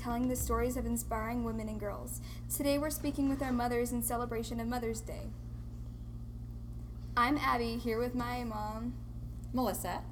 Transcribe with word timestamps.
dedicated 0.00 0.04
to 0.04 0.04
telling 0.04 0.28
the 0.28 0.36
stories 0.36 0.76
of 0.76 0.86
inspiring 0.86 1.44
women 1.44 1.68
and 1.68 1.78
girls. 1.80 2.20
Today 2.54 2.78
we're 2.78 2.90
speaking 2.90 3.28
with 3.28 3.42
our 3.42 3.52
mothers 3.52 3.92
in 3.92 4.02
celebration 4.02 4.60
of 4.60 4.66
Mother's 4.66 5.00
Day. 5.00 5.30
I'm 7.16 7.36
Abby 7.36 7.76
here 7.76 7.98
with 7.98 8.14
my 8.14 8.44
mom, 8.44 8.94
Melissa. 9.52 10.02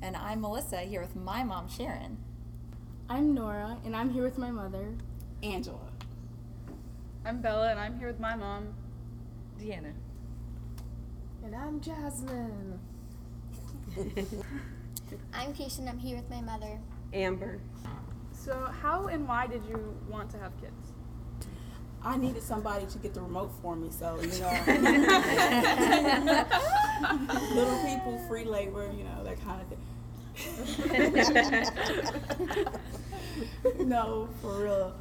And 0.00 0.16
I'm 0.16 0.40
Melissa 0.40 0.80
here 0.80 1.00
with 1.00 1.14
my 1.16 1.44
mom, 1.44 1.68
Sharon. 1.68 2.18
I'm 3.08 3.34
Nora, 3.34 3.78
and 3.84 3.94
I'm 3.94 4.10
here 4.10 4.22
with 4.22 4.38
my 4.38 4.50
mother, 4.50 4.94
Angela. 5.42 5.90
I'm 7.24 7.40
Bella, 7.40 7.70
and 7.70 7.78
I'm 7.78 7.98
here 7.98 8.08
with 8.08 8.20
my 8.20 8.34
mom, 8.34 8.74
Deanna. 9.60 9.92
and 11.44 11.54
I'm 11.54 11.80
Jasmine. 11.80 12.80
I'm 15.34 15.52
Keisha 15.52 15.80
and 15.80 15.88
I'm 15.88 15.98
here 15.98 16.16
with 16.16 16.30
my 16.30 16.40
mother. 16.40 16.80
Amber. 17.12 17.60
So, 18.44 18.54
how 18.82 19.06
and 19.06 19.26
why 19.28 19.46
did 19.46 19.62
you 19.68 19.94
want 20.08 20.30
to 20.30 20.38
have 20.38 20.50
kids? 20.60 20.92
I 22.02 22.16
needed 22.16 22.42
somebody 22.42 22.86
to 22.86 22.98
get 22.98 23.14
the 23.14 23.20
remote 23.20 23.52
for 23.62 23.76
me, 23.76 23.90
so 23.90 24.18
you 24.20 24.40
know, 24.40 24.50
little 27.54 27.78
people, 27.84 28.18
free 28.26 28.44
labor, 28.44 28.90
you 28.96 29.04
know, 29.04 29.22
that 29.22 29.40
kind 29.44 29.62
of 29.62 29.68
thing. 33.76 33.88
no, 33.88 34.28
for 34.40 34.64
real. 34.64 34.92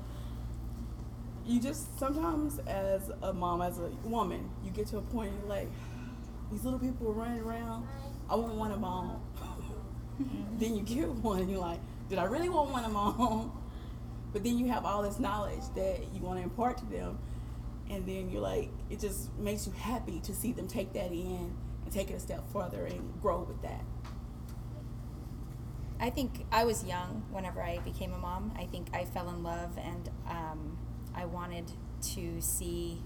You 1.48 1.60
just 1.60 1.98
sometimes, 1.98 2.60
as 2.68 3.10
a 3.24 3.34
mom, 3.34 3.64
as 3.64 3.80
a 3.80 3.90
woman, 4.04 4.52
you 4.64 4.70
get 4.70 4.86
to 4.88 5.00
a 5.00 5.02
point 5.02 5.34
you're 5.40 5.50
like, 5.50 5.72
these 6.52 6.64
little 6.64 6.78
people 6.78 7.08
are 7.08 7.14
running 7.14 7.40
around. 7.40 7.88
I 8.30 8.36
want 8.36 8.54
one 8.54 8.72
of 8.72 8.84
own. 8.84 9.20
then 10.60 10.76
you 10.76 10.84
get 10.84 11.08
one, 11.08 11.40
and 11.40 11.50
you're 11.50 11.60
like, 11.60 11.80
did 12.12 12.20
I 12.20 12.26
really 12.26 12.50
want 12.50 12.72
one 12.72 12.84
of 12.84 12.92
my 12.92 13.14
own? 13.18 13.52
But 14.34 14.46
then 14.46 14.58
you 14.58 14.68
have 14.70 14.86
all 14.86 15.02
this 15.02 15.20
knowledge 15.20 15.64
that 15.76 16.14
you 16.14 16.22
want 16.22 16.40
to 16.40 16.44
impart 16.44 16.78
to 16.78 16.86
them, 16.86 17.20
and 17.90 18.06
then 18.06 18.30
you're 18.30 18.42
like, 18.42 18.70
it 18.90 19.02
just 19.02 19.30
makes 19.38 19.68
you 19.68 19.74
happy 19.74 20.22
to 20.22 20.34
see 20.34 20.54
them 20.54 20.70
take 20.70 20.94
that 20.94 21.12
in 21.12 21.54
and 21.84 21.92
take 21.92 22.10
it 22.10 22.14
a 22.14 22.20
step 22.20 22.50
further 22.50 22.86
and 22.86 23.22
grow 23.22 23.42
with 23.42 23.62
that. 23.62 23.84
I 26.00 26.12
think 26.12 26.46
I 26.50 26.64
was 26.64 26.86
young 26.86 27.26
whenever 27.30 27.62
I 27.62 27.80
became 27.80 28.14
a 28.14 28.18
mom. 28.18 28.54
I 28.58 28.68
think 28.68 28.88
I 28.94 29.04
fell 29.04 29.28
in 29.28 29.44
love 29.44 29.78
and 29.78 30.10
um, 30.30 30.78
I 31.14 31.26
wanted 31.26 31.70
to 32.14 32.40
see 32.40 33.04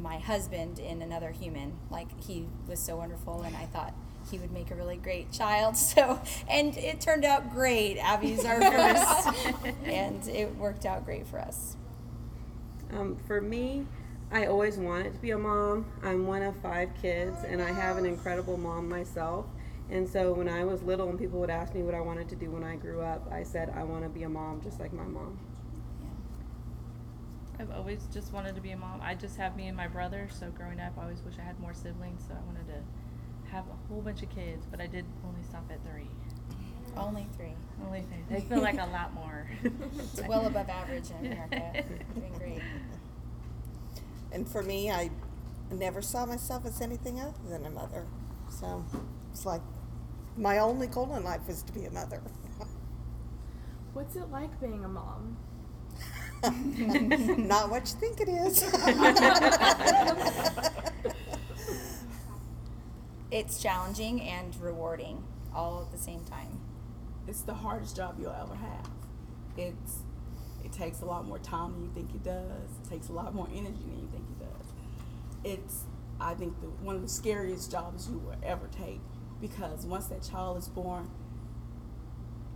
my 0.00 0.18
husband 0.18 0.78
in 0.78 1.02
another 1.02 1.32
human. 1.32 1.74
Like 1.90 2.08
he 2.22 2.46
was 2.66 2.80
so 2.80 2.96
wonderful, 2.96 3.42
and 3.42 3.54
I 3.54 3.66
thought 3.66 3.94
he 4.30 4.38
would 4.38 4.52
make 4.52 4.70
a 4.70 4.74
really 4.74 4.96
great 4.96 5.30
child. 5.32 5.76
So, 5.90 6.20
and 6.48 6.76
it 6.76 7.00
turned 7.00 7.24
out 7.24 7.52
great. 7.52 7.98
Abby's 7.98 8.44
our 8.44 8.60
first, 8.60 9.64
and 9.84 10.26
it 10.28 10.54
worked 10.56 10.86
out 10.86 11.04
great 11.04 11.26
for 11.26 11.40
us. 11.40 11.76
Um, 12.92 13.16
for 13.26 13.40
me, 13.40 13.86
I 14.30 14.46
always 14.46 14.76
wanted 14.76 15.14
to 15.14 15.20
be 15.20 15.32
a 15.32 15.38
mom. 15.38 15.86
I'm 16.04 16.26
one 16.26 16.42
of 16.42 16.54
five 16.56 16.90
kids, 17.02 17.36
and 17.46 17.60
I 17.60 17.72
have 17.72 17.96
an 17.96 18.06
incredible 18.06 18.56
mom 18.56 18.88
myself. 18.88 19.46
And 19.90 20.08
so 20.08 20.32
when 20.32 20.48
I 20.48 20.64
was 20.64 20.82
little 20.82 21.08
and 21.08 21.18
people 21.18 21.40
would 21.40 21.50
ask 21.50 21.74
me 21.74 21.82
what 21.82 21.94
I 21.94 22.00
wanted 22.00 22.28
to 22.28 22.36
do 22.36 22.50
when 22.50 22.62
I 22.62 22.76
grew 22.76 23.00
up, 23.00 23.28
I 23.32 23.42
said, 23.42 23.72
I 23.74 23.82
want 23.82 24.04
to 24.04 24.08
be 24.08 24.22
a 24.22 24.28
mom 24.28 24.60
just 24.62 24.78
like 24.78 24.92
my 24.92 25.02
mom. 25.02 25.38
I've 27.58 27.70
always 27.72 28.06
just 28.12 28.32
wanted 28.32 28.54
to 28.54 28.60
be 28.60 28.70
a 28.70 28.76
mom. 28.76 29.00
I 29.02 29.14
just 29.14 29.36
have 29.36 29.56
me 29.56 29.66
and 29.66 29.76
my 29.76 29.88
brother, 29.88 30.28
so 30.30 30.50
growing 30.50 30.80
up, 30.80 30.94
I 30.96 31.02
always 31.02 31.20
wish 31.22 31.34
I 31.38 31.42
had 31.42 31.58
more 31.58 31.74
siblings. 31.74 32.22
So 32.26 32.34
I 32.34 32.46
wanted 32.46 32.66
to 32.68 32.80
have 33.50 33.64
a 33.66 33.88
whole 33.88 34.00
bunch 34.00 34.22
of 34.22 34.30
kids, 34.30 34.66
but 34.70 34.80
I 34.80 34.86
did 34.86 35.04
only 35.26 35.42
stop 35.42 35.64
at 35.70 35.78
three. 35.90 36.08
Only 36.96 37.26
three. 37.36 37.54
Only 37.84 38.02
three. 38.02 38.24
They 38.28 38.40
feel 38.40 38.60
like 38.60 38.78
a 38.78 38.86
lot 38.86 39.14
more. 39.14 39.48
It's 39.62 40.22
well 40.28 40.46
above 40.46 40.68
average 40.68 41.10
in 41.10 41.26
America. 41.26 41.84
Doing 42.14 42.32
great. 42.38 42.62
And 44.32 44.48
for 44.48 44.62
me, 44.62 44.90
I 44.90 45.10
never 45.70 46.02
saw 46.02 46.26
myself 46.26 46.66
as 46.66 46.80
anything 46.80 47.20
other 47.20 47.34
than 47.48 47.64
a 47.66 47.70
mother. 47.70 48.06
So 48.48 48.84
it's 49.32 49.46
like 49.46 49.62
my 50.36 50.58
only 50.58 50.86
goal 50.86 51.14
in 51.16 51.24
life 51.24 51.46
was 51.46 51.62
to 51.62 51.72
be 51.72 51.84
a 51.84 51.90
mother. 51.90 52.22
What's 53.92 54.16
it 54.16 54.30
like 54.30 54.60
being 54.60 54.84
a 54.84 54.88
mom? 54.88 55.36
Not 56.42 57.70
what 57.70 57.86
you 57.86 58.00
think 58.00 58.20
it 58.20 58.28
is. 58.28 58.62
It's 63.30 63.62
challenging 63.62 64.20
and 64.22 64.56
rewarding 64.60 65.22
all 65.54 65.82
at 65.86 65.92
the 65.92 66.02
same 66.02 66.24
time. 66.24 66.60
It's 67.28 67.42
the 67.42 67.54
hardest 67.54 67.94
job 67.94 68.16
you'll 68.18 68.32
ever 68.32 68.56
have. 68.56 68.90
It's 69.56 70.00
it 70.64 70.72
takes 70.72 71.00
a 71.00 71.04
lot 71.04 71.26
more 71.26 71.38
time 71.38 71.72
than 71.72 71.84
you 71.84 71.90
think 71.94 72.14
it 72.14 72.24
does. 72.24 72.70
It 72.84 72.90
takes 72.90 73.08
a 73.08 73.12
lot 73.12 73.32
more 73.32 73.48
energy 73.54 73.84
than 73.86 74.00
you 74.00 74.08
think 74.10 74.24
it 74.30 74.40
does. 74.40 74.66
It's 75.44 75.84
I 76.20 76.34
think 76.34 76.60
the, 76.60 76.66
one 76.66 76.96
of 76.96 77.02
the 77.02 77.08
scariest 77.08 77.70
jobs 77.70 78.08
you 78.08 78.18
will 78.18 78.34
ever 78.42 78.68
take 78.76 79.00
because 79.40 79.86
once 79.86 80.06
that 80.06 80.22
child 80.22 80.58
is 80.58 80.68
born, 80.68 81.08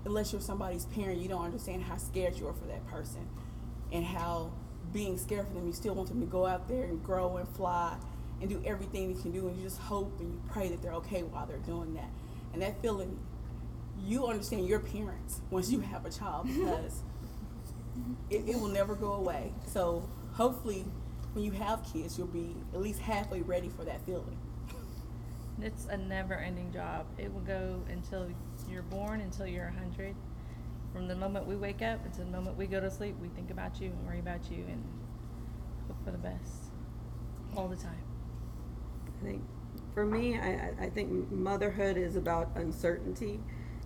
unless 0.05 0.33
you're 0.33 0.43
somebody's 0.43 0.87
parent, 0.87 1.21
you 1.21 1.29
don't 1.29 1.45
understand 1.45 1.85
how 1.85 1.99
scared 1.99 2.37
you 2.37 2.49
are 2.49 2.53
for 2.53 2.67
that 2.67 2.85
person 2.89 3.29
and 3.93 4.05
how 4.05 4.53
being 4.93 5.17
scared 5.19 5.47
for 5.47 5.55
them, 5.55 5.67
you 5.67 5.73
still 5.73 5.95
want 5.95 6.09
them 6.09 6.21
to 6.21 6.27
go 6.27 6.47
out 6.47 6.69
there 6.69 6.83
and 6.83 7.03
grow 7.03 7.37
and 7.37 7.49
fly 7.49 7.97
and 8.41 8.50
do 8.50 8.62
everything 8.65 9.15
they 9.15 9.21
can 9.21 9.33
do, 9.33 9.49
and 9.49 9.56
you 9.56 9.65
just 9.65 9.81
hope 9.81 10.19
and 10.21 10.33
you 10.33 10.43
pray 10.49 10.69
that 10.69 10.83
they're 10.83 10.95
okay 10.95 11.22
while 11.22 11.47
they're 11.47 11.59
doing 11.59 11.95
that. 11.95 12.11
And 12.53 12.62
that 12.62 12.81
feeling, 12.83 13.19
you 14.05 14.27
understand 14.27 14.67
your 14.67 14.81
parents 14.81 15.41
once 15.50 15.71
you 15.71 15.81
have 15.81 16.05
a 16.05 16.11
child 16.11 16.47
because 16.55 17.03
it, 18.31 18.49
it 18.49 18.56
will 18.56 18.69
never 18.69 18.94
go 18.94 19.15
away. 19.15 19.53
So 19.67 20.09
hopefully, 20.33 20.84
when 21.33 21.44
you 21.44 21.53
have 21.53 21.84
kids, 21.93 22.17
you'll 22.19 22.27
be 22.28 22.55
at 22.73 22.81
least 22.81 23.00
halfway 23.00 23.43
ready 23.43 23.69
for 23.69 23.84
that 23.84 24.05
feeling. 24.06 24.39
it's 25.61 25.87
a 25.87 25.97
never-ending 25.97 26.73
job. 26.73 27.06
It 27.19 27.33
will 27.33 27.41
go 27.41 27.81
until 27.89 28.28
you're 28.69 28.83
born, 28.83 29.21
until 29.21 29.47
you're 29.47 29.67
a 29.67 29.73
hundred. 29.73 30.15
From 30.93 31.09
the 31.09 31.17
moment 31.17 31.47
we 31.47 31.56
wake 31.56 31.83
up 31.83 32.05
until 32.05 32.25
the 32.25 32.31
moment 32.31 32.56
we 32.56 32.67
go 32.67 32.78
to 32.81 32.91
sleep, 32.91 33.17
we 33.21 33.28
think 33.28 33.50
about 33.50 33.81
you 33.81 33.89
and 33.89 34.06
worry 34.06 34.21
about 34.21 34.49
you 34.49 34.65
and 34.69 34.84
hope 35.89 36.05
for 36.05 36.12
the 36.12 36.19
best 36.19 36.71
all 37.56 37.67
the 37.67 37.77
time. 37.77 38.04
Think 39.25 39.43
for 39.95 40.05
me, 40.07 40.39
I, 40.39 40.49
I- 40.53 40.75
I 40.87 40.91
think 40.91 41.31
motherhood 41.33 41.97
is 41.97 42.17
about 42.17 42.51
uncertainty, 42.57 43.41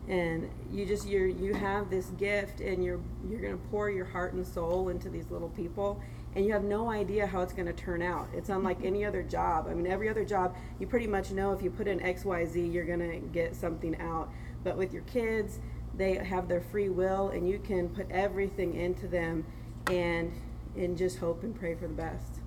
and 0.09 0.49
you 0.73 0.87
just 0.87 1.07
you 1.07 1.25
you 1.27 1.55
have 1.55 1.91
this 1.91 2.07
gift, 2.19 2.61
and 2.61 2.83
you're 2.85 3.01
you're 3.29 3.41
gonna 3.41 3.59
pour 3.71 3.91
your 3.91 4.07
heart 4.07 4.33
and 4.35 4.47
soul 4.47 4.89
into 4.89 5.09
these 5.11 5.31
little 5.31 5.51
people, 5.51 6.01
and 6.35 6.45
you 6.47 6.53
have 6.53 6.65
no 6.65 6.91
idea 6.91 7.27
how 7.27 7.43
it's 7.43 7.53
gonna 7.53 7.73
turn 7.75 8.03
out. 8.03 8.29
It's 8.35 8.49
unlike 8.49 8.79
any 8.85 9.05
other 9.05 9.23
job. 9.23 9.67
I 9.71 9.75
mean, 9.75 9.87
every 9.87 10.09
other 10.09 10.25
job, 10.25 10.57
you 10.81 10.87
pretty 10.87 11.07
much 11.07 11.31
know 11.31 11.53
if 11.53 11.63
you 11.63 11.71
put 11.71 11.87
in 11.89 12.01
X 12.03 12.25
Y 12.25 12.45
Z, 12.47 12.61
you're 12.67 12.87
gonna 12.87 13.19
get 13.21 13.55
something 13.55 13.97
out. 14.01 14.31
But 14.65 14.77
with 14.77 14.93
your 14.93 15.03
kids, 15.05 15.61
they 15.97 16.15
have 16.15 16.49
their 16.49 16.61
free 16.63 16.89
will, 16.89 17.29
and 17.29 17.49
you 17.49 17.59
can 17.61 17.89
put 17.91 18.11
everything 18.11 18.75
into 18.75 19.07
them, 19.09 19.45
and 19.91 20.33
and 20.77 20.97
just 20.99 21.19
hope 21.19 21.43
and 21.45 21.55
pray 21.59 21.75
for 21.75 21.87
the 21.89 21.95
best. 21.95 22.38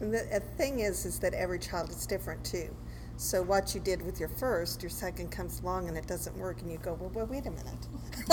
And 0.00 0.12
the, 0.12 0.26
the 0.32 0.40
thing 0.40 0.80
is, 0.80 1.04
is 1.04 1.18
that 1.20 1.34
every 1.34 1.58
child 1.58 1.90
is 1.90 2.06
different 2.06 2.44
too. 2.44 2.74
So 3.16 3.42
what 3.42 3.74
you 3.74 3.82
did 3.82 4.00
with 4.00 4.18
your 4.18 4.30
first, 4.30 4.82
your 4.82 4.88
second 4.88 5.30
comes 5.30 5.60
along 5.60 5.88
and 5.88 5.96
it 5.96 6.06
doesn't 6.06 6.34
work, 6.38 6.62
and 6.62 6.72
you 6.72 6.78
go, 6.78 6.94
well, 6.98 7.10
well 7.12 7.26
wait 7.26 7.44
a 7.44 7.50
minute. 7.50 7.86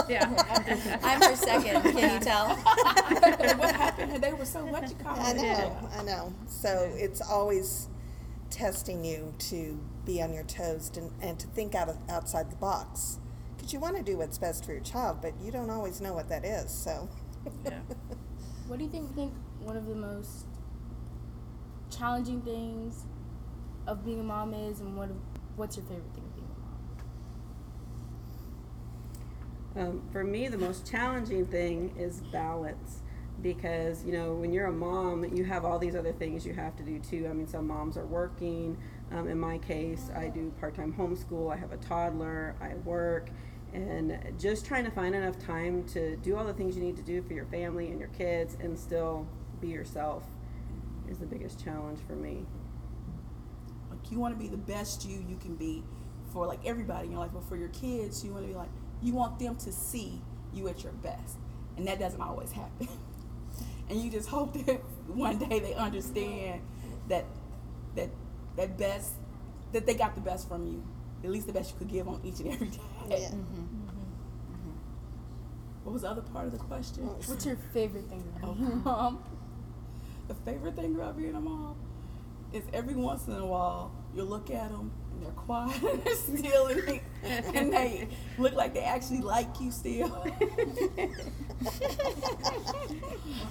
Yeah. 0.08 1.00
I'm 1.04 1.22
her 1.22 1.36
second. 1.36 1.82
Can 1.82 2.14
you 2.14 2.20
tell? 2.22 2.56
what 2.56 3.76
happened? 3.76 4.24
They 4.24 4.32
were 4.32 4.46
so 4.46 4.66
what 4.66 4.90
you 4.90 4.96
call 4.96 5.20
I 5.20 5.32
it. 5.32 5.36
know, 5.38 5.90
I 5.98 6.04
know. 6.04 6.34
So 6.48 6.90
it's 6.96 7.20
always 7.20 7.90
testing 8.50 9.04
you 9.04 9.34
to 9.40 9.78
be 10.06 10.22
on 10.22 10.34
your 10.34 10.46
toes 10.46 10.90
and, 10.96 11.12
and 11.22 11.38
to 11.38 11.48
think 11.48 11.76
out 11.76 11.90
of, 11.90 11.98
outside 12.10 12.50
the 12.50 12.56
box. 12.56 13.20
Because 13.58 13.74
you 13.74 13.82
want 13.82 13.98
to 13.98 14.04
do 14.04 14.18
what's 14.18 14.38
best 14.38 14.64
for 14.64 14.72
your 14.72 14.82
child, 14.82 15.18
but 15.22 15.34
you 15.44 15.52
don't 15.52 15.70
always 15.70 16.00
know 16.00 16.14
what 16.14 16.30
that 16.30 16.46
is. 16.46 16.72
So. 16.72 17.10
Yeah. 17.66 17.80
What 18.68 18.80
do 18.80 18.84
you 18.84 18.92
think, 18.92 19.16
think 19.16 19.32
one 19.62 19.78
of 19.78 19.86
the 19.86 19.96
most 19.96 20.46
challenging 21.90 22.42
things 22.42 23.06
of 23.88 24.04
being 24.06 24.20
a 24.20 24.24
mom 24.24 24.54
is, 24.54 24.80
and 24.82 24.96
what 24.98 25.10
what's 25.56 25.78
your 25.78 25.86
favorite 25.86 26.14
thing 26.14 26.24
of 26.24 26.36
being 26.36 26.48
a 29.76 29.82
mom? 29.82 29.88
Um, 29.88 30.10
for 30.12 30.24
me, 30.24 30.48
the 30.48 30.58
most 30.58 30.90
challenging 30.90 31.46
thing 31.46 31.94
is 31.98 32.22
balance 32.32 33.02
because 33.42 34.04
you 34.04 34.12
know 34.12 34.34
when 34.34 34.52
you're 34.52 34.66
a 34.66 34.72
mom, 34.72 35.24
you 35.36 35.46
have 35.46 35.64
all 35.64 35.80
these 35.80 35.96
other 35.96 36.14
things 36.14 36.46
you 36.46 36.54
have 36.54 36.76
to 36.78 36.84
do 36.84 37.00
too. 37.00 37.28
I 37.30 37.34
mean, 37.34 37.48
some 37.48 37.68
moms 37.68 37.98
are 37.98 38.06
working. 38.06 38.78
Um, 39.12 39.30
in 39.30 39.40
my 39.40 39.58
case, 39.60 40.10
I 40.16 40.28
do 40.28 40.52
part-time 40.60 40.94
homeschool. 40.94 41.54
I 41.54 41.56
have 41.56 41.72
a 41.72 41.78
toddler. 41.78 42.56
I 42.60 42.74
work, 42.84 43.30
and 43.74 44.20
just 44.38 44.66
trying 44.66 44.84
to 44.84 44.92
find 44.92 45.16
enough 45.16 45.40
time 45.40 45.86
to 45.90 46.18
do 46.18 46.36
all 46.36 46.44
the 46.44 46.54
things 46.54 46.76
you 46.76 46.84
need 46.84 46.98
to 46.98 47.04
do 47.04 47.22
for 47.22 47.34
your 47.34 47.46
family 47.46 47.88
and 47.90 48.00
your 48.00 48.10
kids, 48.10 48.58
and 48.60 48.78
still 48.78 49.26
be 49.62 49.70
yourself, 49.70 50.24
is 51.10 51.18
the 51.20 51.26
biggest 51.26 51.64
challenge 51.64 52.00
for 52.08 52.16
me. 52.16 52.46
Like 53.90 54.12
you 54.12 54.20
want 54.20 54.38
to 54.38 54.40
be 54.40 54.50
the 54.50 54.58
best 54.58 55.06
you 55.08 55.24
you 55.28 55.38
can 55.38 55.56
be 55.56 55.84
for 56.34 56.46
like 56.46 56.60
everybody 56.66 57.06
in 57.06 57.12
your 57.12 57.22
life, 57.22 57.32
but 57.34 57.44
for 57.48 57.56
your 57.56 57.70
kids, 57.70 58.24
you 58.24 58.32
want 58.34 58.44
to 58.46 58.50
be 58.50 58.56
like 58.56 58.70
you 59.02 59.14
want 59.14 59.40
them 59.40 59.56
to 59.58 59.72
see 59.72 60.22
you 60.54 60.68
at 60.68 60.84
your 60.84 60.94
best, 60.94 61.38
and 61.78 61.88
that 61.88 62.00
doesn't 62.00 62.22
always 62.22 62.52
happen. 62.52 62.88
and 63.90 64.02
you 64.02 64.10
just 64.12 64.28
hope 64.30 64.54
that 64.66 64.82
one 65.08 65.38
day 65.38 65.60
they 65.60 65.74
understand 65.74 66.62
that 67.08 67.26
that 67.96 68.10
that 68.56 68.78
best 68.78 69.14
that 69.72 69.86
they 69.86 69.94
got 69.94 70.16
the 70.16 70.22
best 70.22 70.48
from 70.48 70.66
you, 70.66 70.84
at 71.24 71.30
least 71.30 71.48
the 71.48 71.54
best 71.54 71.72
you 71.72 71.78
could 71.80 71.90
give 71.90 72.08
on 72.08 72.20
each 72.24 72.40
and 72.40 72.54
every 72.54 72.68
day. 72.70 72.80
Yeah. 73.10 73.18
Mm-hmm. 73.18 73.36
Mm-hmm. 73.38 73.88
Mm-hmm. 74.54 74.72
What 75.84 75.94
was 75.94 76.02
the 76.02 76.10
other 76.10 76.22
part 76.22 76.46
of 76.46 76.52
the 76.52 76.58
question? 76.58 77.06
What's 77.06 77.46
your 77.46 77.58
favorite 77.74 78.06
thing 78.10 78.24
about 78.38 78.50
Oh. 78.52 78.54
being 78.56 78.72
a 78.72 78.76
mom? 78.76 79.24
The 80.28 80.36
favorite 80.36 80.76
thing 80.76 80.96
about 80.96 81.18
being 81.18 81.36
a 81.36 81.40
mom 81.40 81.76
is 82.54 82.64
every 82.74 82.96
once 82.96 83.28
in 83.28 83.34
a 83.34 83.46
while 83.46 83.92
you 84.16 84.24
look 84.24 84.50
at 84.50 84.70
them 84.72 84.92
and 85.12 85.24
they're 85.24 85.32
quiet 85.32 85.82
and 85.84 86.04
they're 86.04 86.16
still 86.16 86.68
and 86.68 86.88
they, 86.88 87.02
and 87.54 87.74
they 87.74 88.08
look 88.38 88.54
like 88.54 88.74
they 88.74 88.82
actually 88.84 89.22
like 89.22 89.48
you 89.60 89.72
still. 89.72 90.26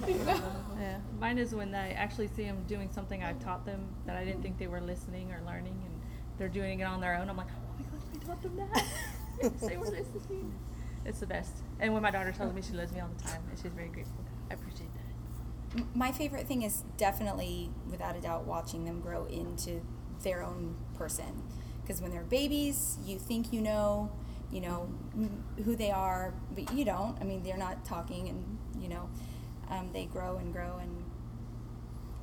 You 0.07 0.13
know? 0.25 0.41
Yeah, 0.79 0.97
mine 1.19 1.37
is 1.37 1.53
when 1.53 1.73
I 1.75 1.91
actually 1.91 2.27
see 2.27 2.43
them 2.43 2.63
doing 2.67 2.89
something 2.91 3.23
I 3.23 3.33
taught 3.33 3.65
them 3.65 3.87
that 4.05 4.15
I 4.17 4.23
didn't 4.23 4.41
think 4.41 4.57
they 4.57 4.67
were 4.67 4.81
listening 4.81 5.31
or 5.31 5.41
learning, 5.45 5.81
and 5.85 6.01
they're 6.37 6.47
doing 6.49 6.79
it 6.79 6.83
on 6.83 7.01
their 7.01 7.15
own. 7.15 7.29
I'm 7.29 7.37
like, 7.37 7.47
oh 7.49 7.75
my 7.77 7.83
gosh, 7.83 8.07
I 8.13 8.25
taught 8.25 8.41
them 8.43 8.55
that. 8.57 9.59
Say 9.59 9.77
what 9.77 9.91
this 9.91 10.07
is. 10.07 10.27
It's 11.05 11.19
the 11.19 11.27
best. 11.27 11.51
And 11.79 11.93
when 11.93 12.01
my 12.03 12.11
daughter 12.11 12.31
tells 12.31 12.53
me 12.53 12.61
she 12.61 12.73
loves 12.73 12.91
me 12.91 12.99
all 12.99 13.09
the 13.15 13.23
time, 13.23 13.41
and 13.49 13.57
she's 13.59 13.71
very 13.71 13.89
grateful. 13.89 14.23
I 14.49 14.55
appreciate 14.55 14.89
that. 14.93 14.96
M- 14.96 14.96
My 15.93 16.11
favorite 16.11 16.47
thing 16.47 16.63
is 16.63 16.83
definitely, 16.97 17.69
without 17.89 18.15
a 18.15 18.21
doubt, 18.21 18.45
watching 18.45 18.85
them 18.85 19.01
grow 19.01 19.25
into 19.25 19.81
their 20.23 20.43
own 20.43 20.75
person. 20.97 21.43
Because 21.81 22.01
when 22.01 22.11
they're 22.11 22.23
babies, 22.23 22.97
you 23.05 23.17
think 23.17 23.53
you 23.53 23.61
know, 23.61 24.11
you 24.51 24.61
know 24.61 24.89
who 25.63 25.75
they 25.75 25.91
are, 25.91 26.33
but 26.55 26.73
you 26.73 26.85
don't. 26.85 27.17
I 27.19 27.23
mean, 27.23 27.43
they're 27.43 27.57
not 27.57 27.85
talking, 27.85 28.29
and 28.29 28.57
you 28.81 28.89
know, 28.89 29.09
um, 29.69 29.91
they 29.93 30.05
grow 30.05 30.37
and 30.37 30.53
grow 30.53 30.77
and 30.81 31.03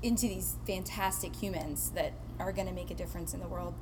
into 0.03 0.29
these 0.29 0.57
fantastic 0.67 1.35
humans 1.35 1.91
that 1.95 2.13
are 2.39 2.53
going 2.53 2.69
to 2.69 2.75
make 2.75 2.91
a 2.91 2.95
difference 2.95 3.33
in 3.33 3.41
the 3.41 3.49
world, 3.49 3.75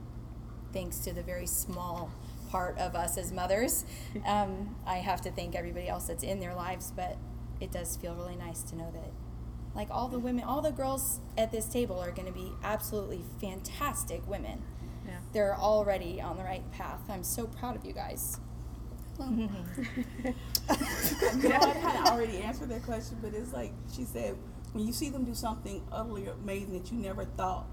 thanks 0.73 0.99
to 0.99 1.13
the 1.13 1.23
very 1.23 1.47
small 1.47 2.13
part 2.51 2.79
of 2.79 2.95
us 2.95 3.19
as 3.19 3.33
mothers. 3.33 3.85
Um, 4.27 4.77
I 4.87 4.97
have 4.97 5.21
to 5.23 5.31
thank 5.33 5.57
everybody 5.57 5.89
else 5.89 6.07
that's 6.07 6.23
in 6.23 6.39
their 6.39 6.55
lives, 6.55 6.93
but 6.95 7.17
it 7.61 7.73
does 7.73 7.97
feel 7.97 8.15
really 8.15 8.37
nice 8.37 8.63
to 8.65 8.77
know 8.77 8.91
that 8.93 9.11
like 9.75 9.89
all 9.91 10.09
the 10.09 10.19
women 10.19 10.45
all 10.45 10.61
the 10.61 10.71
girls 10.73 11.21
at 11.39 11.51
this 11.53 11.67
table 11.67 11.99
are 11.99 12.11
going 12.13 12.27
to 12.27 12.33
be 12.33 12.53
absolutely 12.63 13.23
fantastic 13.41 14.27
women 14.29 14.63
Yeah. 15.07 15.19
they're 15.33 15.57
already 15.57 16.21
on 16.21 16.37
the 16.37 16.45
right 16.45 16.69
path 16.73 17.01
i'm 17.09 17.25
so 17.25 17.47
proud 17.47 17.77
of 17.77 17.85
you 17.85 17.93
guys 17.93 18.39
You 19.21 19.49
know, 21.49 21.57
I 21.57 21.75
kind 21.83 21.99
of 21.99 22.07
already 22.13 22.39
answered 22.39 22.69
that 22.71 22.83
question, 22.85 23.19
but 23.23 23.35
it's 23.35 23.53
like 23.53 23.73
she 23.95 24.05
said, 24.05 24.37
when 24.73 24.87
you 24.87 24.93
see 24.93 25.11
them 25.11 25.25
do 25.25 25.35
something 25.35 25.83
utterly 25.93 26.27
amazing 26.27 26.73
that 26.75 26.91
you 26.93 26.99
never 26.99 27.25
thought 27.25 27.67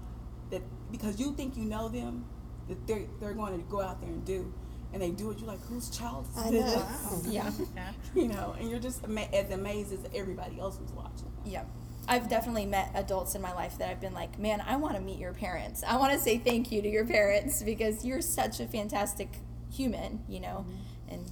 that 0.50 0.62
because 0.90 1.20
you 1.20 1.32
think 1.34 1.56
you 1.56 1.64
know 1.64 1.88
them, 1.88 2.24
that 2.68 2.86
they're 2.86 3.04
they're 3.20 3.34
going 3.34 3.56
to 3.58 3.64
go 3.70 3.80
out 3.80 4.00
there 4.00 4.10
and 4.10 4.24
do, 4.24 4.52
and 4.92 5.00
they 5.00 5.10
do 5.10 5.30
it, 5.30 5.38
you're 5.38 5.48
like, 5.48 5.64
whose 5.66 5.88
child 5.90 6.26
is 6.30 6.36
I 6.42 6.50
this? 6.50 6.76
know. 6.76 7.22
yeah 7.30 7.50
Yeah. 7.76 7.92
You 8.14 8.28
know, 8.28 8.54
and 8.58 8.68
you're 8.70 8.80
just 8.80 9.04
ama- 9.04 9.28
as 9.32 9.50
amazed 9.50 9.92
as 9.92 10.00
everybody 10.14 10.58
else 10.60 10.78
who's 10.78 10.92
watching. 10.92 11.30
yeah 11.44 11.64
i've 12.10 12.28
definitely 12.28 12.66
met 12.66 12.90
adults 12.94 13.34
in 13.34 13.40
my 13.40 13.52
life 13.54 13.78
that 13.78 13.88
i've 13.88 14.00
been 14.00 14.12
like 14.12 14.38
man 14.38 14.62
i 14.66 14.76
want 14.76 14.94
to 14.94 15.00
meet 15.00 15.18
your 15.18 15.32
parents. 15.32 15.82
I 15.86 15.96
want 15.96 16.12
to 16.12 16.18
say 16.18 16.36
thank 16.38 16.70
you 16.70 16.82
to 16.82 16.88
your 16.88 17.06
parents 17.06 17.62
because 17.62 18.04
you're 18.04 18.20
such 18.20 18.60
a 18.60 18.66
fantastic 18.66 19.38
human 19.72 20.20
you 20.28 20.40
know? 20.40 20.66
Mm-hmm. 20.68 21.14
And 21.14 21.30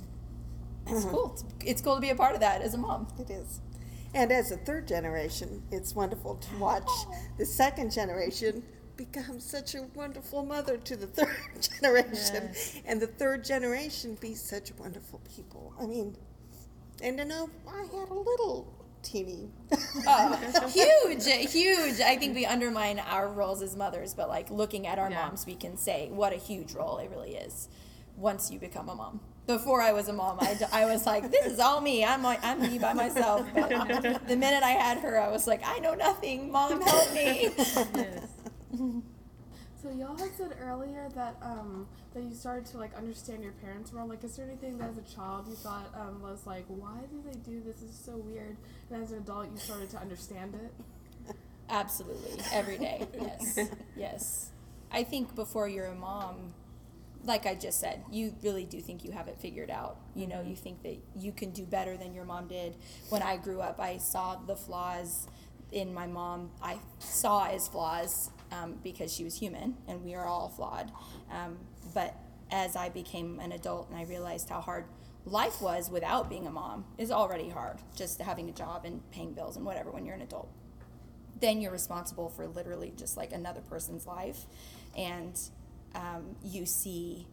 it's 0.86 1.00
mm-hmm. 1.00 1.10
cool. 1.10 1.32
It's, 1.32 1.44
it's 1.64 1.80
cool 1.82 1.94
to 1.96 2.00
be 2.00 2.10
a 2.10 2.14
part 2.14 2.34
of 2.34 2.40
that 2.40 2.62
as 2.62 2.74
a 2.74 2.78
mom. 2.78 3.08
It 3.18 3.30
is. 3.30 3.60
And 4.14 4.32
as 4.32 4.50
a 4.50 4.56
third 4.56 4.88
generation, 4.88 5.62
it's 5.70 5.94
wonderful 5.94 6.36
to 6.36 6.56
watch 6.56 6.88
oh. 6.88 7.14
the 7.36 7.44
second 7.44 7.92
generation 7.92 8.62
become 8.96 9.38
such 9.38 9.74
a 9.74 9.82
wonderful 9.94 10.44
mother 10.44 10.76
to 10.78 10.96
the 10.96 11.06
third 11.18 11.36
generation, 11.80 12.50
and 12.84 13.00
the 13.00 13.06
third 13.06 13.44
generation 13.44 14.16
be 14.20 14.34
such 14.34 14.72
wonderful 14.76 15.20
people. 15.36 15.74
I 15.80 15.86
mean, 15.86 16.16
and 17.02 17.18
to 17.18 17.24
know 17.24 17.50
I 17.68 17.82
had 17.82 18.08
a 18.08 18.14
little 18.14 18.74
teeny. 19.02 19.48
Oh, 20.06 20.36
huge, 20.72 21.24
huge. 21.52 22.00
I 22.00 22.16
think 22.16 22.34
we 22.34 22.46
undermine 22.46 22.98
our 22.98 23.28
roles 23.28 23.62
as 23.62 23.76
mothers, 23.76 24.14
but 24.14 24.28
like 24.28 24.50
looking 24.50 24.86
at 24.86 24.98
our 24.98 25.10
Yeah. 25.10 25.26
moms, 25.26 25.46
we 25.46 25.54
can 25.54 25.76
say 25.76 26.08
what 26.10 26.32
a 26.32 26.36
huge 26.36 26.72
role 26.72 26.98
it 26.98 27.10
really 27.10 27.34
is 27.36 27.68
once 28.16 28.50
you 28.50 28.58
become 28.58 28.88
a 28.88 28.94
mom. 28.94 29.20
Before 29.46 29.80
I 29.80 29.92
was 29.92 30.08
a 30.08 30.12
mom, 30.12 30.38
I, 30.40 30.58
I 30.72 30.84
was 30.84 31.06
like, 31.06 31.30
this 31.30 31.46
is 31.46 31.58
all 31.58 31.80
me. 31.80 32.04
I'm 32.04 32.24
I'm 32.26 32.60
me 32.60 32.78
by 32.78 32.92
myself. 32.92 33.46
But 33.54 34.28
the 34.28 34.36
minute 34.36 34.62
I 34.62 34.72
had 34.72 34.98
her, 34.98 35.18
I 35.20 35.28
was 35.30 35.46
like, 35.46 35.62
I 35.64 35.78
know 35.78 35.94
nothing. 35.94 36.52
Mom, 36.52 36.80
help 36.82 37.12
me. 37.14 37.48
Yes. 37.56 38.28
So 39.80 39.90
y'all 39.90 40.16
had 40.18 40.34
said 40.36 40.56
earlier 40.60 41.08
that 41.14 41.36
um, 41.40 41.86
that 42.12 42.24
you 42.24 42.34
started 42.34 42.66
to 42.66 42.78
like 42.78 42.96
understand 42.96 43.44
your 43.44 43.52
parents 43.52 43.92
more. 43.92 44.04
Like, 44.04 44.24
is 44.24 44.36
there 44.36 44.46
anything 44.46 44.76
that 44.78 44.90
as 44.90 44.98
a 44.98 45.14
child 45.14 45.46
you 45.48 45.54
thought 45.54 45.94
um, 45.94 46.20
was 46.20 46.46
like, 46.46 46.64
why 46.66 46.98
do 47.10 47.22
they 47.24 47.38
do 47.38 47.62
this? 47.62 47.80
This 47.80 47.90
is 47.90 47.98
so 48.04 48.16
weird. 48.16 48.56
And 48.90 49.02
as 49.02 49.12
an 49.12 49.18
adult, 49.18 49.52
you 49.52 49.58
started 49.58 49.88
to 49.90 49.98
understand 49.98 50.54
it. 50.54 51.34
Absolutely. 51.70 52.42
Every 52.52 52.78
day. 52.78 53.06
Yes. 53.20 53.58
Yes. 53.96 54.50
I 54.90 55.02
think 55.04 55.34
before 55.34 55.68
you're 55.68 55.86
a 55.86 55.94
mom, 55.94 56.54
like 57.24 57.46
I 57.46 57.54
just 57.54 57.78
said, 57.80 58.02
you 58.10 58.34
really 58.42 58.64
do 58.64 58.80
think 58.80 59.04
you 59.04 59.10
have 59.12 59.28
it 59.28 59.36
figured 59.38 59.70
out. 59.70 59.98
You 60.14 60.26
know, 60.28 60.40
you 60.40 60.56
think 60.56 60.82
that 60.84 60.96
you 61.16 61.32
can 61.32 61.50
do 61.50 61.64
better 61.64 61.96
than 61.96 62.14
your 62.14 62.24
mom 62.24 62.46
did. 62.46 62.74
When 63.10 63.22
I 63.22 63.36
grew 63.36 63.60
up, 63.60 63.80
I 63.80 63.98
saw 63.98 64.36
the 64.36 64.56
flaws 64.56 65.26
in 65.72 65.92
my 65.92 66.06
mom. 66.06 66.50
I 66.62 66.78
saw 67.00 67.48
as 67.48 67.68
flaws 67.68 68.30
um, 68.52 68.78
because 68.82 69.12
she 69.12 69.24
was 69.24 69.38
human, 69.38 69.76
and 69.86 70.04
we 70.04 70.14
are 70.14 70.26
all 70.26 70.48
flawed. 70.48 70.90
Um, 71.30 71.58
but 71.94 72.16
as 72.50 72.76
I 72.76 72.88
became 72.88 73.40
an 73.40 73.52
adult 73.52 73.90
and 73.90 73.98
I 73.98 74.04
realized 74.04 74.48
how 74.48 74.60
hard 74.60 74.86
life 75.26 75.60
was 75.60 75.90
without 75.90 76.30
being 76.30 76.46
a 76.46 76.50
mom 76.50 76.86
is 76.96 77.10
already 77.10 77.50
hard. 77.50 77.78
Just 77.94 78.20
having 78.20 78.48
a 78.48 78.52
job 78.52 78.86
and 78.86 79.02
paying 79.10 79.34
bills 79.34 79.56
and 79.56 79.66
whatever 79.66 79.90
when 79.90 80.06
you're 80.06 80.14
an 80.14 80.22
adult 80.22 80.48
then 81.40 81.60
you're 81.60 81.72
responsible 81.72 82.28
for 82.28 82.46
literally 82.46 82.92
just 82.96 83.16
like 83.16 83.32
another 83.32 83.60
person's 83.60 84.06
life 84.06 84.46
and 84.96 85.38
um, 85.94 86.36
you 86.44 86.66
see 86.66 87.26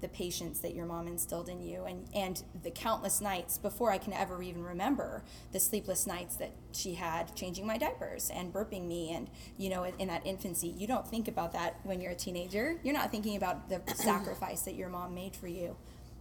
the 0.00 0.08
patience 0.08 0.60
that 0.60 0.74
your 0.74 0.86
mom 0.86 1.06
instilled 1.06 1.48
in 1.48 1.60
you 1.60 1.84
and, 1.84 2.06
and 2.14 2.42
the 2.62 2.70
countless 2.70 3.20
nights 3.20 3.58
before 3.58 3.90
i 3.90 3.98
can 3.98 4.12
ever 4.12 4.42
even 4.42 4.62
remember 4.62 5.22
the 5.52 5.60
sleepless 5.60 6.06
nights 6.06 6.36
that 6.36 6.52
she 6.72 6.94
had 6.94 7.34
changing 7.34 7.66
my 7.66 7.78
diapers 7.78 8.30
and 8.34 8.52
burping 8.52 8.86
me 8.86 9.12
and 9.12 9.28
you 9.58 9.68
know 9.68 9.84
in, 9.84 9.94
in 9.98 10.08
that 10.08 10.24
infancy 10.26 10.68
you 10.68 10.86
don't 10.86 11.06
think 11.06 11.28
about 11.28 11.52
that 11.52 11.78
when 11.84 12.00
you're 12.00 12.12
a 12.12 12.16
teenager 12.16 12.76
you're 12.82 12.94
not 12.94 13.10
thinking 13.10 13.36
about 13.36 13.68
the 13.68 13.80
sacrifice 13.94 14.62
that 14.62 14.74
your 14.74 14.88
mom 14.88 15.14
made 15.14 15.34
for 15.36 15.48
you 15.48 15.76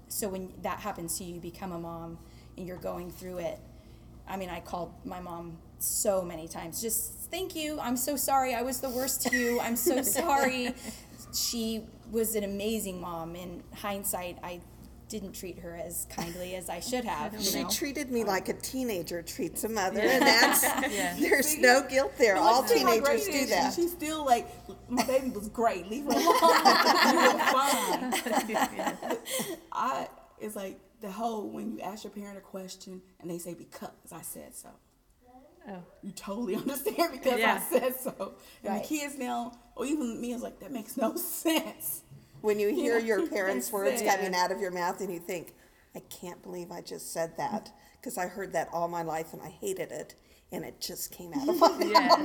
so 0.08 0.28
when 0.28 0.52
that 0.62 0.80
happens 0.80 1.18
to 1.18 1.24
you 1.24 1.36
you 1.36 1.42
become 1.42 1.72
a 1.72 1.80
mom 1.80 2.18
and 2.58 2.68
you're 2.68 2.78
going 2.78 3.10
through 3.12 3.38
it 3.38 3.60
I 4.30 4.38
mean, 4.38 4.50
I 4.50 4.60
called 4.60 4.94
my 5.04 5.20
mom 5.20 5.58
so 5.80 6.22
many 6.22 6.48
times. 6.48 6.82
Just 6.82 7.32
thank 7.32 7.56
you. 7.56 7.80
I'm 7.80 7.98
so 7.98 8.16
sorry. 8.16 8.54
I 8.54 8.62
was 8.62 8.80
the 8.80 8.90
worst 8.90 9.24
to 9.24 9.36
you. 9.36 9.60
I'm 9.60 9.76
so 9.76 10.02
sorry. 10.04 10.74
She 11.34 11.84
was 12.12 12.36
an 12.36 12.44
amazing 12.44 13.00
mom. 13.02 13.36
In 13.36 13.64
hindsight, 13.76 14.38
I 14.44 14.62
didn't 15.08 15.34
treat 15.34 15.58
her 15.60 15.76
as 15.76 16.06
kindly 16.12 16.56
as 16.56 16.70
I 16.70 16.80
should 16.80 17.04
have. 17.16 17.34
You 17.34 17.40
She 17.42 17.64
know? 17.64 17.70
treated 17.70 18.12
me 18.12 18.24
like 18.24 18.48
a 18.50 18.54
teenager 18.54 19.22
treats 19.24 19.64
a 19.64 19.70
mother, 19.70 20.02
and 20.02 20.22
that's 20.22 20.64
Yeah. 20.92 21.16
there's 21.20 21.58
no 21.58 21.82
guilt 21.88 22.14
there. 22.18 22.36
But 22.36 22.42
All 22.44 22.62
let's 22.62 22.74
see 22.74 22.80
how 22.84 23.00
great 23.00 23.22
teenagers 23.24 23.26
do 23.28 23.32
is. 23.32 23.50
that. 23.50 23.74
She's 23.74 23.92
still 23.92 24.24
like, 24.26 24.48
my 24.90 25.04
baby 25.06 25.30
was 25.30 25.50
great. 25.50 25.88
Leave 25.90 26.06
her 26.06 26.12
alone. 26.12 26.24
you 27.10 27.34
were 27.34 27.40
fine. 27.40 29.18
I 29.72 30.08
it's 30.40 30.56
like 30.56 30.80
the 31.02 31.12
whole 31.12 31.50
when 31.50 31.72
you 31.72 31.80
ask 31.82 32.04
your 32.04 32.12
parent 32.12 32.38
a 32.38 32.42
question 32.42 33.02
and 33.20 33.30
they 33.30 33.38
say 33.38 33.54
because 33.54 33.90
I 34.12 34.22
said 34.22 34.56
so. 34.56 34.70
Oh. 35.70 35.84
You 36.02 36.12
totally 36.12 36.56
understand 36.64 37.12
because 37.12 37.40
Yeah. 37.40 37.62
I 37.62 37.80
said 37.80 37.96
so. 38.00 38.34
And 38.64 38.74
Right. 38.74 38.82
the 38.82 38.88
kids 38.88 39.18
now, 39.18 39.58
or 39.76 39.86
even 39.86 40.20
me, 40.20 40.34
is 40.34 40.42
like 40.42 40.60
that 40.62 40.72
makes 40.72 40.98
no 40.98 41.16
sense. 41.18 42.04
When 42.42 42.60
you 42.60 42.70
hear 42.70 42.98
Yeah. 43.00 43.06
your 43.06 43.28
parents' 43.38 43.72
words 43.72 44.02
Yeah. 44.02 44.16
coming 44.16 44.34
out 44.36 44.52
of 44.52 44.60
your 44.60 44.72
mouth 44.72 45.00
and 45.02 45.14
you 45.14 45.20
think, 45.20 45.54
I 45.96 46.00
can't 46.02 46.42
believe 46.44 46.72
I 46.72 46.82
just 46.82 47.12
said 47.14 47.36
that 47.38 47.72
because 48.00 48.18
I 48.18 48.28
heard 48.28 48.54
that 48.54 48.70
all 48.72 48.88
my 48.88 49.02
life 49.04 49.34
and 49.34 49.42
I 49.42 49.50
hated 49.50 49.92
it 49.92 50.16
and 50.52 50.64
it 50.66 50.80
just 50.82 51.12
came 51.12 51.32
out 51.34 51.48
of 51.48 51.60
my 51.60 51.68
mouth. 51.68 51.82
Yeah. 51.92 52.16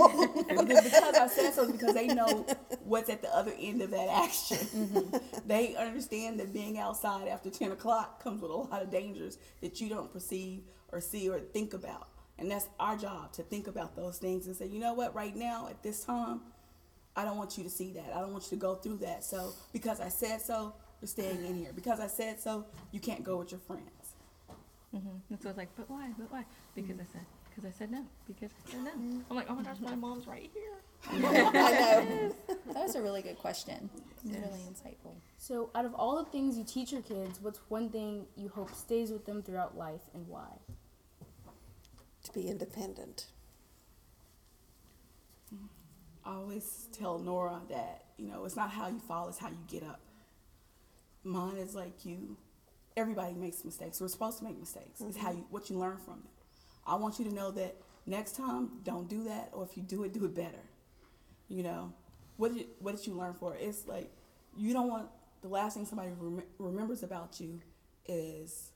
And 0.48 0.58
then 0.70 0.82
because 0.84 1.14
I 1.14 1.26
said 1.26 1.52
so 1.52 1.64
is 1.64 1.72
because 1.72 1.92
they 1.94 2.06
know 2.06 2.46
what's 2.84 3.10
at 3.10 3.20
the 3.22 3.34
other 3.36 3.52
end 3.58 3.82
of 3.82 3.90
that 3.90 4.08
action. 4.08 4.56
Mm-hmm. 4.58 5.16
They 5.48 5.74
understand 5.76 6.40
that 6.40 6.52
being 6.52 6.78
outside 6.78 7.28
after 7.28 7.50
10 7.50 7.72
o'clock 7.72 8.22
comes 8.22 8.40
with 8.40 8.50
a 8.50 8.54
lot 8.54 8.80
of 8.82 8.90
dangers 8.90 9.36
that 9.60 9.78
you 9.80 9.88
don't 9.90 10.10
perceive 10.12 10.62
or 10.92 11.00
see 11.00 11.28
or 11.28 11.38
think 11.40 11.74
about. 11.74 12.08
And 12.38 12.50
that's 12.50 12.68
our 12.80 12.96
job 12.96 13.32
to 13.34 13.42
think 13.42 13.66
about 13.66 13.94
those 13.94 14.18
things 14.18 14.46
and 14.46 14.56
say, 14.56 14.66
you 14.66 14.80
know 14.80 14.94
what, 14.94 15.14
right 15.14 15.34
now 15.34 15.68
at 15.68 15.82
this 15.82 16.04
time, 16.04 16.40
I 17.16 17.24
don't 17.24 17.36
want 17.36 17.56
you 17.56 17.64
to 17.64 17.70
see 17.70 17.92
that. 17.92 18.12
I 18.14 18.20
don't 18.20 18.32
want 18.32 18.44
you 18.44 18.50
to 18.50 18.56
go 18.56 18.74
through 18.74 18.98
that. 18.98 19.22
So 19.24 19.52
because 19.72 20.00
I 20.00 20.08
said 20.08 20.40
so, 20.40 20.74
you're 21.00 21.08
staying 21.08 21.44
in 21.44 21.54
here. 21.54 21.70
Because 21.74 22.00
I 22.00 22.08
said 22.08 22.40
so, 22.40 22.64
you 22.90 23.00
can't 23.00 23.22
go 23.22 23.36
with 23.36 23.52
your 23.52 23.60
friends. 23.60 24.14
Mm-hmm. 24.94 25.08
And 25.30 25.42
so 25.42 25.48
it's 25.48 25.58
like, 25.58 25.68
but 25.76 25.88
why? 25.90 26.10
But 26.18 26.30
why? 26.32 26.44
Because 26.74 26.96
I 26.98 27.04
said, 27.12 27.26
because 27.48 27.64
I 27.64 27.72
said 27.72 27.90
no. 27.90 28.04
Because 28.26 28.50
I 28.66 28.70
said 28.70 28.84
no. 28.84 28.90
I'm 29.30 29.36
like, 29.36 29.46
oh 29.48 29.54
my 29.54 29.62
gosh, 29.62 29.76
my 29.80 29.94
mom's 29.94 30.26
right 30.26 30.50
here. 30.52 30.72
I 31.10 31.18
know. 31.18 32.34
That 32.72 32.82
was 32.82 32.94
a 32.94 33.02
really 33.02 33.22
good 33.22 33.38
question. 33.38 33.90
Yes. 34.24 34.38
Really 34.38 34.62
insightful. 34.62 35.14
So, 35.36 35.70
out 35.74 35.84
of 35.84 35.94
all 35.94 36.16
the 36.16 36.30
things 36.30 36.56
you 36.56 36.64
teach 36.64 36.92
your 36.92 37.02
kids, 37.02 37.40
what's 37.42 37.60
one 37.68 37.90
thing 37.90 38.24
you 38.36 38.48
hope 38.48 38.74
stays 38.74 39.10
with 39.10 39.26
them 39.26 39.42
throughout 39.42 39.76
life 39.76 40.00
and 40.14 40.26
why? 40.26 40.48
To 42.24 42.32
be 42.32 42.48
independent. 42.48 43.26
I 46.24 46.34
always 46.34 46.88
tell 46.92 47.18
Nora 47.18 47.60
that, 47.68 48.04
you 48.16 48.28
know, 48.28 48.44
it's 48.44 48.56
not 48.56 48.70
how 48.70 48.88
you 48.88 48.98
fall, 48.98 49.28
it's 49.28 49.38
how 49.38 49.48
you 49.48 49.58
get 49.68 49.82
up. 49.82 50.00
Mine 51.22 51.56
is 51.56 51.74
like 51.74 52.04
you. 52.04 52.36
Everybody 52.96 53.34
makes 53.34 53.64
mistakes. 53.64 54.00
We're 54.00 54.08
supposed 54.08 54.38
to 54.38 54.44
make 54.44 54.58
mistakes. 54.58 55.00
It's 55.00 55.16
how 55.16 55.30
mm-hmm. 55.30 55.38
you 55.38 55.46
what 55.50 55.68
you 55.68 55.78
learn 55.78 55.98
from 55.98 56.14
them. 56.14 56.28
I 56.86 56.94
want 56.96 57.18
you 57.18 57.24
to 57.26 57.34
know 57.34 57.50
that 57.52 57.76
next 58.06 58.36
time 58.36 58.70
don't 58.84 59.08
do 59.08 59.24
that 59.24 59.50
or 59.52 59.64
if 59.64 59.76
you 59.76 59.82
do 59.82 60.04
it, 60.04 60.12
do 60.12 60.24
it 60.24 60.34
better. 60.34 60.62
You 61.48 61.62
know, 61.62 61.92
what 62.36 62.54
did 62.54 62.66
what 62.78 62.96
did 62.96 63.06
you 63.06 63.14
learn 63.14 63.34
for? 63.34 63.54
it? 63.54 63.62
It's 63.62 63.86
like 63.86 64.10
you 64.56 64.72
don't 64.72 64.88
want 64.88 65.08
the 65.42 65.48
last 65.48 65.76
thing 65.76 65.86
somebody 65.86 66.10
rem- 66.18 66.44
remembers 66.58 67.02
about 67.02 67.40
you 67.40 67.60
is 68.06 68.70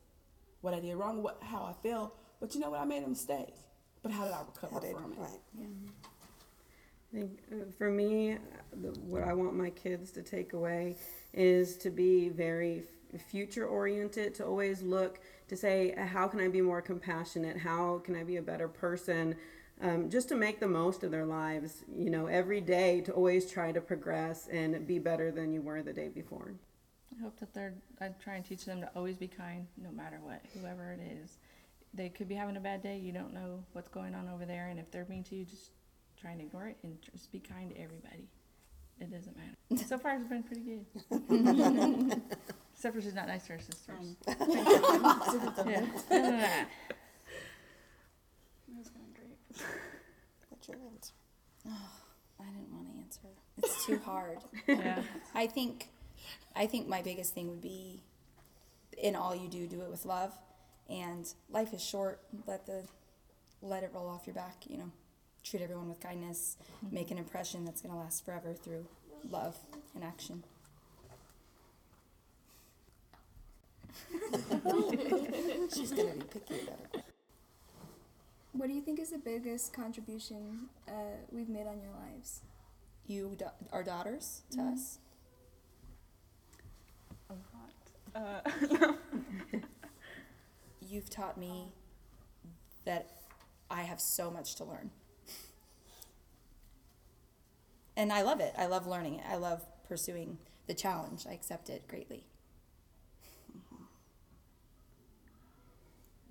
what 0.60 0.74
I 0.74 0.80
did 0.80 0.96
wrong, 0.96 1.22
what 1.22 1.38
how 1.42 1.62
I 1.62 1.74
felt. 1.86 2.14
But 2.40 2.54
you 2.54 2.60
know 2.60 2.70
what? 2.70 2.80
I 2.80 2.84
made 2.84 3.02
a 3.02 3.08
mistake. 3.08 3.54
But 4.02 4.12
how 4.12 4.24
did 4.24 4.32
I 4.32 4.40
recover 4.42 4.74
How 4.74 4.80
did- 4.80 4.96
from 4.96 5.12
it? 5.12 5.18
right. 5.18 5.40
Yeah. 5.58 5.66
I 7.10 7.16
think 7.16 7.38
uh, 7.50 7.56
for 7.78 7.90
me, 7.90 8.32
uh, 8.32 8.36
the, 8.82 8.88
what 9.00 9.22
I 9.22 9.32
want 9.32 9.54
my 9.54 9.70
kids 9.70 10.10
to 10.12 10.22
take 10.22 10.52
away 10.52 10.96
is 11.32 11.76
to 11.78 11.90
be 11.90 12.28
very 12.28 12.82
future 13.30 13.66
oriented, 13.66 14.34
to 14.34 14.44
always 14.44 14.82
look 14.82 15.18
to 15.48 15.56
say, 15.56 15.94
uh, 15.94 16.04
how 16.04 16.28
can 16.28 16.38
I 16.40 16.48
be 16.48 16.60
more 16.60 16.82
compassionate? 16.82 17.56
How 17.56 17.98
can 18.04 18.14
I 18.14 18.24
be 18.24 18.36
a 18.36 18.42
better 18.42 18.68
person? 18.68 19.36
Um, 19.80 20.10
just 20.10 20.28
to 20.28 20.34
make 20.34 20.60
the 20.60 20.68
most 20.68 21.02
of 21.02 21.10
their 21.10 21.24
lives, 21.24 21.82
you 21.96 22.10
know, 22.10 22.26
every 22.26 22.60
day 22.60 23.00
to 23.02 23.12
always 23.12 23.50
try 23.50 23.72
to 23.72 23.80
progress 23.80 24.46
and 24.48 24.86
be 24.86 24.98
better 24.98 25.30
than 25.30 25.50
you 25.52 25.62
were 25.62 25.80
the 25.82 25.92
day 25.94 26.08
before. 26.08 26.52
I 27.18 27.22
hope 27.22 27.40
that 27.40 27.54
they're, 27.54 27.72
I 28.02 28.08
try 28.22 28.34
and 28.34 28.44
teach 28.44 28.66
them 28.66 28.82
to 28.82 28.90
always 28.94 29.16
be 29.16 29.28
kind, 29.28 29.66
no 29.82 29.90
matter 29.90 30.18
what, 30.22 30.42
whoever 30.60 30.92
it 30.92 31.00
is. 31.22 31.38
They 31.94 32.08
could 32.08 32.28
be 32.28 32.34
having 32.34 32.56
a 32.56 32.60
bad 32.60 32.82
day. 32.82 32.98
You 32.98 33.12
don't 33.12 33.32
know 33.32 33.64
what's 33.72 33.88
going 33.88 34.14
on 34.14 34.28
over 34.28 34.44
there. 34.44 34.68
And 34.68 34.78
if 34.78 34.90
they're 34.90 35.06
mean 35.08 35.24
to 35.24 35.34
you, 35.34 35.44
just 35.44 35.70
try 36.20 36.32
and 36.32 36.40
ignore 36.40 36.66
it 36.66 36.76
and 36.82 36.98
just 37.00 37.32
be 37.32 37.40
kind 37.40 37.70
to 37.70 37.80
everybody. 37.80 38.28
It 39.00 39.10
doesn't 39.12 39.36
matter. 39.36 39.84
So 39.86 39.96
far, 39.96 40.16
it's 40.16 40.24
been 40.24 40.42
pretty 40.42 40.62
good. 40.62 40.84
Except 42.74 42.94
for 42.94 43.00
she's 43.00 43.14
not 43.14 43.28
nice 43.28 43.46
to 43.46 43.52
her 43.54 43.58
sisters. 43.60 44.16
yeah. 44.28 45.84
No, 46.10 46.18
no, 46.18 46.30
no. 46.30 46.40
That 46.40 46.68
was 48.76 48.88
kind 48.88 49.14
great. 49.14 49.66
What's 50.48 50.68
your 50.68 50.78
answer? 50.92 51.12
I 52.40 52.44
didn't 52.44 52.72
want 52.72 52.92
to 52.92 52.98
answer. 53.00 53.28
It's 53.58 53.86
too 53.86 53.98
hard. 54.04 54.38
Yeah. 54.66 55.02
I 55.34 55.46
think, 55.46 55.88
I 56.54 56.66
think 56.66 56.88
my 56.88 57.02
biggest 57.02 57.34
thing 57.34 57.48
would 57.50 57.62
be, 57.62 58.02
in 58.96 59.14
all 59.14 59.34
you 59.34 59.48
do, 59.48 59.66
do 59.66 59.82
it 59.82 59.90
with 59.90 60.04
love, 60.04 60.32
and 60.88 61.32
life 61.50 61.72
is 61.72 61.82
short. 61.84 62.20
Let 62.46 62.66
the, 62.66 62.82
let 63.62 63.82
it 63.82 63.90
roll 63.94 64.08
off 64.08 64.26
your 64.26 64.34
back. 64.34 64.64
You 64.68 64.78
know, 64.78 64.90
treat 65.44 65.62
everyone 65.62 65.88
with 65.88 66.00
kindness. 66.00 66.56
Make 66.90 67.10
an 67.10 67.18
impression 67.18 67.64
that's 67.64 67.80
gonna 67.80 67.98
last 67.98 68.24
forever 68.24 68.54
through 68.54 68.86
love 69.30 69.56
and 69.94 70.04
action. 70.04 70.44
She's 75.74 75.90
going 75.92 76.08
to 76.12 76.14
be 76.18 76.24
picky 76.24 76.60
about 76.62 76.78
it. 76.94 77.02
What 78.52 78.68
do 78.68 78.72
you 78.74 78.80
think 78.80 78.98
is 78.98 79.10
the 79.10 79.18
biggest 79.18 79.72
contribution 79.72 80.68
uh, 80.88 80.92
we've 81.30 81.48
made 81.48 81.66
on 81.66 81.80
your 81.80 81.92
lives? 81.92 82.40
You 83.06 83.34
da- 83.38 83.50
are 83.72 83.82
daughters 83.82 84.42
to 84.50 84.58
Mhm. 84.58 84.72
us. 84.72 84.98
A 87.30 87.34
lot. 87.34 87.74
Uh, 88.14 88.92
You've 90.88 91.10
taught 91.10 91.36
me 91.36 91.72
that 92.84 93.10
I 93.70 93.82
have 93.82 94.00
so 94.00 94.30
much 94.30 94.54
to 94.56 94.64
learn. 94.64 94.90
And 97.96 98.12
I 98.12 98.22
love 98.22 98.40
it. 98.40 98.54
I 98.56 98.66
love 98.66 98.86
learning 98.86 99.16
it. 99.16 99.24
I 99.28 99.36
love 99.36 99.62
pursuing 99.86 100.38
the 100.66 100.74
challenge. 100.74 101.26
I 101.28 101.32
accept 101.32 101.68
it 101.68 101.86
greatly. 101.88 102.24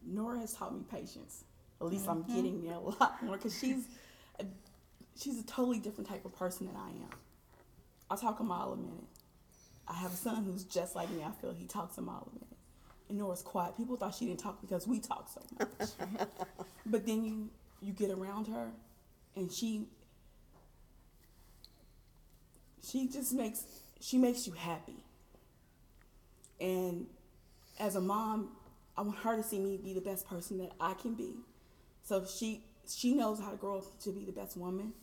Nora 0.05 0.39
has 0.39 0.53
taught 0.53 0.73
me 0.73 0.83
patience. 0.89 1.43
At 1.81 1.87
least 1.87 2.07
I'm 2.07 2.23
mm-hmm. 2.23 2.35
getting 2.35 2.63
there 2.63 2.75
a 2.75 2.79
lot 2.79 3.21
more 3.21 3.35
because 3.35 3.59
she's 3.59 3.87
a, 4.39 4.45
she's 5.21 5.39
a 5.39 5.43
totally 5.43 5.79
different 5.79 6.09
type 6.09 6.25
of 6.25 6.33
person 6.33 6.65
than 6.65 6.75
I 6.75 6.89
am. 6.89 7.09
I 8.09 8.15
talk 8.15 8.39
a 8.39 8.43
mile 8.43 8.71
a 8.71 8.77
minute. 8.77 9.03
I 9.87 9.95
have 9.95 10.13
a 10.13 10.15
son 10.15 10.45
who's 10.45 10.63
just 10.63 10.95
like 10.95 11.09
me. 11.11 11.23
I 11.23 11.31
feel 11.31 11.53
he 11.53 11.65
talks 11.65 11.97
a 11.97 12.01
mile 12.01 12.27
a 12.31 12.33
minute. 12.33 12.56
And 13.09 13.17
Nora's 13.17 13.41
quiet. 13.41 13.77
People 13.77 13.95
thought 13.95 14.15
she 14.15 14.25
didn't 14.25 14.39
talk 14.41 14.59
because 14.61 14.87
we 14.87 14.99
talk 14.99 15.29
so 15.33 15.41
much. 15.59 15.89
but 16.85 17.05
then 17.05 17.23
you 17.23 17.49
you 17.81 17.93
get 17.93 18.11
around 18.11 18.47
her, 18.47 18.69
and 19.35 19.51
she 19.51 19.87
she 22.83 23.07
just 23.07 23.33
makes 23.33 23.63
she 23.99 24.17
makes 24.17 24.45
you 24.47 24.53
happy. 24.53 25.03
And 26.59 27.07
as 27.79 27.95
a 27.95 28.01
mom, 28.01 28.49
I 28.97 29.01
want 29.01 29.17
her 29.19 29.37
to 29.37 29.43
see 29.43 29.59
me 29.59 29.77
be 29.77 29.93
the 29.93 30.01
best 30.01 30.27
person 30.27 30.57
that 30.59 30.71
I 30.79 30.93
can 30.93 31.13
be. 31.13 31.35
So 32.03 32.25
she 32.25 32.63
she 32.87 33.13
knows 33.13 33.39
how 33.39 33.51
to 33.51 33.57
grow 33.57 33.79
up 33.79 33.99
to 34.01 34.11
be 34.11 34.25
the 34.25 34.31
best 34.31 34.57
woman 34.57 34.93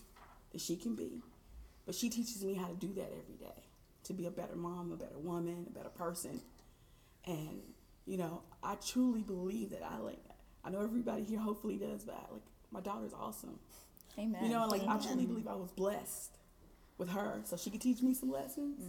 that 0.52 0.60
she 0.60 0.76
can 0.76 0.94
be. 0.94 1.22
But 1.86 1.94
she 1.94 2.08
teaches 2.08 2.42
me 2.44 2.54
how 2.54 2.66
to 2.66 2.74
do 2.74 2.92
that 2.94 3.12
every 3.12 3.36
day. 3.38 3.62
To 4.04 4.12
be 4.12 4.26
a 4.26 4.30
better 4.30 4.56
mom, 4.56 4.92
a 4.92 4.96
better 4.96 5.18
woman, 5.18 5.66
a 5.68 5.70
better 5.70 5.90
person. 5.90 6.40
And, 7.26 7.60
you 8.06 8.18
know, 8.18 8.42
I 8.62 8.76
truly 8.76 9.22
believe 9.22 9.70
that 9.70 9.82
I 9.82 9.98
like 9.98 10.18
I 10.64 10.70
know 10.70 10.80
everybody 10.80 11.24
here 11.24 11.38
hopefully 11.38 11.76
does, 11.76 12.04
but 12.04 12.14
I, 12.14 12.32
like 12.32 12.42
my 12.70 12.80
daughter's 12.80 13.12
awesome. 13.12 13.58
Amen. 14.18 14.44
You 14.44 14.50
know, 14.50 14.66
like 14.66 14.82
I 14.86 14.98
truly 14.98 15.26
believe 15.26 15.46
I 15.46 15.54
was 15.54 15.70
blessed 15.72 16.38
with 16.98 17.10
her, 17.10 17.40
so 17.44 17.56
she 17.56 17.70
could 17.70 17.80
teach 17.80 18.00
me 18.02 18.14
some 18.14 18.30
lessons. 18.30 18.80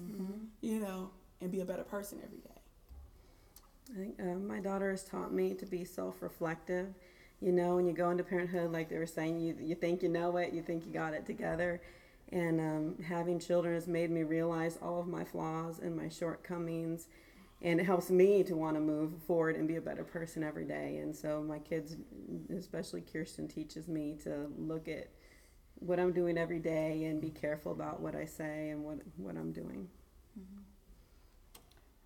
You 0.61 0.79
know, 0.79 1.11
and 1.41 1.51
be 1.51 1.61
a 1.61 1.65
better 1.65 1.83
person 1.83 2.19
every 2.23 2.37
day. 2.37 2.49
I 3.93 3.97
think 3.97 4.19
uh, 4.19 4.39
my 4.39 4.59
daughter 4.59 4.91
has 4.91 5.03
taught 5.03 5.33
me 5.33 5.53
to 5.55 5.65
be 5.65 5.83
self-reflective. 5.85 6.87
You 7.41 7.51
know, 7.51 7.75
when 7.75 7.85
you 7.85 7.93
go 7.93 8.09
into 8.09 8.23
parenthood, 8.23 8.71
like 8.71 8.89
they 8.89 8.97
were 8.97 9.05
saying, 9.05 9.39
you 9.39 9.55
you 9.59 9.75
think 9.75 10.01
you 10.01 10.09
know 10.09 10.37
it, 10.37 10.53
you 10.53 10.61
think 10.61 10.85
you 10.85 10.93
got 10.93 11.13
it 11.13 11.25
together, 11.25 11.81
and 12.31 12.59
um, 12.59 13.03
having 13.03 13.39
children 13.39 13.73
has 13.73 13.87
made 13.87 14.09
me 14.09 14.23
realize 14.23 14.77
all 14.81 15.01
of 15.01 15.07
my 15.07 15.23
flaws 15.23 15.79
and 15.79 15.95
my 15.95 16.07
shortcomings, 16.07 17.07
and 17.65 17.79
it 17.79 17.83
helps 17.83 18.11
me 18.11 18.43
to 18.43 18.55
want 18.55 18.75
to 18.75 18.79
move 18.79 19.11
forward 19.23 19.55
and 19.55 19.67
be 19.67 19.77
a 19.77 19.81
better 19.81 20.03
person 20.03 20.43
every 20.43 20.65
day. 20.65 20.97
And 20.97 21.13
so 21.15 21.41
my 21.41 21.57
kids, 21.57 21.97
especially 22.55 23.01
Kirsten, 23.01 23.47
teaches 23.47 23.87
me 23.87 24.15
to 24.23 24.51
look 24.55 24.87
at 24.87 25.09
what 25.79 25.99
I'm 25.99 26.13
doing 26.13 26.37
every 26.37 26.59
day 26.59 27.05
and 27.05 27.19
be 27.19 27.31
careful 27.31 27.71
about 27.71 28.01
what 28.01 28.15
I 28.15 28.25
say 28.25 28.69
and 28.69 28.83
what 28.83 28.99
what 29.17 29.35
I'm 29.35 29.51
doing. 29.51 29.87
Mm-hmm. 30.39 30.61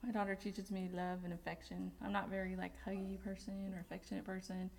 My 0.08 0.13
daughter 0.13 0.34
teaches 0.34 0.72
me 0.72 0.89
love 0.94 1.20
and 1.25 1.34
affection. 1.34 1.92
I'm 2.01 2.13
not 2.13 2.30
very 2.30 2.56
like 2.56 2.72
huggy 2.88 3.22
person 3.22 3.74
or 3.75 3.82
affectionate 3.82 4.24
person. 4.24 4.72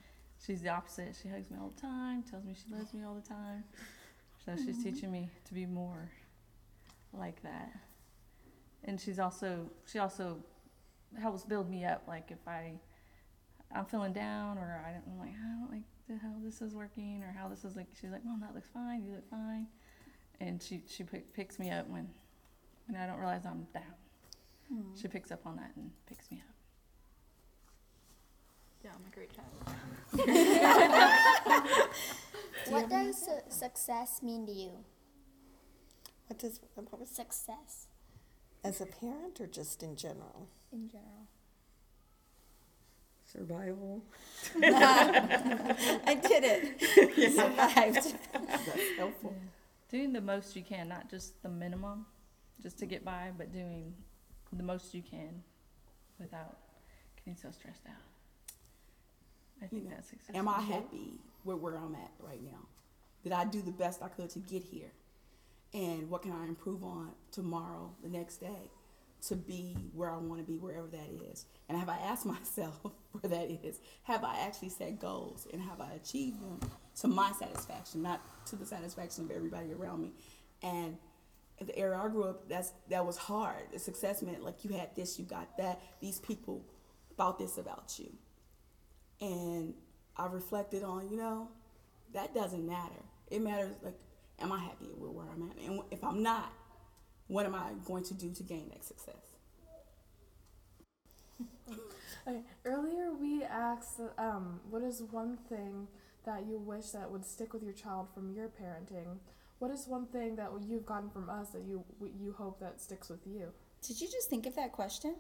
She's 0.45 0.63
the 0.63 0.71
opposite. 0.71 1.15
She 1.23 1.29
hugs 1.29 1.51
me 1.51 1.59
all 1.61 1.73
the 1.77 1.81
time, 1.83 2.23
tells 2.23 2.45
me 2.45 2.55
she 2.55 2.75
loves 2.75 2.95
me 2.95 3.05
all 3.05 3.15
the 3.15 3.29
time. 3.29 3.65
So 4.47 4.57
she's 4.57 4.79
mm-hmm. 4.79 4.95
teaching 4.95 5.13
me 5.13 5.29
to 5.45 5.53
be 5.53 5.67
more 5.67 6.11
like 7.13 7.43
that. 7.43 7.71
And 8.85 8.99
she's 8.99 9.19
also 9.19 9.71
she 9.85 9.99
also 9.99 10.43
helps 11.19 11.45
build 11.45 11.71
me 11.71 11.85
up. 11.85 12.05
Like 12.07 12.31
if 12.31 12.47
I 12.47 12.75
I'm 13.75 13.85
feeling 13.85 14.13
down 14.13 14.59
or 14.59 14.85
I 14.87 14.93
don't 14.93 15.05
I'm 15.07 15.19
like 15.19 15.31
I 15.31 15.61
don't 15.61 15.71
like 15.71 15.85
the 16.09 16.17
how 16.19 16.35
this 16.43 16.61
is 16.61 16.75
working 16.75 17.23
or 17.23 17.35
how 17.37 17.49
this 17.49 17.65
is 17.65 17.77
like 17.77 17.87
she's 18.01 18.11
like 18.11 18.25
mom 18.25 18.41
that 18.41 18.53
looks 18.55 18.69
fine 18.69 19.05
you 19.05 19.13
look 19.13 19.31
fine 19.31 19.69
and 20.41 20.61
she 20.61 20.83
she 20.89 21.05
pick, 21.05 21.33
picks 21.33 21.59
me 21.59 21.71
up 21.71 21.89
when 21.89 22.09
when 22.87 23.01
I 23.01 23.07
don't 23.07 23.19
realize 23.19 23.43
I'm 23.45 23.67
down. 23.73 23.95
Hmm. 24.69 24.95
She 25.01 25.09
picks 25.09 25.31
up 25.31 25.47
on 25.47 25.57
that 25.57 25.73
and 25.77 25.91
picks 26.07 26.31
me 26.31 26.43
up. 26.49 26.55
yeah, 28.85 28.91
I'm 28.95 29.05
a 29.07 29.15
great 29.15 29.31
child. 29.33 29.49
What 32.69 32.89
does 32.89 33.29
success 33.49 34.23
mean 34.23 34.47
to 34.47 34.53
you? 34.53 34.71
What 36.29 36.39
does 36.39 36.61
what 36.75 37.01
was 37.01 37.09
Success 37.09 37.89
as 38.65 38.81
a 38.81 38.87
parent 38.87 39.41
or 39.41 39.47
just 39.47 39.83
in 39.83 39.97
general? 39.97 40.49
In 40.73 40.89
general. 40.89 41.27
Survival. 43.25 44.03
I 44.63 46.21
did 46.21 46.45
it. 46.45 47.35
Survived. 47.35 48.15
That's 48.33 48.97
helpful. 48.97 49.35
Doing 49.89 50.13
the 50.13 50.21
most 50.21 50.57
you 50.57 50.63
can, 50.63 50.89
not 50.89 51.09
just 51.09 51.41
the 51.43 51.49
minimum, 51.49 52.07
just 52.63 52.79
to 52.79 52.87
get 52.87 53.05
by, 53.05 53.31
but 53.37 53.53
doing 53.53 53.95
the 54.53 54.63
most 54.63 54.95
you 54.95 55.03
can 55.03 55.43
without 56.19 56.59
getting 57.17 57.37
so 57.37 57.51
stressed 57.51 57.87
out. 57.89 58.03
I 59.63 59.67
think 59.67 59.91
that's 59.91 60.09
successful. 60.09 60.39
Am 60.39 60.49
I 60.49 60.61
happy 60.61 61.21
with 61.45 61.59
where 61.59 61.77
I'm 61.77 61.95
at 61.95 62.13
right 62.19 62.43
now? 62.43 62.67
Did 63.23 63.33
I 63.33 63.45
do 63.45 63.61
the 63.63 63.73
best 63.73 64.03
I 64.03 64.09
could 64.09 64.31
to 64.31 64.39
get 64.39 64.63
here? 64.63 64.91
And 65.73 66.11
what 66.11 66.23
can 66.23 66.33
I 66.33 66.47
improve 66.47 66.83
on 66.83 67.13
tomorrow, 67.31 67.93
the 68.03 68.09
next 68.09 68.39
day, 68.39 68.71
to 69.29 69.37
be 69.37 69.77
where 69.95 70.11
I 70.11 70.17
want 70.17 70.41
to 70.41 70.47
be, 70.47 70.59
wherever 70.59 70.89
that 70.89 71.09
is? 71.31 71.47
And 71.69 71.79
have 71.79 71.89
I 71.89 71.99
asked 71.99 72.27
myself 72.27 72.81
where 73.13 73.31
that 73.31 73.51
is? 73.65 73.81
Have 74.05 74.25
I 74.25 74.41
actually 74.41 74.71
set 74.71 74.99
goals 74.99 75.47
and 75.53 75.63
have 75.63 75.81
I 75.81 75.93
achieved 75.93 76.41
them 76.41 76.71
to 77.01 77.09
my 77.09 77.33
satisfaction, 77.33 78.03
not 78.03 78.21
to 78.47 78.57
the 78.57 78.67
satisfaction 78.67 79.25
of 79.25 79.31
everybody 79.31 79.73
around 79.73 80.03
me? 80.03 80.13
And 80.63 80.97
the 81.65 81.77
area 81.79 81.99
I 81.99 82.09
grew 82.09 82.25
up, 82.25 82.49
that's 82.49 82.73
that 82.89 83.05
was 83.05 83.17
hard. 83.17 83.65
The 83.73 83.79
success 83.79 84.23
meant 84.23 84.43
like 84.43 84.65
you 84.65 84.71
had 84.71 84.95
this, 84.97 85.19
you 85.19 85.25
got 85.25 85.57
that. 85.59 85.81
These 86.01 86.19
people 86.21 86.65
thought 87.17 87.39
this 87.39 87.59
about 87.59 87.99
you. 87.99 88.11
And 89.21 89.75
I 90.17 90.27
reflected 90.27 90.83
on, 90.83 91.11
you 91.11 91.17
know, 91.17 91.49
that 92.15 92.35
doesn't 92.35 92.67
matter. 92.67 93.05
It 93.31 93.43
matters 93.43 93.75
like, 93.83 93.95
am 94.41 94.53
I 94.53 94.59
happy 94.59 94.89
with 94.99 95.11
where 95.13 95.27
I'm 95.35 95.51
at? 95.51 95.57
And 95.67 95.81
if 95.91 96.03
I'm 96.03 96.23
not, 96.23 96.53
what 97.29 97.47
am 97.47 97.55
I 97.55 97.71
going 97.85 98.05
to 98.05 98.15
do 98.15 98.33
to 98.33 98.43
gain 98.43 98.69
that 98.71 98.85
success? 98.85 99.37
Okay, 102.29 102.43
earlier 102.67 103.13
we 103.19 103.43
asked, 103.45 103.99
um, 104.19 104.61
what 104.69 104.83
is 104.83 105.03
one 105.11 105.39
thing 105.49 105.89
that 106.27 106.45
you 106.47 106.59
wish 106.59 106.91
that 106.91 107.11
would 107.11 107.25
stick 107.25 107.55
with 107.55 107.63
your 107.63 107.73
child 107.73 108.09
from 108.15 108.31
your 108.35 108.49
parenting? 108.49 109.17
What 109.59 109.71
is 109.71 109.87
one 109.87 110.07
thing 110.07 110.37
that 110.37 110.51
you've 110.61 110.85
gotten 110.85 111.09
from 111.09 111.31
us 111.31 111.49
that 111.51 111.63
you 111.63 111.83
you 111.99 112.35
hope 112.37 112.61
that 112.61 112.79
sticks 112.79 113.09
with 113.09 113.27
you? 113.27 113.49
Did 113.87 114.01
you 114.03 114.07
just 114.07 114.29
think 114.29 114.47
of 114.47 114.55
that 114.57 114.73
question? 114.73 115.15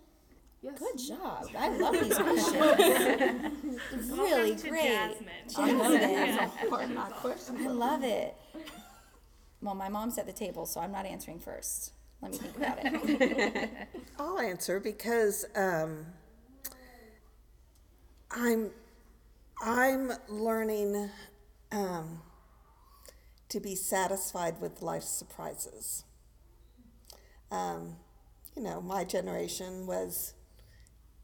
Yes. 0.62 0.78
Good 0.78 0.98
job. 0.98 1.48
I 1.58 1.68
love 1.70 1.94
these 1.94 2.18
questions. 2.18 3.80
really 4.10 4.54
great. 4.56 4.82
Jasmine. 4.84 5.28
I 5.56 5.72
know 5.72 5.92
that 5.92 6.00
Jasmine. 6.02 6.36
that's 6.36 6.56
a 6.64 6.70
hard. 6.70 7.60
I 7.62 7.66
love 7.68 8.04
it. 8.04 8.36
Well, 9.62 9.74
my 9.74 9.88
mom's 9.88 10.16
at 10.18 10.26
the 10.26 10.32
table, 10.32 10.66
so 10.66 10.80
I'm 10.80 10.92
not 10.92 11.04
answering 11.04 11.38
first. 11.38 11.92
Let 12.22 12.32
me 12.32 12.38
think 12.38 12.56
about 12.56 12.78
it. 12.80 13.70
I'll 14.18 14.38
answer 14.38 14.80
because 14.80 15.44
um, 15.54 16.06
I'm 18.30 18.70
I'm 19.62 20.12
learning 20.28 21.10
um, 21.72 22.22
to 23.48 23.60
be 23.60 23.74
satisfied 23.74 24.60
with 24.60 24.82
life's 24.82 25.08
surprises. 25.08 26.04
Um, 27.50 27.96
you 28.56 28.62
know, 28.62 28.80
my 28.80 29.04
generation 29.04 29.86
was 29.86 30.34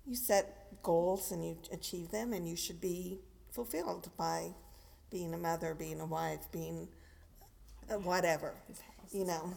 you 0.06 0.14
set 0.14 0.82
goals 0.82 1.30
and 1.30 1.44
you 1.44 1.58
achieve 1.72 2.10
them, 2.10 2.32
and 2.32 2.48
you 2.48 2.56
should 2.56 2.80
be 2.80 3.20
fulfilled 3.50 4.10
by 4.16 4.54
being 5.10 5.32
a 5.32 5.38
mother, 5.38 5.74
being 5.74 6.00
a 6.00 6.06
wife, 6.06 6.50
being 6.52 6.88
whatever, 7.88 8.54
you 9.12 9.24
know. 9.24 9.54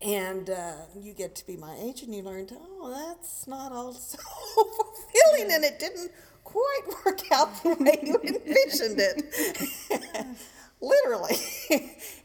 And 0.00 0.50
uh, 0.50 0.72
you 1.00 1.12
get 1.12 1.36
to 1.36 1.46
be 1.46 1.56
my 1.56 1.76
age 1.80 2.02
and 2.02 2.12
you 2.12 2.22
learn 2.22 2.46
to 2.48 2.56
oh 2.58 3.06
that's 3.08 3.46
not 3.46 3.70
all 3.70 3.92
so 3.92 4.18
fulfilling 4.54 5.52
and 5.52 5.64
it 5.64 5.78
didn't 5.78 6.10
quite 6.42 6.80
work 7.04 7.20
out 7.30 7.62
the 7.62 7.74
way 7.74 7.98
you 8.02 8.16
envisioned 8.24 8.98
it. 8.98 10.26
Literally. 10.80 11.36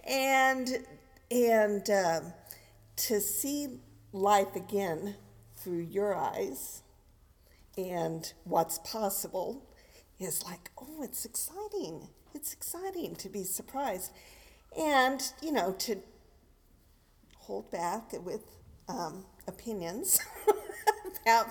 And 0.07 0.85
and 1.29 1.89
um, 1.89 2.33
to 2.95 3.21
see 3.21 3.79
life 4.11 4.55
again 4.55 5.15
through 5.55 5.81
your 5.81 6.15
eyes 6.15 6.81
and 7.77 8.33
what's 8.45 8.79
possible 8.79 9.69
is 10.19 10.43
like 10.43 10.71
oh 10.81 11.03
it's 11.03 11.25
exciting. 11.25 12.07
It's 12.33 12.53
exciting 12.53 13.15
to 13.17 13.29
be 13.29 13.43
surprised 13.43 14.11
and 14.77 15.33
you 15.41 15.51
know 15.51 15.73
to 15.79 15.97
hold 17.39 17.69
back 17.71 18.11
with 18.23 18.41
um, 18.87 19.25
opinions 19.47 20.19
about 21.23 21.47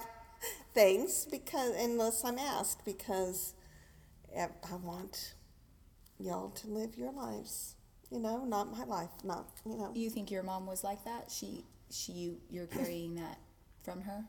things 0.75 1.27
because 1.31 1.75
unless 1.79 2.25
I'm 2.25 2.39
asked 2.39 2.85
because 2.85 3.55
I 4.37 4.49
want 4.83 5.35
y'all 6.19 6.51
to 6.51 6.69
live 6.69 6.97
your 6.99 7.13
lives, 7.13 7.75
you 8.11 8.19
know, 8.21 8.45
not 8.45 8.73
my 8.73 8.85
life, 8.85 9.11
not 9.25 9.47
you 9.67 9.77
know. 9.77 9.93
You 9.95 10.11
think 10.11 10.31
your 10.31 10.43
mom 10.43 10.67
was 10.67 10.85
like 10.85 11.05
that? 11.05 11.31
She, 11.31 11.65
she, 11.91 12.13
you, 12.13 12.37
you're 12.51 12.67
carrying 12.67 13.17
that 13.17 13.39
from 13.85 14.03
her, 14.03 14.25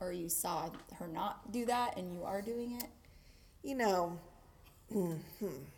or 0.00 0.12
you 0.12 0.28
saw 0.28 0.70
her 0.98 1.08
not 1.08 1.52
do 1.52 1.66
that, 1.66 1.96
and 1.98 2.12
you 2.14 2.24
are 2.24 2.42
doing 2.42 2.72
it. 2.72 2.88
You 3.62 3.76
know, 3.76 4.18
mhm. 4.94 5.20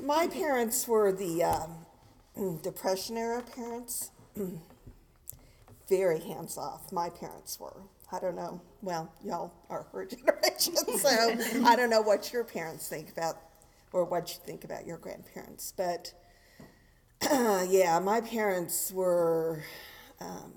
my 0.00 0.26
parents 0.28 0.86
were 0.86 1.12
the 1.12 1.44
um, 1.44 2.58
Depression 2.62 3.16
era 3.16 3.42
parents. 3.42 4.10
Very 5.88 6.20
hands 6.20 6.58
off. 6.58 6.92
My 6.92 7.08
parents 7.10 7.58
were. 7.60 7.82
I 8.12 8.18
don't 8.20 8.36
know. 8.36 8.60
Well, 8.82 9.12
y'all 9.24 9.52
are 9.70 9.86
her 9.92 10.04
generation, 10.06 10.76
so 10.76 11.64
I 11.64 11.76
don't 11.76 11.90
know 11.90 12.02
what 12.02 12.32
your 12.32 12.44
parents 12.44 12.88
think 12.88 13.10
about 13.10 13.36
or 13.92 14.04
what 14.04 14.28
you 14.30 14.36
think 14.44 14.64
about 14.64 14.86
your 14.86 14.98
grandparents. 14.98 15.72
But 15.76 16.12
yeah, 17.22 17.98
my 18.00 18.20
parents 18.20 18.92
were. 18.92 19.62
Um, 20.20 20.52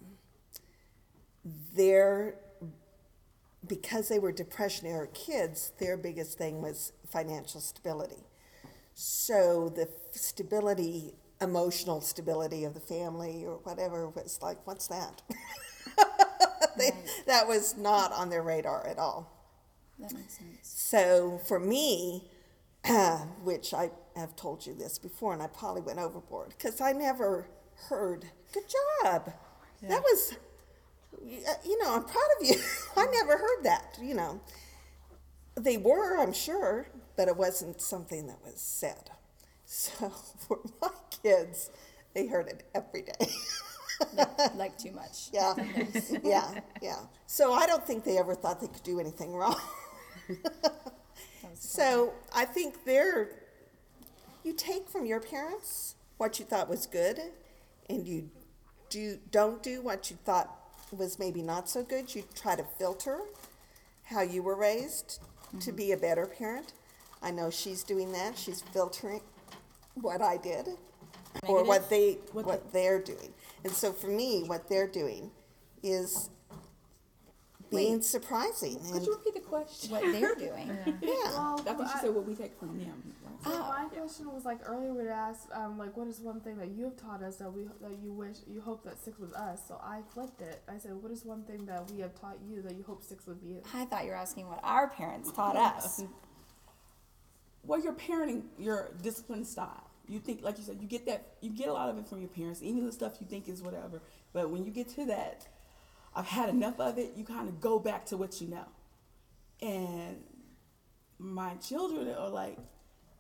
their 1.76 2.36
because 3.66 4.08
they 4.08 4.20
were 4.20 4.32
depression 4.32 4.88
era 4.88 5.08
kids, 5.08 5.72
their 5.80 5.98
biggest 5.98 6.38
thing 6.38 6.62
was 6.62 6.94
financial 7.10 7.62
stability. 7.62 8.24
So 9.02 9.70
the 9.70 9.88
stability, 10.12 11.14
emotional 11.42 12.02
stability 12.02 12.66
of 12.66 12.74
the 12.74 12.80
family 12.82 13.46
or 13.46 13.58
whatever 13.64 14.10
was 14.10 14.40
like, 14.42 14.66
what's 14.68 14.88
that? 14.88 15.22
they, 16.78 16.92
That 17.28 17.48
was 17.48 17.78
not 17.78 18.12
on 18.12 18.30
their 18.30 18.44
radar 18.44 18.86
at 18.88 18.98
all. 18.98 19.32
That 20.00 20.14
makes 20.14 20.38
sense. 20.38 20.60
So 20.64 21.40
for 21.48 21.60
me, 21.60 22.30
which 23.44 23.74
I 23.74 23.92
have 24.16 24.36
told 24.36 24.66
you 24.66 24.74
this 24.76 25.00
before, 25.00 25.34
and 25.34 25.42
I 25.42 25.48
probably 25.48 25.82
went 25.82 26.00
overboard 26.00 26.50
because 26.58 26.82
I 26.82 26.94
never 26.94 27.48
heard, 27.90 28.26
good 28.54 28.64
job. 29.04 29.34
That 29.84 30.02
was, 30.04 30.36
you 31.66 31.78
know, 31.84 31.96
I'm 31.96 32.04
proud 32.04 32.28
of 32.40 32.48
you. 32.48 32.56
I 32.98 33.06
never 33.08 33.38
heard 33.38 33.64
that, 33.64 33.98
you 34.02 34.14
know. 34.14 34.40
They 35.56 35.78
were, 35.78 36.18
I'm 36.18 36.34
sure, 36.34 36.88
but 37.20 37.28
it 37.28 37.36
wasn't 37.36 37.82
something 37.82 38.28
that 38.28 38.38
was 38.46 38.62
said. 38.62 39.12
So 39.66 40.08
for 40.48 40.60
my 40.82 40.88
kids, 41.22 41.70
they 42.14 42.28
heard 42.28 42.48
it 42.48 42.64
every 42.74 43.02
day. 43.02 43.28
Like, 44.14 44.56
like 44.56 44.78
too 44.78 44.92
much. 44.92 45.28
yeah, 45.34 45.54
yeah, 46.24 46.62
yeah. 46.82 47.00
So 47.28 47.52
I 47.52 47.68
don't 47.68 47.86
think 47.86 48.06
they 48.06 48.18
ever 48.18 48.36
thought 48.36 48.62
they 48.62 48.68
could 48.68 48.84
do 48.84 49.02
anything 49.02 49.36
wrong. 49.36 49.60
so 51.56 52.14
I 52.34 52.46
think 52.46 52.86
they're, 52.86 53.32
you 54.46 54.54
take 54.54 54.88
from 54.88 55.06
your 55.06 55.20
parents 55.20 55.96
what 56.16 56.40
you 56.40 56.46
thought 56.46 56.70
was 56.70 56.86
good, 56.86 57.20
and 57.90 58.08
you 58.08 58.30
do 58.90 59.20
don't 59.30 59.62
do 59.62 59.82
what 59.82 60.10
you 60.10 60.18
thought 60.24 60.56
was 60.96 61.20
maybe 61.20 61.42
not 61.42 61.68
so 61.68 61.84
good. 61.84 62.16
You 62.16 62.24
try 62.34 62.56
to 62.56 62.64
filter 62.78 63.20
how 64.06 64.22
you 64.22 64.42
were 64.42 64.56
raised 64.56 65.20
to 65.52 65.58
mm-hmm. 65.58 65.76
be 65.76 65.92
a 65.92 65.98
better 65.98 66.26
parent. 66.26 66.72
I 67.22 67.32
know 67.32 67.50
she's 67.50 67.84
doing 67.84 68.12
that. 68.14 68.38
She's 68.38 68.62
filtering 68.62 69.22
what 69.96 70.22
I 70.22 70.38
did 70.38 70.68
or 71.48 71.64
what 71.64 71.90
they 71.90 72.18
what, 72.32 72.72
they're 72.74 73.02
doing. 73.02 73.34
And 73.64 73.74
so 73.74 73.92
for 73.92 74.08
me, 74.08 74.44
what 74.46 74.70
they're 74.70 74.88
doing 74.88 75.32
is 75.84 76.30
being 77.70 78.02
surprising. 78.02 78.80
Could 78.80 78.96
And 78.96 79.06
you 79.06 79.14
repeat 79.14 79.34
the 79.36 79.42
question? 79.42 79.92
What 79.92 80.02
they're 80.02 80.36
doing? 80.36 80.68
yeah, 81.02 81.14
Well, 81.26 81.62
I 81.68 81.74
think 81.74 81.88
she 81.90 81.94
I- 81.98 82.02
said 82.02 82.16
what 82.16 82.26
we 82.26 82.34
take 82.36 82.58
from 82.58 82.80
them. 82.80 83.14
right? 83.24 83.44
So 83.44 83.60
my 83.60 83.86
question 83.94 84.34
was 84.34 84.44
like 84.44 84.60
earlier 84.68 84.94
we 84.94 85.08
asked 85.08 85.48
um, 85.54 85.78
like 85.78 85.96
what 85.96 86.08
is 86.08 86.20
one 86.20 86.42
thing 86.42 86.58
that 86.58 86.70
you 86.70 86.86
have 86.86 86.98
taught 86.98 87.22
us 87.22 87.36
that 87.38 87.50
we 87.54 87.64
that 87.82 87.98
you 88.04 88.12
wish 88.12 88.38
you 88.48 88.60
hope 88.60 88.84
that 88.86 89.00
sticks 89.00 89.20
with 89.20 89.34
us. 89.34 89.62
So 89.68 89.80
I 89.84 90.00
flipped 90.14 90.42
it. 90.42 90.62
I 90.68 90.78
said 90.78 90.94
what 91.02 91.12
is 91.12 91.24
one 91.26 91.44
thing 91.44 91.66
that 91.68 91.90
we 91.92 92.00
have 92.02 92.20
taught 92.20 92.38
you 92.50 92.62
that 92.64 92.76
you 92.76 92.84
hope 92.84 93.04
sticks 93.04 93.28
with 93.28 93.44
you. 93.44 93.62
I 93.74 93.86
thought 93.86 94.04
you 94.04 94.10
were 94.12 94.16
asking 94.18 94.48
what 94.48 94.60
our 94.64 94.90
parents 94.90 95.32
taught 95.32 95.56
us. 95.56 96.04
Well, 97.64 97.82
your 97.82 97.94
parenting, 97.94 98.44
your 98.58 98.92
discipline 99.02 99.46
style. 99.46 99.90
You 100.08 100.20
think, 100.20 100.42
like 100.42 100.58
you 100.58 100.64
said, 100.64 100.78
you 100.82 100.88
get 100.88 101.06
that, 101.06 101.36
you 101.42 101.52
get 101.52 101.68
a 101.68 101.74
lot 101.74 101.90
of 101.90 101.98
it 101.98 102.08
from 102.08 102.20
your 102.20 102.30
parents, 102.30 102.64
even 102.64 102.86
the 102.86 102.92
stuff 102.92 103.18
you 103.20 103.28
think 103.28 103.48
is 103.48 103.62
whatever. 103.62 104.02
But 104.34 104.50
when 104.50 104.66
you 104.66 104.72
get 104.72 104.90
to 104.96 105.06
that, 105.06 105.48
I've 106.16 106.26
had 106.26 106.50
enough 106.50 106.80
of 106.80 106.98
it, 106.98 107.14
you 107.16 107.24
kind 107.24 107.48
of 107.48 107.62
go 107.62 107.80
back 107.80 108.06
to 108.08 108.18
what 108.18 108.42
you 108.42 108.48
know. 108.48 108.66
And 109.62 110.24
my 111.20 111.56
children 111.56 112.10
are 112.18 112.30
like, 112.30 112.58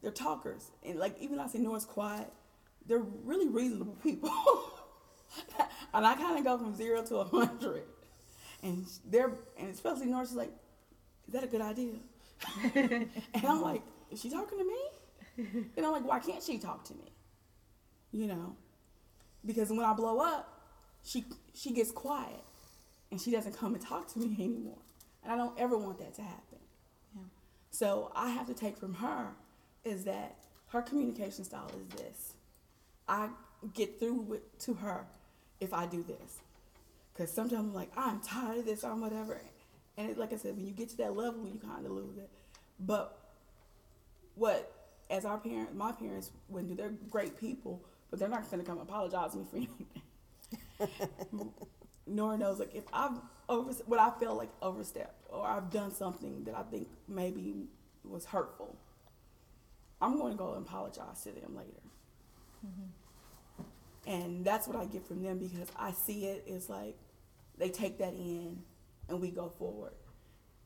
they're 0.01 0.11
talkers. 0.11 0.71
And 0.83 0.97
like, 0.97 1.15
even 1.19 1.39
I 1.39 1.47
say 1.47 1.59
Nora's 1.59 1.85
quiet, 1.85 2.27
they're 2.87 3.05
really 3.23 3.47
reasonable 3.47 3.97
people. 4.01 4.29
and 5.93 6.05
I 6.05 6.15
kind 6.15 6.37
of 6.37 6.43
go 6.43 6.57
from 6.57 6.75
zero 6.75 7.03
to 7.03 7.17
a 7.17 7.25
hundred. 7.25 7.83
And 8.63 8.85
they're, 9.05 9.31
and 9.57 9.69
especially 9.69 10.07
Nora's 10.07 10.33
like, 10.33 10.51
is 11.27 11.33
that 11.33 11.43
a 11.43 11.47
good 11.47 11.61
idea? 11.61 11.93
and 12.73 13.09
I'm 13.47 13.61
like, 13.61 13.81
is 14.11 14.21
she 14.21 14.29
talking 14.29 14.57
to 14.57 14.65
me? 14.65 14.79
And 15.77 15.85
I'm 15.85 15.93
like, 15.93 16.05
why 16.05 16.19
can't 16.19 16.43
she 16.43 16.57
talk 16.57 16.83
to 16.85 16.93
me? 16.93 17.13
You 18.11 18.27
know, 18.27 18.55
because 19.45 19.69
when 19.69 19.81
I 19.81 19.93
blow 19.93 20.19
up, 20.19 20.61
she 21.03 21.25
she 21.53 21.71
gets 21.71 21.91
quiet, 21.91 22.43
and 23.11 23.21
she 23.21 23.31
doesn't 23.31 23.53
come 23.53 23.73
and 23.73 23.81
talk 23.81 24.11
to 24.13 24.19
me 24.19 24.35
anymore. 24.39 24.79
And 25.23 25.31
I 25.31 25.37
don't 25.37 25.57
ever 25.57 25.77
want 25.77 25.99
that 25.99 26.13
to 26.15 26.21
happen. 26.21 26.59
Yeah. 27.15 27.21
So 27.71 28.11
I 28.15 28.31
have 28.31 28.47
to 28.47 28.53
take 28.53 28.77
from 28.77 28.95
her 28.95 29.29
is 29.85 30.03
that 30.05 30.35
her 30.67 30.81
communication 30.81 31.43
style 31.43 31.71
is 31.79 31.97
this. 31.97 32.33
I 33.07 33.29
get 33.73 33.99
through 33.99 34.21
with, 34.21 34.59
to 34.59 34.73
her 34.75 35.05
if 35.59 35.73
I 35.73 35.85
do 35.85 36.03
this. 36.03 36.39
Because 37.13 37.31
sometimes 37.31 37.59
I'm 37.59 37.73
like, 37.73 37.91
I'm 37.97 38.21
tired 38.21 38.59
of 38.59 38.65
this, 38.65 38.83
I'm 38.83 39.01
whatever. 39.01 39.41
And 39.97 40.11
it, 40.11 40.17
like 40.17 40.31
I 40.31 40.37
said, 40.37 40.55
when 40.55 40.65
you 40.65 40.71
get 40.71 40.89
to 40.89 40.97
that 40.97 41.15
level, 41.15 41.45
you 41.45 41.59
kind 41.59 41.85
of 41.85 41.91
lose 41.91 42.17
it. 42.17 42.29
But 42.79 43.18
what, 44.39 44.71
as 45.09 45.25
our 45.25 45.37
parents, 45.37 45.73
my 45.75 45.91
parents 45.91 46.31
wouldn't 46.47 46.69
do, 46.69 46.75
they're 46.75 46.93
great 47.09 47.37
people, 47.39 47.83
but 48.09 48.19
they're 48.19 48.29
not 48.29 48.49
going 48.49 48.63
to 48.63 48.65
come 48.67 48.79
apologize 48.79 49.33
to 49.33 49.37
me 49.37 49.45
for 49.49 49.57
anything. 49.57 51.51
Nora 52.07 52.37
knows, 52.37 52.59
like, 52.59 52.73
if 52.73 52.85
I've 52.91 53.19
over, 53.47 53.71
what 53.85 53.99
I 53.99 54.11
feel 54.19 54.35
like 54.35 54.49
overstepped 54.61 55.27
or 55.29 55.45
I've 55.45 55.69
done 55.69 55.91
something 55.91 56.43
that 56.45 56.55
I 56.55 56.63
think 56.63 56.87
maybe 57.07 57.67
was 58.03 58.25
hurtful, 58.25 58.75
I'm 60.01 60.17
going 60.17 60.31
to 60.31 60.37
go 60.37 60.53
and 60.53 60.65
apologize 60.65 61.21
to 61.23 61.31
them 61.31 61.55
later. 61.55 61.81
Mm-hmm. 62.65 64.11
And 64.11 64.45
that's 64.45 64.67
what 64.67 64.77
I 64.77 64.85
get 64.85 65.05
from 65.05 65.21
them 65.21 65.37
because 65.37 65.67
I 65.75 65.91
see 65.91 66.25
it 66.25 66.45
is 66.47 66.69
like 66.69 66.95
they 67.57 67.69
take 67.69 67.99
that 67.99 68.13
in 68.13 68.59
and 69.09 69.21
we 69.21 69.29
go 69.29 69.49
forward. 69.59 69.93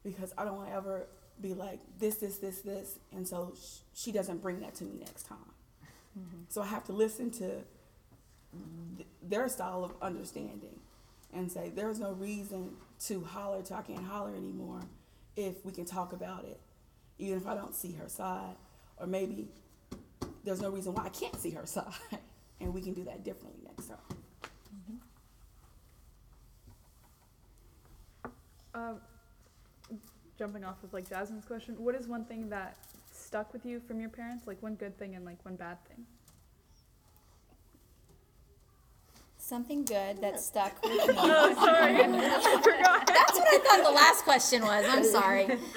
Because 0.03 0.33
I 0.37 0.45
don't 0.45 0.57
want 0.57 0.69
to 0.69 0.75
ever 0.75 1.07
be 1.41 1.53
like 1.53 1.79
this, 1.99 2.15
this, 2.17 2.37
this, 2.37 2.61
this, 2.61 2.99
and 3.11 3.27
so 3.27 3.53
sh- 3.59 3.79
she 3.93 4.11
doesn't 4.11 4.41
bring 4.41 4.59
that 4.61 4.75
to 4.75 4.83
me 4.85 4.97
next 4.99 5.23
time. 5.23 5.37
So 6.49 6.61
I 6.61 6.67
have 6.67 6.83
to 6.85 6.93
listen 6.93 7.31
to 7.31 7.61
th- 8.97 9.07
their 9.21 9.47
style 9.49 9.83
of 9.83 9.93
understanding 10.01 10.79
and 11.33 11.51
say 11.51 11.71
there's 11.73 11.99
no 11.99 12.13
reason 12.13 12.71
to 13.07 13.23
holler 13.23 13.61
till 13.63 13.77
I 13.77 13.81
can't 13.81 14.03
holler 14.05 14.35
anymore 14.35 14.81
if 15.35 15.65
we 15.65 15.71
can 15.71 15.85
talk 15.85 16.13
about 16.13 16.45
it, 16.45 16.59
even 17.17 17.37
if 17.37 17.47
I 17.47 17.55
don't 17.55 17.73
see 17.75 17.93
her 17.93 18.07
side, 18.07 18.55
or 18.97 19.07
maybe 19.07 19.47
there's 20.43 20.61
no 20.61 20.69
reason 20.69 20.93
why 20.93 21.05
I 21.05 21.09
can't 21.09 21.39
see 21.39 21.51
her 21.51 21.65
side, 21.65 21.93
and 22.61 22.73
we 22.73 22.81
can 22.81 22.93
do 22.93 23.03
that 23.05 23.23
differently 23.23 23.61
next 23.65 23.87
time. 23.87 23.97
Um, 28.75 29.01
jumping 30.37 30.63
off 30.63 30.83
of 30.83 30.93
like 30.93 31.09
Jasmine's 31.09 31.45
question, 31.45 31.75
what 31.77 31.95
is 31.95 32.07
one 32.07 32.25
thing 32.25 32.49
that 32.49 32.77
stuck 33.11 33.53
with 33.53 33.65
you 33.65 33.79
from 33.79 33.99
your 33.99 34.09
parents? 34.09 34.47
Like 34.47 34.61
one 34.61 34.75
good 34.75 34.97
thing 34.97 35.15
and 35.15 35.25
like 35.25 35.43
one 35.45 35.55
bad 35.55 35.77
thing. 35.87 36.05
Something 39.37 39.83
good 39.83 40.21
that 40.21 40.39
stuck 40.39 40.81
with 40.83 40.91
me. 41.07 41.15
Oh, 41.17 41.53
sorry, 41.55 41.95
I 41.97 42.61
forgot. 42.61 43.05
That's 43.05 43.37
what 43.37 43.47
I 43.47 43.59
thought 43.59 43.83
the 43.83 43.91
last 43.91 44.23
question 44.23 44.61
was. 44.61 44.85
I'm 44.87 45.03
sorry. 45.03 45.47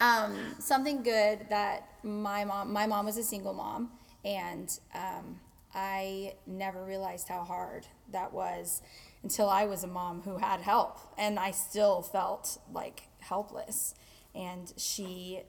Um, 0.00 0.36
something 0.58 1.02
good 1.02 1.46
that 1.48 1.88
my 2.02 2.44
mom, 2.44 2.72
my 2.72 2.84
mom 2.86 3.06
was 3.06 3.16
a 3.16 3.22
single 3.22 3.54
mom, 3.54 3.90
and 4.24 4.68
um, 4.94 5.40
I 5.72 6.34
never 6.46 6.84
realized 6.84 7.28
how 7.28 7.42
hard 7.44 7.86
that 8.12 8.32
was 8.32 8.82
until 9.24 9.48
I 9.48 9.64
was 9.64 9.82
a 9.82 9.86
mom 9.86 10.20
who 10.20 10.36
had 10.36 10.60
help, 10.60 11.00
and 11.16 11.38
I 11.38 11.50
still 11.50 12.02
felt 12.02 12.58
like 12.72 13.04
helpless. 13.20 13.94
And 14.34 14.72
she, 14.76 15.40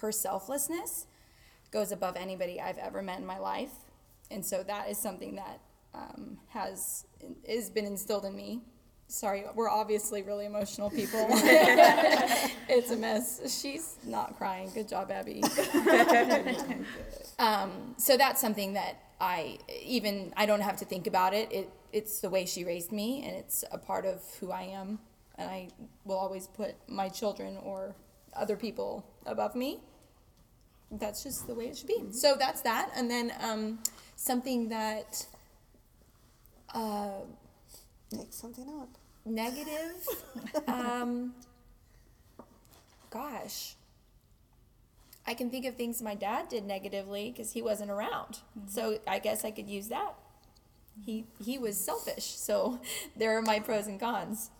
her 0.00 0.12
selflessness 0.12 1.06
goes 1.72 1.90
above 1.90 2.16
anybody 2.16 2.60
I've 2.60 2.78
ever 2.78 3.02
met 3.02 3.18
in 3.18 3.26
my 3.26 3.38
life, 3.38 3.72
and 4.30 4.46
so 4.46 4.62
that 4.62 4.88
is 4.88 4.96
something 4.96 5.34
that 5.34 5.60
um, 5.92 6.38
has 6.48 7.04
has 7.48 7.68
been 7.68 7.84
instilled 7.84 8.24
in 8.24 8.36
me. 8.36 8.60
Sorry, 9.08 9.42
we're 9.56 9.68
obviously 9.68 10.22
really 10.22 10.46
emotional 10.46 10.88
people. 10.88 11.26
it's 11.32 12.92
a 12.92 12.96
mess. 12.96 13.60
She's 13.60 13.96
not 14.04 14.36
crying. 14.38 14.70
Good 14.72 14.88
job, 14.88 15.10
Abby. 15.10 15.42
um, 17.40 17.96
so 17.96 18.16
that's 18.16 18.40
something 18.40 18.74
that 18.74 19.09
I 19.20 19.58
even 19.82 20.32
I 20.36 20.46
don't 20.46 20.60
have 20.62 20.76
to 20.78 20.84
think 20.84 21.06
about 21.06 21.34
it. 21.34 21.52
It 21.52 21.70
it's 21.92 22.20
the 22.20 22.30
way 22.30 22.46
she 22.46 22.64
raised 22.64 22.92
me, 22.92 23.24
and 23.26 23.36
it's 23.36 23.64
a 23.70 23.78
part 23.78 24.06
of 24.06 24.22
who 24.40 24.50
I 24.50 24.62
am. 24.62 24.98
And 25.36 25.50
I 25.50 25.68
will 26.04 26.18
always 26.18 26.46
put 26.46 26.74
my 26.88 27.08
children 27.08 27.56
or 27.62 27.94
other 28.34 28.56
people 28.56 29.04
above 29.26 29.54
me 29.54 29.80
that's 30.92 31.22
just 31.22 31.46
the 31.46 31.54
way 31.54 31.66
it 31.66 31.76
should 31.76 31.86
be. 31.86 32.02
So 32.10 32.34
that's 32.38 32.62
that. 32.62 32.90
And 32.96 33.10
then 33.10 33.32
um, 33.40 33.78
something 34.16 34.68
that 34.70 35.26
uh, 36.74 37.10
Make 38.12 38.32
something 38.32 38.68
up. 38.80 38.88
negative, 39.24 40.06
um, 40.66 41.32
gosh, 43.10 43.76
I 45.30 45.34
can 45.34 45.48
think 45.48 45.64
of 45.64 45.76
things 45.76 46.02
my 46.02 46.16
dad 46.16 46.48
did 46.48 46.64
negatively 46.64 47.30
because 47.30 47.52
he 47.52 47.62
wasn't 47.62 47.92
around. 47.92 48.40
Mm-hmm. 48.58 48.66
So 48.66 48.98
I 49.06 49.20
guess 49.20 49.44
I 49.44 49.52
could 49.52 49.68
use 49.68 49.86
that. 49.86 50.16
He 51.06 51.24
he 51.38 51.56
was 51.56 51.78
selfish. 51.78 52.24
So 52.24 52.80
there 53.16 53.38
are 53.38 53.42
my 53.42 53.60
pros 53.60 53.86
and 53.86 54.00
cons. 54.00 54.50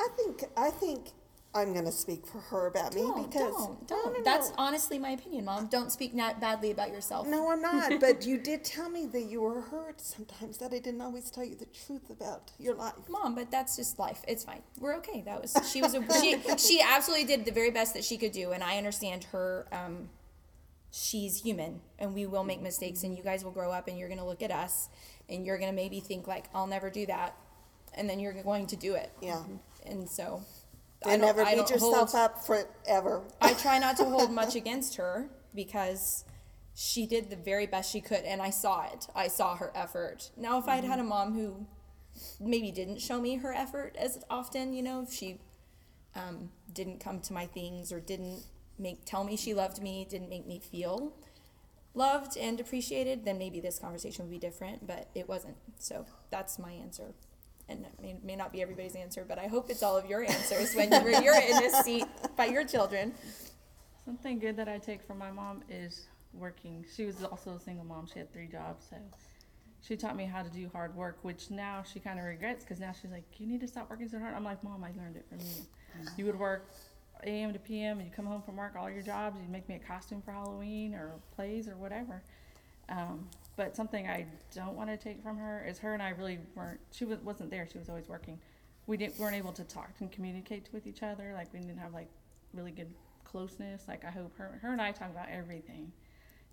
I 0.00 0.08
think 0.16 0.44
I 0.56 0.70
think 0.70 1.10
I'm 1.54 1.72
going 1.72 1.86
to 1.86 1.92
speak 1.92 2.26
for 2.26 2.38
her 2.38 2.66
about 2.66 2.94
me 2.94 3.00
Don't, 3.00 3.30
because 3.30 3.54
don't, 3.54 3.88
don't. 3.88 4.12
no, 4.12 4.18
no. 4.18 4.24
That's 4.24 4.52
honestly 4.58 4.98
my 4.98 5.10
opinion, 5.10 5.46
Mom. 5.46 5.66
Don't 5.66 5.90
speak 5.90 6.14
not 6.14 6.40
badly 6.40 6.70
about 6.70 6.90
yourself. 6.90 7.26
No, 7.26 7.50
I'm 7.50 7.62
not. 7.62 8.00
but 8.00 8.26
you 8.26 8.38
did 8.38 8.64
tell 8.64 8.90
me 8.90 9.06
that 9.06 9.22
you 9.22 9.40
were 9.40 9.62
hurt 9.62 10.00
sometimes. 10.00 10.58
That 10.58 10.74
I 10.74 10.78
didn't 10.78 11.00
always 11.00 11.30
tell 11.30 11.44
you 11.44 11.56
the 11.56 11.66
truth 11.66 12.10
about 12.10 12.52
your 12.58 12.74
life. 12.74 12.92
Mom, 13.08 13.34
but 13.34 13.50
that's 13.50 13.76
just 13.76 13.98
life. 13.98 14.22
It's 14.28 14.44
fine. 14.44 14.62
We're 14.78 14.96
okay. 14.96 15.22
That 15.22 15.40
was 15.40 15.56
she 15.72 15.80
was 15.80 15.94
a, 15.94 16.02
she 16.20 16.38
she 16.58 16.80
absolutely 16.82 17.24
did 17.26 17.46
the 17.46 17.52
very 17.52 17.70
best 17.70 17.94
that 17.94 18.04
she 18.04 18.18
could 18.18 18.32
do, 18.32 18.52
and 18.52 18.62
I 18.62 18.76
understand 18.76 19.24
her. 19.24 19.66
Um, 19.72 20.10
she's 20.90 21.42
human, 21.42 21.80
and 21.98 22.14
we 22.14 22.26
will 22.26 22.44
make 22.44 22.60
mistakes, 22.60 23.02
and 23.04 23.16
you 23.16 23.22
guys 23.22 23.42
will 23.42 23.52
grow 23.52 23.72
up, 23.72 23.88
and 23.88 23.98
you're 23.98 24.08
gonna 24.08 24.26
look 24.26 24.42
at 24.42 24.50
us, 24.50 24.90
and 25.28 25.46
you're 25.46 25.58
gonna 25.58 25.72
maybe 25.72 26.00
think 26.00 26.26
like, 26.26 26.46
I'll 26.54 26.66
never 26.66 26.90
do 26.90 27.06
that, 27.06 27.36
and 27.94 28.08
then 28.08 28.20
you're 28.20 28.34
going 28.42 28.66
to 28.68 28.76
do 28.76 28.94
it. 28.94 29.10
Yeah. 29.22 29.42
And 29.86 30.08
so, 30.08 30.42
I 31.04 31.12
And 31.12 31.22
don't- 31.22 31.28
never 31.28 31.42
I 31.42 31.50
beat 31.54 31.56
don't 31.58 31.70
yourself 31.70 32.12
hold- 32.12 32.14
up 32.14 32.44
forever. 32.44 33.24
I 33.40 33.54
try 33.54 33.78
not 33.78 33.96
to 33.98 34.04
hold 34.04 34.30
much 34.42 34.54
against 34.56 34.96
her 34.96 35.28
because 35.54 36.24
she 36.74 37.06
did 37.06 37.30
the 37.30 37.36
very 37.36 37.66
best 37.66 37.90
she 37.92 38.00
could, 38.00 38.24
and 38.24 38.40
I 38.42 38.50
saw 38.50 38.82
it. 38.92 39.06
I 39.14 39.28
saw 39.28 39.56
her 39.56 39.72
effort. 39.74 40.30
Now, 40.36 40.58
if 40.58 40.68
I'd 40.68 40.84
had 40.84 40.98
a 41.00 41.04
mom 41.04 41.34
who 41.34 41.66
maybe 42.40 42.70
didn't 42.72 43.00
show 43.00 43.20
me 43.20 43.36
her 43.36 43.52
effort 43.52 43.96
as 43.96 44.24
often, 44.30 44.72
you 44.72 44.82
know, 44.82 45.02
if 45.02 45.12
she 45.12 45.40
um, 46.14 46.50
didn't 46.72 46.98
come 47.00 47.20
to 47.20 47.32
my 47.32 47.46
things 47.46 47.92
or 47.92 48.00
didn't 48.00 48.44
make 48.78 49.04
tell 49.04 49.24
me 49.24 49.36
she 49.36 49.54
loved 49.54 49.80
me, 49.82 50.06
didn't 50.08 50.28
make 50.28 50.46
me 50.46 50.58
feel 50.60 51.12
loved 51.94 52.36
and 52.36 52.60
appreciated, 52.60 53.24
then 53.24 53.38
maybe 53.38 53.60
this 53.60 53.78
conversation 53.78 54.24
would 54.24 54.30
be 54.32 54.38
different. 54.38 54.86
But 54.86 55.08
it 55.14 55.28
wasn't. 55.28 55.56
So 55.78 56.06
that's 56.30 56.58
my 56.58 56.72
answer. 56.72 57.14
And 57.68 57.84
it 57.84 57.92
may, 58.00 58.16
may 58.24 58.36
not 58.36 58.52
be 58.52 58.62
everybody's 58.62 58.94
answer, 58.94 59.24
but 59.28 59.38
I 59.38 59.46
hope 59.46 59.68
it's 59.68 59.82
all 59.82 59.96
of 59.96 60.06
your 60.06 60.24
answers 60.24 60.74
when 60.74 60.90
you're, 60.90 61.22
you're 61.22 61.40
in 61.40 61.58
this 61.58 61.84
seat 61.84 62.06
by 62.36 62.46
your 62.46 62.64
children. 62.64 63.12
Something 64.04 64.38
good 64.38 64.56
that 64.56 64.68
I 64.68 64.78
take 64.78 65.02
from 65.02 65.18
my 65.18 65.30
mom 65.30 65.62
is 65.68 66.06
working. 66.32 66.84
She 66.96 67.04
was 67.04 67.22
also 67.22 67.56
a 67.56 67.60
single 67.60 67.84
mom. 67.84 68.06
She 68.10 68.18
had 68.18 68.32
three 68.32 68.46
jobs, 68.46 68.86
so 68.88 68.96
she 69.86 69.96
taught 69.96 70.16
me 70.16 70.24
how 70.24 70.42
to 70.42 70.48
do 70.48 70.70
hard 70.72 70.94
work, 70.96 71.18
which 71.22 71.50
now 71.50 71.82
she 71.82 72.00
kind 72.00 72.18
of 72.18 72.24
regrets 72.24 72.64
because 72.64 72.80
now 72.80 72.92
she's 72.92 73.10
like, 73.10 73.24
"You 73.38 73.46
need 73.46 73.60
to 73.60 73.68
stop 73.68 73.90
working 73.90 74.08
so 74.08 74.18
hard." 74.18 74.34
I'm 74.34 74.44
like, 74.44 74.64
"Mom, 74.64 74.82
I 74.82 74.92
learned 74.98 75.16
it 75.16 75.26
from 75.28 75.40
you. 75.40 76.08
You 76.16 76.24
would 76.24 76.38
work 76.38 76.70
a.m. 77.24 77.52
to 77.52 77.58
p.m. 77.58 77.98
and 77.98 78.08
you 78.08 78.14
come 78.14 78.26
home 78.26 78.42
from 78.42 78.56
work, 78.56 78.76
all 78.78 78.88
your 78.90 79.02
jobs. 79.02 79.38
You'd 79.40 79.50
make 79.50 79.68
me 79.68 79.74
a 79.74 79.78
costume 79.78 80.22
for 80.22 80.32
Halloween 80.32 80.94
or 80.94 81.12
plays 81.36 81.68
or 81.68 81.76
whatever." 81.76 82.22
Um, 82.88 83.28
but 83.58 83.74
something 83.74 84.06
I 84.06 84.24
don't 84.54 84.76
want 84.76 84.88
to 84.88 84.96
take 84.96 85.20
from 85.20 85.36
her 85.36 85.66
is 85.68 85.80
her 85.80 85.92
and 85.92 86.02
I 86.02 86.10
really 86.10 86.38
weren't. 86.54 86.78
She 86.92 87.04
was, 87.04 87.18
wasn't 87.18 87.50
there. 87.50 87.66
She 87.70 87.76
was 87.76 87.88
always 87.88 88.08
working. 88.08 88.38
We 88.86 88.96
didn't 88.96 89.18
weren't 89.18 89.34
able 89.34 89.52
to 89.52 89.64
talk 89.64 89.90
and 89.98 90.10
communicate 90.10 90.68
with 90.72 90.86
each 90.86 91.02
other. 91.02 91.32
Like 91.34 91.52
we 91.52 91.58
didn't 91.58 91.76
have 91.76 91.92
like 91.92 92.08
really 92.54 92.70
good 92.70 92.94
closeness. 93.24 93.82
Like 93.88 94.04
I 94.04 94.10
hope 94.10 94.32
her 94.38 94.60
her 94.62 94.72
and 94.72 94.80
I 94.80 94.92
talk 94.92 95.10
about 95.10 95.26
everything. 95.28 95.90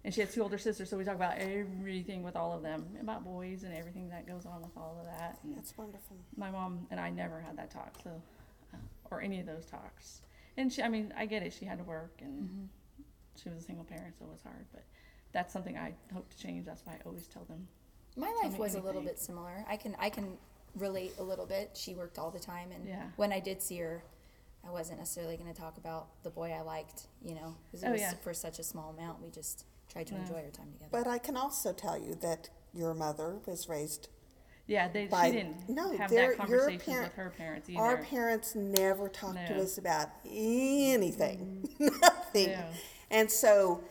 And 0.03 0.13
she 0.13 0.21
had 0.21 0.31
two 0.31 0.41
older 0.41 0.57
sisters, 0.57 0.89
so 0.89 0.97
we 0.97 1.03
talk 1.03 1.15
about 1.15 1.37
everything 1.37 2.21
with 2.21 2.35
all 2.35 2.53
of 2.53 2.61
them, 2.61 2.85
about 3.01 3.23
boys 3.23 3.63
and 3.63 3.73
everything 3.73 4.09
that 4.09 4.27
goes 4.27 4.45
on 4.45 4.61
with 4.61 4.75
all 4.77 4.97
of 4.99 5.05
that. 5.05 5.39
And 5.43 5.55
That's 5.55 5.75
wonderful. 5.77 6.17
my 6.37 6.51
mom 6.51 6.85
and 6.91 6.99
I 6.99 7.09
never 7.09 7.39
had 7.39 7.57
that 7.57 7.71
talk, 7.71 7.95
so 8.03 8.21
uh, 8.73 8.77
or 9.09 9.21
any 9.21 9.39
of 9.39 9.47
those 9.47 9.65
talks. 9.65 10.21
And 10.57 10.71
she, 10.71 10.83
I 10.83 10.89
mean, 10.89 11.11
I 11.17 11.25
get 11.25 11.41
it. 11.41 11.53
She 11.53 11.65
had 11.65 11.79
to 11.79 11.83
work, 11.83 12.19
and 12.21 12.69
she 13.41 13.49
was 13.49 13.59
a 13.59 13.61
single 13.61 13.83
parent, 13.85 14.15
so 14.19 14.25
it 14.25 14.31
was 14.31 14.41
hard. 14.43 14.65
But 14.71 14.83
that's 15.36 15.52
something 15.54 15.78
I 15.78 15.93
hope 16.13 16.28
to 16.32 16.38
change. 16.38 16.65
That's 16.65 16.84
why 16.86 16.93
I 16.93 16.98
always 17.06 17.28
tell 17.28 17.43
them. 17.43 17.67
My 18.17 18.34
life 18.41 18.54
me 18.54 18.60
was 18.60 18.76
a 18.76 18.80
little 18.82 19.02
bit 19.02 19.19
similar. 19.19 19.65
I 19.69 19.76
can 19.76 19.95
I 20.00 20.10
can 20.10 20.38
relate 20.76 21.12
a 21.19 21.24
little 21.24 21.45
bit. 21.45 21.71
She 21.76 21.93
worked 21.93 22.17
all 22.17 22.32
the 22.32 22.39
time, 22.39 22.71
and 22.74 22.88
Yeah. 22.88 23.04
when 23.17 23.32
I 23.34 23.39
did 23.41 23.62
see 23.62 23.78
her, 23.80 24.04
I 24.67 24.71
wasn't 24.71 25.00
necessarily 25.00 25.36
going 25.38 25.54
to 25.54 25.60
talk 25.62 25.78
about 25.78 26.08
the 26.24 26.30
boy 26.30 26.52
I 26.52 26.62
liked, 26.62 27.08
you 27.21 27.36
know, 27.36 27.56
because 27.67 27.84
it 27.84 27.88
Oh, 27.88 27.91
was 27.91 28.02
yeah. 28.02 28.13
for 28.24 28.34
such 28.34 28.58
a 28.60 28.63
small 28.63 28.89
amount. 28.91 29.21
We 29.21 29.30
just 29.30 29.65
tried 29.89 30.08
to 30.08 30.15
Yeah. 30.15 30.21
enjoy 30.21 30.36
our 30.43 30.50
time 30.50 30.71
together. 30.71 30.89
But 30.91 31.08
I 31.08 31.17
can 31.17 31.36
also 31.38 31.71
tell 31.74 31.98
you 31.98 32.15
that 32.15 32.50
your 32.74 32.93
mother 32.93 33.39
was 33.45 33.67
raised 33.69 34.08
Yeah, 34.67 34.88
they, 34.88 35.06
by 35.08 35.28
she 35.28 35.34
didn't 35.34 35.69
no, 35.69 35.95
have 35.98 36.10
they're- 36.10 36.19
that 36.21 36.26
your 36.28 36.36
conversations 36.36 36.84
parent- 36.84 37.04
with 37.10 37.13
her 37.15 37.30
parents 37.30 37.69
either. 37.69 37.80
Our 37.82 37.98
parents 38.04 38.56
never 38.56 39.08
talked 39.10 39.45
to 39.48 39.62
us 39.62 39.78
about 39.78 40.10
anything, 40.26 41.67
mm. 41.80 42.02
nothing. 42.02 42.52
No. 42.52 42.65
And 43.12 43.30
so 43.32 43.84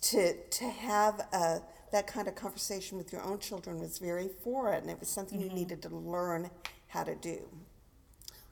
to 0.00 0.34
to 0.34 0.64
have 0.64 1.20
a, 1.32 1.60
that 1.92 2.06
kind 2.06 2.28
of 2.28 2.34
conversation 2.34 2.98
with 2.98 3.12
your 3.12 3.22
own 3.22 3.38
children 3.38 3.78
was 3.78 3.98
very 3.98 4.28
foreign. 4.42 4.88
It 4.88 5.00
was 5.00 5.08
something 5.08 5.40
you 5.40 5.46
mm-hmm. 5.46 5.56
needed 5.56 5.82
to 5.82 5.88
learn 5.88 6.50
how 6.88 7.04
to 7.04 7.14
do. 7.14 7.48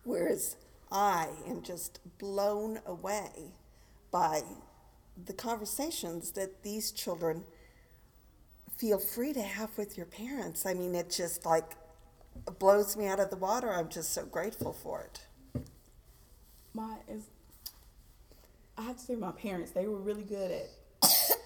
Whereas 0.04 0.56
I 0.92 1.28
am 1.46 1.62
just 1.62 2.00
blown 2.18 2.80
away 2.86 3.52
by 4.10 4.42
the 5.26 5.32
conversations 5.32 6.32
that 6.32 6.62
these 6.62 6.90
children 6.90 7.44
feel 8.76 8.98
free 8.98 9.32
to 9.32 9.42
have 9.42 9.76
with 9.78 9.96
your 9.96 10.06
parents. 10.06 10.66
I 10.66 10.74
mean, 10.74 10.94
it 10.94 11.10
just 11.10 11.46
like 11.46 11.76
blows 12.58 12.96
me 12.96 13.06
out 13.06 13.20
of 13.20 13.30
the 13.30 13.36
water. 13.36 13.72
I'm 13.72 13.88
just 13.88 14.12
so 14.12 14.24
grateful 14.24 14.72
for 14.72 15.02
it. 15.02 15.62
my 16.72 16.96
is 17.08 17.24
I 18.76 18.82
have 18.82 18.96
to 18.96 19.02
say 19.02 19.14
my 19.14 19.32
parents 19.32 19.70
they 19.70 19.86
were 19.86 20.00
really 20.00 20.24
good 20.24 20.50
at 20.50 20.68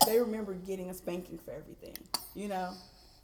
they 0.09 0.19
remember 0.21 0.55
getting 0.55 0.91
a 0.91 0.95
spanking 0.95 1.39
for 1.39 1.53
everything 1.53 1.95
you 2.39 2.49
know? 2.49 2.73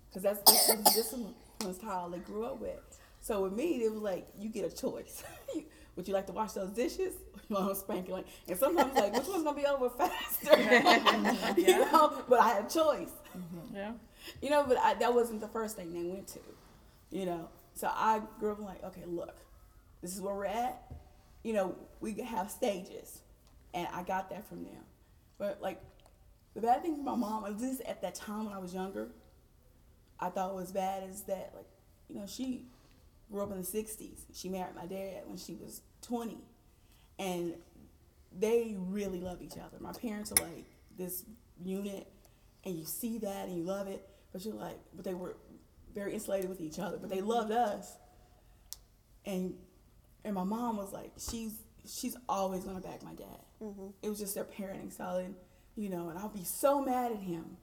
Because 0.08 0.22
that's 0.22 0.50
this 0.50 0.68
is 0.68 0.94
discipline 0.94 1.34
style 1.74 2.10
they 2.10 2.18
grew 2.18 2.44
up 2.44 2.60
with. 2.60 2.80
So 3.20 3.42
with 3.42 3.52
me 3.52 3.84
it 3.84 3.92
was 3.92 4.02
like 4.02 4.26
you 4.38 4.48
get 4.48 4.70
a 4.70 4.74
choice. 4.74 5.22
Would 5.96 6.08
you 6.08 6.14
like 6.14 6.26
to 6.26 6.32
wash 6.32 6.52
those 6.52 6.70
dishes? 6.70 7.14
You 7.48 7.56
want 7.56 7.70
a 7.70 7.74
spanking 7.74 8.12
like 8.14 8.26
and 8.48 8.58
sometimes 8.58 8.94
like 8.94 9.12
which 9.12 9.26
one's 9.28 9.44
gonna 9.44 9.56
be 9.56 9.66
over 9.66 9.88
faster? 9.90 10.56
You 11.60 11.78
know? 11.78 12.22
But 12.28 12.40
I 12.40 12.48
had 12.48 12.64
a 12.64 12.68
choice. 12.68 13.12
Mm-hmm. 13.36 13.76
Yeah. 13.76 13.92
you 14.42 14.50
know, 14.50 14.64
but 14.66 14.78
I, 14.78 14.94
that 14.94 15.14
wasn't 15.14 15.40
the 15.40 15.48
first 15.48 15.76
thing 15.76 15.92
they 15.92 16.02
went 16.02 16.26
to, 16.28 16.40
you 17.10 17.26
know. 17.26 17.48
So 17.74 17.88
I 17.92 18.20
grew 18.38 18.52
up 18.52 18.60
like, 18.60 18.82
okay, 18.84 19.02
look, 19.06 19.36
this 20.00 20.14
is 20.14 20.20
where 20.20 20.34
we're 20.34 20.46
at. 20.46 20.82
You 21.42 21.52
know, 21.52 21.76
we 22.00 22.14
have 22.14 22.50
stages, 22.50 23.20
and 23.74 23.86
I 23.92 24.02
got 24.04 24.30
that 24.30 24.48
from 24.48 24.64
them. 24.64 24.82
But 25.38 25.60
like, 25.60 25.82
the 26.54 26.60
bad 26.60 26.82
thing 26.82 26.96
for 26.96 27.02
my 27.02 27.16
mom, 27.16 27.44
at 27.44 27.60
least 27.60 27.82
at 27.82 28.00
that 28.02 28.14
time 28.14 28.46
when 28.46 28.54
I 28.54 28.58
was 28.58 28.74
younger, 28.74 29.08
I 30.20 30.30
thought 30.30 30.54
was 30.54 30.72
bad 30.72 31.08
is 31.08 31.22
that 31.22 31.52
like, 31.54 31.66
you 32.08 32.16
know, 32.16 32.26
she 32.26 32.66
grew 33.30 33.42
up 33.42 33.50
in 33.50 33.58
the 33.58 33.66
'60s. 33.66 34.20
She 34.32 34.48
married 34.48 34.74
my 34.76 34.86
dad 34.86 35.22
when 35.26 35.36
she 35.36 35.54
was 35.54 35.82
20, 36.02 36.38
and 37.18 37.54
they 38.38 38.76
really 38.78 39.20
love 39.20 39.42
each 39.42 39.54
other. 39.54 39.78
My 39.80 39.92
parents 39.92 40.32
are 40.32 40.42
like 40.42 40.66
this 40.96 41.24
unit, 41.62 42.06
and 42.64 42.78
you 42.78 42.84
see 42.84 43.18
that 43.18 43.48
and 43.48 43.56
you 43.56 43.64
love 43.64 43.88
it, 43.88 44.06
but 44.32 44.44
you're 44.44 44.54
like, 44.54 44.78
but 44.94 45.04
they 45.04 45.14
were 45.14 45.36
very 45.94 46.14
insulated 46.14 46.48
with 46.48 46.60
each 46.60 46.78
other, 46.78 46.98
but 46.98 47.10
they 47.10 47.20
loved 47.20 47.52
us. 47.52 47.96
And 49.24 49.54
and 50.24 50.34
my 50.34 50.44
mom 50.44 50.76
was 50.76 50.92
like, 50.92 51.12
she's 51.18 51.54
she's 51.86 52.16
always 52.28 52.64
gonna 52.64 52.80
back 52.80 53.02
my 53.02 53.14
dad. 53.14 53.40
Mm-hmm. 53.62 53.88
It 54.02 54.08
was 54.08 54.18
just 54.18 54.34
their 54.34 54.44
parenting 54.44 54.92
style, 54.92 55.16
and 55.16 55.34
you 55.76 55.88
know, 55.88 56.08
and 56.08 56.18
I'll 56.18 56.28
be 56.28 56.44
so 56.44 56.82
mad 56.82 57.12
at 57.12 57.18
him, 57.18 57.56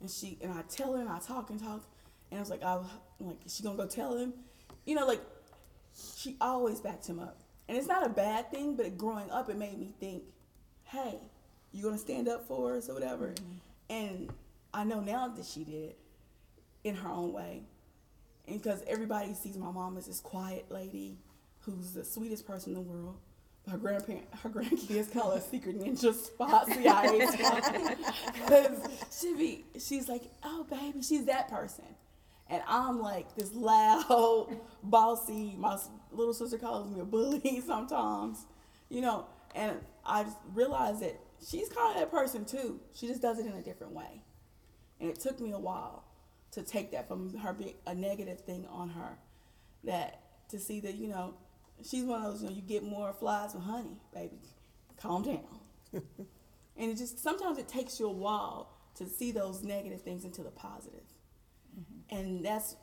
and 0.00 0.10
she 0.10 0.38
and 0.40 0.52
I 0.52 0.62
tell 0.62 0.94
her 0.94 1.00
and 1.00 1.08
I 1.08 1.18
talk 1.18 1.50
and 1.50 1.60
talk, 1.60 1.84
and 2.30 2.38
I 2.38 2.40
was 2.40 2.50
like, 2.50 2.62
I 2.62 2.76
was 2.76 2.86
like, 3.20 3.36
is 3.44 3.56
she 3.56 3.62
gonna 3.62 3.76
go 3.76 3.86
tell 3.86 4.16
him, 4.16 4.34
you 4.84 4.94
know, 4.94 5.06
like 5.06 5.20
she 6.16 6.36
always 6.40 6.80
backed 6.80 7.06
him 7.06 7.18
up. 7.18 7.40
And 7.68 7.76
it's 7.76 7.88
not 7.88 8.06
a 8.06 8.08
bad 8.08 8.50
thing, 8.50 8.76
but 8.76 8.96
growing 8.96 9.30
up, 9.30 9.48
it 9.48 9.56
made 9.56 9.78
me 9.78 9.92
think, 9.98 10.22
hey, 10.84 11.18
you 11.72 11.82
gonna 11.82 11.98
stand 11.98 12.28
up 12.28 12.46
for 12.46 12.76
us 12.76 12.88
or 12.88 12.94
whatever. 12.94 13.28
Mm-hmm. 13.28 13.52
And 13.88 14.32
I 14.72 14.84
know 14.84 15.00
now 15.00 15.28
that 15.28 15.44
she 15.44 15.64
did 15.64 15.94
in 16.84 16.94
her 16.96 17.08
own 17.08 17.32
way. 17.32 17.62
And 18.46 18.62
because 18.62 18.82
everybody 18.86 19.34
sees 19.34 19.56
my 19.56 19.72
mom 19.72 19.96
as 19.96 20.06
this 20.06 20.20
quiet 20.20 20.66
lady 20.70 21.18
who's 21.60 21.92
the 21.92 22.04
sweetest 22.04 22.46
person 22.46 22.70
in 22.70 22.74
the 22.74 22.80
world. 22.80 23.16
Her 23.70 23.78
grandparent, 23.78 24.26
her 24.42 24.48
grandkids 24.48 25.12
call 25.12 25.32
her 25.32 25.40
secret 25.40 25.80
ninja 25.80 26.14
spot, 26.14 26.66
CIA. 26.68 27.26
Because 28.34 28.78
she 29.20 29.34
be, 29.34 29.64
she's 29.80 30.08
like, 30.08 30.22
oh 30.44 30.64
baby, 30.70 31.02
she's 31.02 31.24
that 31.24 31.48
person. 31.48 31.84
And 32.48 32.62
I'm 32.68 33.00
like 33.00 33.34
this 33.34 33.52
loud, 33.54 34.56
bossy. 34.84 35.56
My 35.58 35.76
little 36.12 36.32
sister 36.32 36.58
calls 36.58 36.88
me 36.88 37.00
a 37.00 37.04
bully 37.04 37.60
sometimes, 37.66 38.46
you 38.88 39.00
know. 39.00 39.26
And 39.56 39.80
I 40.04 40.26
realized 40.54 41.00
that 41.00 41.18
she's 41.44 41.68
kind 41.68 41.94
of 41.94 42.00
that 42.00 42.10
person 42.10 42.44
too. 42.44 42.78
She 42.94 43.08
just 43.08 43.20
does 43.20 43.38
it 43.40 43.46
in 43.46 43.52
a 43.52 43.62
different 43.62 43.94
way. 43.94 44.22
And 45.00 45.10
it 45.10 45.18
took 45.18 45.40
me 45.40 45.50
a 45.50 45.58
while 45.58 46.04
to 46.52 46.62
take 46.62 46.92
that 46.92 47.08
from 47.08 47.36
her 47.38 47.52
being 47.52 47.74
a 47.86 47.94
negative 47.94 48.40
thing 48.40 48.64
on 48.70 48.90
her. 48.90 49.18
That 49.82 50.20
to 50.50 50.60
see 50.60 50.78
that, 50.80 50.94
you 50.94 51.08
know, 51.08 51.34
she's 51.84 52.04
one 52.04 52.22
of 52.22 52.32
those, 52.32 52.42
you 52.42 52.48
know, 52.48 52.54
you 52.54 52.62
get 52.62 52.82
more 52.82 53.12
flies 53.12 53.54
with 53.54 53.64
honey, 53.64 54.00
baby. 54.14 54.40
Calm 55.00 55.22
down. 55.22 55.60
and 55.92 56.90
it 56.90 56.96
just 56.96 57.22
sometimes 57.22 57.58
it 57.58 57.68
takes 57.68 58.00
you 58.00 58.06
a 58.06 58.12
while 58.12 58.72
to 58.96 59.06
see 59.06 59.30
those 59.30 59.62
negative 59.62 60.02
things 60.02 60.24
into 60.24 60.42
the 60.42 60.50
positive. 60.50 61.04
Mm-hmm. 61.78 62.16
And 62.16 62.44
that's, 62.44 62.76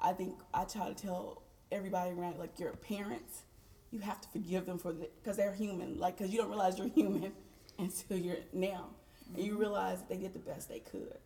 I 0.00 0.12
think, 0.12 0.34
I 0.54 0.64
try 0.64 0.88
to 0.88 0.94
tell 0.94 1.42
everybody 1.72 2.12
around, 2.12 2.38
like 2.38 2.58
your 2.58 2.72
parents, 2.72 3.42
you 3.90 4.00
have 4.00 4.20
to 4.20 4.28
forgive 4.28 4.66
them 4.66 4.78
for 4.78 4.92
the, 4.92 5.08
because 5.22 5.36
they're 5.36 5.54
human. 5.54 5.98
Like, 5.98 6.18
because 6.18 6.32
you 6.32 6.38
don't 6.38 6.48
realize 6.48 6.78
you're 6.78 6.88
human 6.94 7.32
until 7.78 8.16
you're 8.16 8.38
now. 8.52 8.90
And 9.34 9.44
you 9.44 9.52
mm-hmm. 9.52 9.60
realize 9.60 9.98
that 9.98 10.08
they 10.08 10.16
did 10.16 10.32
the 10.32 10.38
best 10.38 10.68
they 10.68 10.80
could 10.80 11.18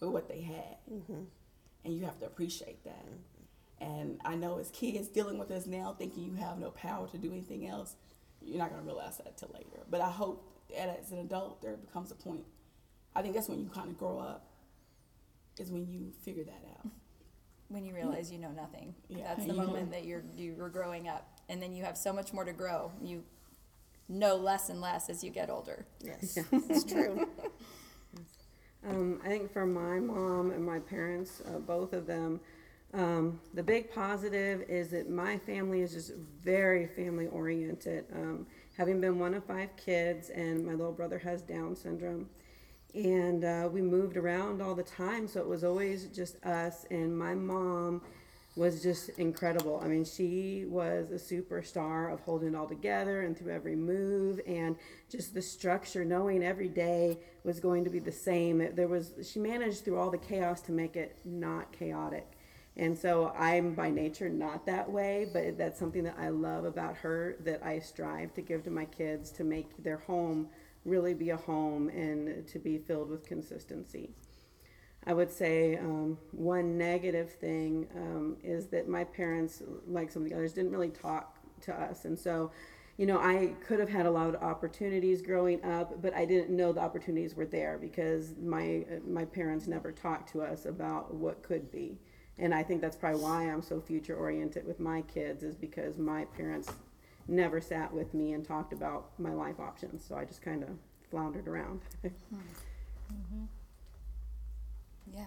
with 0.00 0.10
what 0.10 0.28
they 0.28 0.42
had. 0.42 0.76
Mm-hmm. 0.92 1.22
And 1.84 1.94
you 1.94 2.04
have 2.04 2.18
to 2.20 2.26
appreciate 2.26 2.84
that. 2.84 3.04
And 3.80 4.20
I 4.24 4.36
know 4.36 4.58
as 4.58 4.70
kids 4.70 5.08
dealing 5.08 5.38
with 5.38 5.48
this 5.48 5.66
now, 5.66 5.94
thinking 5.98 6.24
you 6.24 6.34
have 6.34 6.58
no 6.58 6.70
power 6.70 7.08
to 7.08 7.18
do 7.18 7.30
anything 7.30 7.66
else, 7.68 7.94
you're 8.42 8.58
not 8.58 8.70
going 8.70 8.80
to 8.80 8.86
realize 8.86 9.18
that 9.18 9.36
till 9.36 9.50
later. 9.54 9.84
But 9.90 10.00
I 10.00 10.10
hope 10.10 10.50
that 10.74 11.00
as 11.02 11.12
an 11.12 11.18
adult, 11.18 11.60
there 11.62 11.76
becomes 11.76 12.10
a 12.10 12.14
point. 12.14 12.44
I 13.14 13.22
think 13.22 13.34
that's 13.34 13.48
when 13.48 13.60
you 13.60 13.68
kind 13.68 13.88
of 13.90 13.98
grow 13.98 14.18
up, 14.18 14.46
is 15.58 15.70
when 15.70 15.86
you 15.86 16.12
figure 16.22 16.44
that 16.44 16.62
out. 16.78 16.90
when 17.68 17.84
you 17.84 17.94
realize 17.94 18.30
you 18.30 18.38
know 18.38 18.50
nothing. 18.50 18.94
Yeah. 19.08 19.24
That's 19.28 19.46
the 19.46 19.52
You 19.54 19.60
know. 19.60 19.66
moment 19.66 19.90
that 19.92 20.04
you're 20.04 20.24
you're 20.36 20.68
growing 20.68 21.08
up, 21.08 21.28
and 21.48 21.62
then 21.62 21.74
you 21.74 21.84
have 21.84 21.96
so 21.96 22.12
much 22.12 22.32
more 22.32 22.44
to 22.44 22.52
grow. 22.52 22.92
You 23.02 23.24
know 24.08 24.36
less 24.36 24.68
and 24.68 24.80
less 24.80 25.10
as 25.10 25.24
you 25.24 25.30
get 25.30 25.50
older. 25.50 25.86
Yes, 26.02 26.38
it's 26.52 26.84
true. 26.92 27.28
Um, 28.86 29.20
I 29.24 29.28
think 29.28 29.52
for 29.52 29.66
my 29.66 29.98
mom 29.98 30.50
and 30.52 30.64
my 30.64 30.78
parents, 30.78 31.42
uh, 31.46 31.58
both 31.58 31.92
of 31.92 32.06
them, 32.06 32.40
um, 32.96 33.40
the 33.52 33.62
big 33.62 33.92
positive 33.92 34.62
is 34.68 34.88
that 34.88 35.10
my 35.10 35.36
family 35.38 35.82
is 35.82 35.92
just 35.92 36.12
very 36.42 36.86
family 36.86 37.26
oriented. 37.26 38.06
Um, 38.14 38.46
having 38.76 39.00
been 39.00 39.18
one 39.18 39.34
of 39.34 39.44
five 39.44 39.76
kids, 39.76 40.30
and 40.30 40.64
my 40.64 40.72
little 40.72 40.92
brother 40.92 41.18
has 41.18 41.42
Down 41.42 41.76
syndrome, 41.76 42.26
and 42.94 43.44
uh, 43.44 43.68
we 43.70 43.82
moved 43.82 44.16
around 44.16 44.62
all 44.62 44.74
the 44.74 44.82
time, 44.82 45.28
so 45.28 45.40
it 45.40 45.46
was 45.46 45.62
always 45.62 46.06
just 46.06 46.42
us. 46.44 46.86
And 46.90 47.16
my 47.16 47.34
mom 47.34 48.00
was 48.56 48.82
just 48.82 49.10
incredible. 49.18 49.78
I 49.84 49.88
mean, 49.88 50.06
she 50.06 50.64
was 50.66 51.10
a 51.10 51.16
superstar 51.16 52.10
of 52.10 52.20
holding 52.20 52.54
it 52.54 52.56
all 52.56 52.66
together 52.66 53.20
and 53.20 53.36
through 53.36 53.52
every 53.52 53.76
move 53.76 54.40
and 54.46 54.76
just 55.10 55.34
the 55.34 55.42
structure, 55.42 56.06
knowing 56.06 56.42
every 56.42 56.68
day 56.68 57.18
was 57.44 57.60
going 57.60 57.84
to 57.84 57.90
be 57.90 57.98
the 57.98 58.10
same. 58.10 58.74
There 58.74 58.88
was 58.88 59.12
she 59.30 59.38
managed 59.38 59.84
through 59.84 59.98
all 59.98 60.10
the 60.10 60.16
chaos 60.16 60.62
to 60.62 60.72
make 60.72 60.96
it 60.96 61.18
not 61.26 61.70
chaotic. 61.72 62.35
And 62.76 62.96
so 62.96 63.32
I'm 63.38 63.74
by 63.74 63.90
nature 63.90 64.28
not 64.28 64.66
that 64.66 64.90
way, 64.90 65.28
but 65.32 65.56
that's 65.56 65.78
something 65.78 66.04
that 66.04 66.16
I 66.18 66.28
love 66.28 66.64
about 66.64 66.96
her 66.98 67.36
that 67.40 67.64
I 67.64 67.78
strive 67.78 68.34
to 68.34 68.42
give 68.42 68.64
to 68.64 68.70
my 68.70 68.84
kids 68.84 69.30
to 69.32 69.44
make 69.44 69.82
their 69.82 69.96
home 69.96 70.48
really 70.84 71.14
be 71.14 71.30
a 71.30 71.36
home 71.36 71.88
and 71.88 72.46
to 72.46 72.58
be 72.58 72.78
filled 72.78 73.08
with 73.08 73.26
consistency. 73.26 74.10
I 75.06 75.14
would 75.14 75.30
say 75.30 75.76
um, 75.76 76.18
one 76.32 76.76
negative 76.76 77.32
thing 77.32 77.86
um, 77.96 78.36
is 78.42 78.66
that 78.68 78.88
my 78.88 79.04
parents, 79.04 79.62
like 79.86 80.10
some 80.10 80.22
of 80.22 80.28
the 80.28 80.34
others, 80.34 80.52
didn't 80.52 80.72
really 80.72 80.90
talk 80.90 81.38
to 81.62 81.74
us. 81.74 82.04
And 82.04 82.18
so, 82.18 82.50
you 82.98 83.06
know, 83.06 83.18
I 83.18 83.54
could 83.64 83.78
have 83.78 83.88
had 83.88 84.06
a 84.06 84.10
lot 84.10 84.34
of 84.34 84.42
opportunities 84.42 85.22
growing 85.22 85.64
up, 85.64 86.02
but 86.02 86.12
I 86.14 86.24
didn't 86.24 86.50
know 86.50 86.72
the 86.72 86.80
opportunities 86.80 87.36
were 87.36 87.46
there 87.46 87.78
because 87.78 88.34
my, 88.42 88.84
my 89.06 89.24
parents 89.24 89.66
never 89.66 89.92
talked 89.92 90.30
to 90.32 90.42
us 90.42 90.66
about 90.66 91.14
what 91.14 91.42
could 91.42 91.70
be. 91.70 91.98
And 92.38 92.54
I 92.54 92.62
think 92.62 92.80
that's 92.80 92.96
probably 92.96 93.20
why 93.20 93.44
I'm 93.44 93.62
so 93.62 93.80
future 93.80 94.14
oriented 94.14 94.66
with 94.66 94.78
my 94.78 95.02
kids, 95.02 95.42
is 95.42 95.54
because 95.54 95.96
my 95.96 96.26
parents 96.36 96.70
never 97.28 97.60
sat 97.60 97.92
with 97.92 98.12
me 98.14 98.32
and 98.34 98.44
talked 98.44 98.72
about 98.72 99.18
my 99.18 99.32
life 99.32 99.58
options. 99.58 100.04
So 100.04 100.16
I 100.16 100.24
just 100.24 100.42
kind 100.42 100.62
of 100.62 100.70
floundered 101.10 101.48
around. 101.48 101.80
mm-hmm. 102.04 103.44
Yeah. 105.12 105.26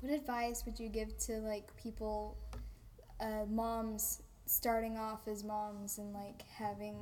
What 0.00 0.12
advice 0.12 0.64
would 0.66 0.78
you 0.78 0.88
give 0.88 1.16
to 1.18 1.38
like 1.38 1.74
people, 1.76 2.36
uh, 3.20 3.44
moms 3.48 4.22
starting 4.46 4.98
off 4.98 5.26
as 5.28 5.44
moms 5.44 5.98
and 5.98 6.12
like 6.12 6.42
having 6.56 6.96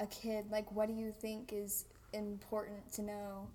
a 0.00 0.06
kid? 0.06 0.46
Like, 0.50 0.72
what 0.72 0.88
do 0.88 0.94
you 0.94 1.12
think 1.12 1.52
is 1.52 1.84
important 2.12 2.92
to 2.94 3.02
know? 3.02 3.46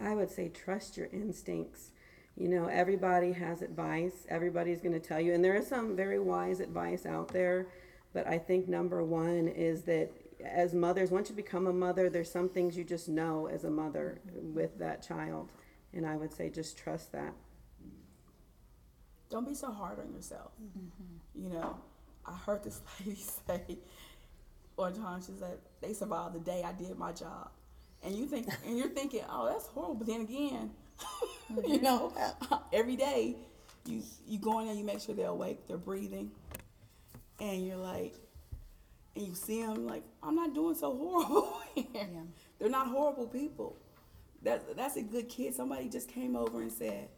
I 0.00 0.14
would 0.14 0.30
say 0.30 0.48
trust 0.48 0.96
your 0.96 1.08
instincts. 1.12 1.90
You 2.38 2.48
know, 2.48 2.66
everybody 2.66 3.32
has 3.32 3.62
advice. 3.62 4.24
Everybody's 4.28 4.80
going 4.80 4.92
to 4.92 5.00
tell 5.00 5.20
you, 5.20 5.34
and 5.34 5.44
there 5.44 5.56
is 5.56 5.66
some 5.66 5.96
very 5.96 6.20
wise 6.20 6.60
advice 6.60 7.04
out 7.04 7.28
there. 7.28 7.66
But 8.12 8.28
I 8.28 8.38
think 8.38 8.68
number 8.68 9.02
one 9.02 9.48
is 9.48 9.82
that 9.82 10.10
as 10.44 10.72
mothers, 10.72 11.10
once 11.10 11.28
you 11.28 11.34
become 11.34 11.66
a 11.66 11.72
mother, 11.72 12.08
there's 12.08 12.30
some 12.30 12.48
things 12.48 12.76
you 12.76 12.84
just 12.84 13.08
know 13.08 13.48
as 13.48 13.64
a 13.64 13.70
mother 13.70 14.20
with 14.32 14.78
that 14.78 15.06
child. 15.06 15.50
And 15.92 16.06
I 16.06 16.16
would 16.16 16.32
say 16.32 16.48
just 16.48 16.78
trust 16.78 17.10
that. 17.10 17.32
Don't 19.30 19.46
be 19.46 19.54
so 19.54 19.72
hard 19.72 19.98
on 19.98 20.12
yourself. 20.12 20.52
Mm-hmm. 20.62 21.42
You 21.42 21.50
know, 21.50 21.76
I 22.24 22.32
heard 22.32 22.62
this 22.62 22.80
lady 23.00 23.20
say 23.46 23.78
one 24.76 24.94
time, 24.94 25.20
she 25.20 25.32
said, 25.38 25.58
they 25.80 25.92
survived 25.92 26.36
the 26.36 26.40
day 26.40 26.62
I 26.64 26.72
did 26.72 26.96
my 26.96 27.10
job. 27.10 27.50
And 28.04 28.14
you 28.14 28.26
think, 28.26 28.46
and 28.64 28.78
you're 28.78 28.88
thinking, 28.88 29.22
oh, 29.28 29.46
that's 29.50 29.66
horrible. 29.66 29.96
But 29.96 30.06
then 30.06 30.20
again, 30.20 30.70
you 31.66 31.80
know, 31.80 32.12
every 32.72 32.96
day 32.96 33.36
you 33.86 34.02
you 34.26 34.38
go 34.38 34.60
in 34.60 34.66
there, 34.66 34.74
you 34.74 34.84
make 34.84 35.00
sure 35.00 35.14
they're 35.14 35.28
awake, 35.28 35.66
they're 35.66 35.76
breathing, 35.76 36.30
and 37.40 37.66
you're 37.66 37.76
like, 37.76 38.14
and 39.16 39.26
you 39.26 39.34
see 39.34 39.62
them 39.62 39.86
like, 39.86 40.02
I'm 40.22 40.34
not 40.34 40.54
doing 40.54 40.74
so 40.74 40.96
horrible 40.96 41.60
here. 41.74 42.08
They're 42.58 42.68
not 42.68 42.88
horrible 42.88 43.26
people. 43.26 43.76
That 44.42 44.76
that's 44.76 44.96
a 44.96 45.02
good 45.02 45.28
kid. 45.28 45.54
Somebody 45.54 45.88
just 45.88 46.08
came 46.08 46.36
over 46.36 46.60
and 46.60 46.70
said, 46.70 47.08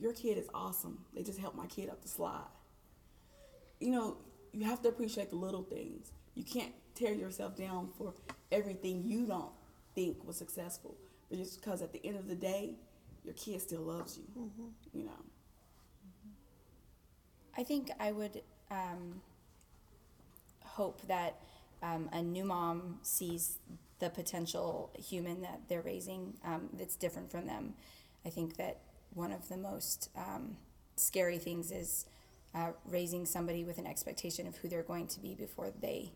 your 0.00 0.12
kid 0.12 0.38
is 0.38 0.48
awesome. 0.54 0.98
They 1.14 1.22
just 1.22 1.38
helped 1.38 1.56
my 1.56 1.66
kid 1.66 1.88
up 1.88 2.02
the 2.02 2.08
slide. 2.08 2.40
You 3.78 3.90
know, 3.90 4.16
you 4.52 4.64
have 4.64 4.82
to 4.82 4.88
appreciate 4.88 5.30
the 5.30 5.36
little 5.36 5.62
things. 5.62 6.12
You 6.34 6.44
can't 6.44 6.72
tear 6.94 7.12
yourself 7.12 7.56
down 7.56 7.90
for 7.96 8.14
everything 8.50 9.02
you 9.04 9.26
don't 9.26 9.52
think 9.94 10.26
was 10.26 10.36
successful. 10.36 10.96
But 11.28 11.38
just 11.38 11.60
because 11.60 11.82
at 11.82 11.92
the 11.92 12.04
end 12.04 12.16
of 12.16 12.28
the 12.28 12.34
day, 12.34 12.74
your 13.24 13.34
kid 13.34 13.60
still 13.60 13.82
loves 13.82 14.18
you. 14.18 14.24
You 14.92 15.04
know. 15.04 15.10
I 17.56 17.62
think 17.64 17.90
I 18.00 18.12
would 18.12 18.42
um, 18.70 19.20
hope 20.64 21.00
that 21.06 21.36
um, 21.82 22.08
a 22.12 22.22
new 22.22 22.44
mom 22.44 22.98
sees 23.02 23.58
the 23.98 24.10
potential 24.10 24.90
human 24.98 25.42
that 25.42 25.60
they're 25.68 25.82
raising 25.82 26.34
um, 26.44 26.68
that's 26.72 26.96
different 26.96 27.30
from 27.30 27.46
them. 27.46 27.74
I 28.24 28.30
think 28.30 28.56
that 28.56 28.78
one 29.14 29.32
of 29.32 29.48
the 29.48 29.56
most 29.56 30.08
um, 30.16 30.56
scary 30.96 31.38
things 31.38 31.70
is 31.70 32.06
uh, 32.54 32.70
raising 32.88 33.26
somebody 33.26 33.64
with 33.64 33.78
an 33.78 33.86
expectation 33.86 34.46
of 34.46 34.56
who 34.56 34.68
they're 34.68 34.82
going 34.82 35.06
to 35.08 35.20
be 35.20 35.34
before 35.34 35.70
they 35.80 36.12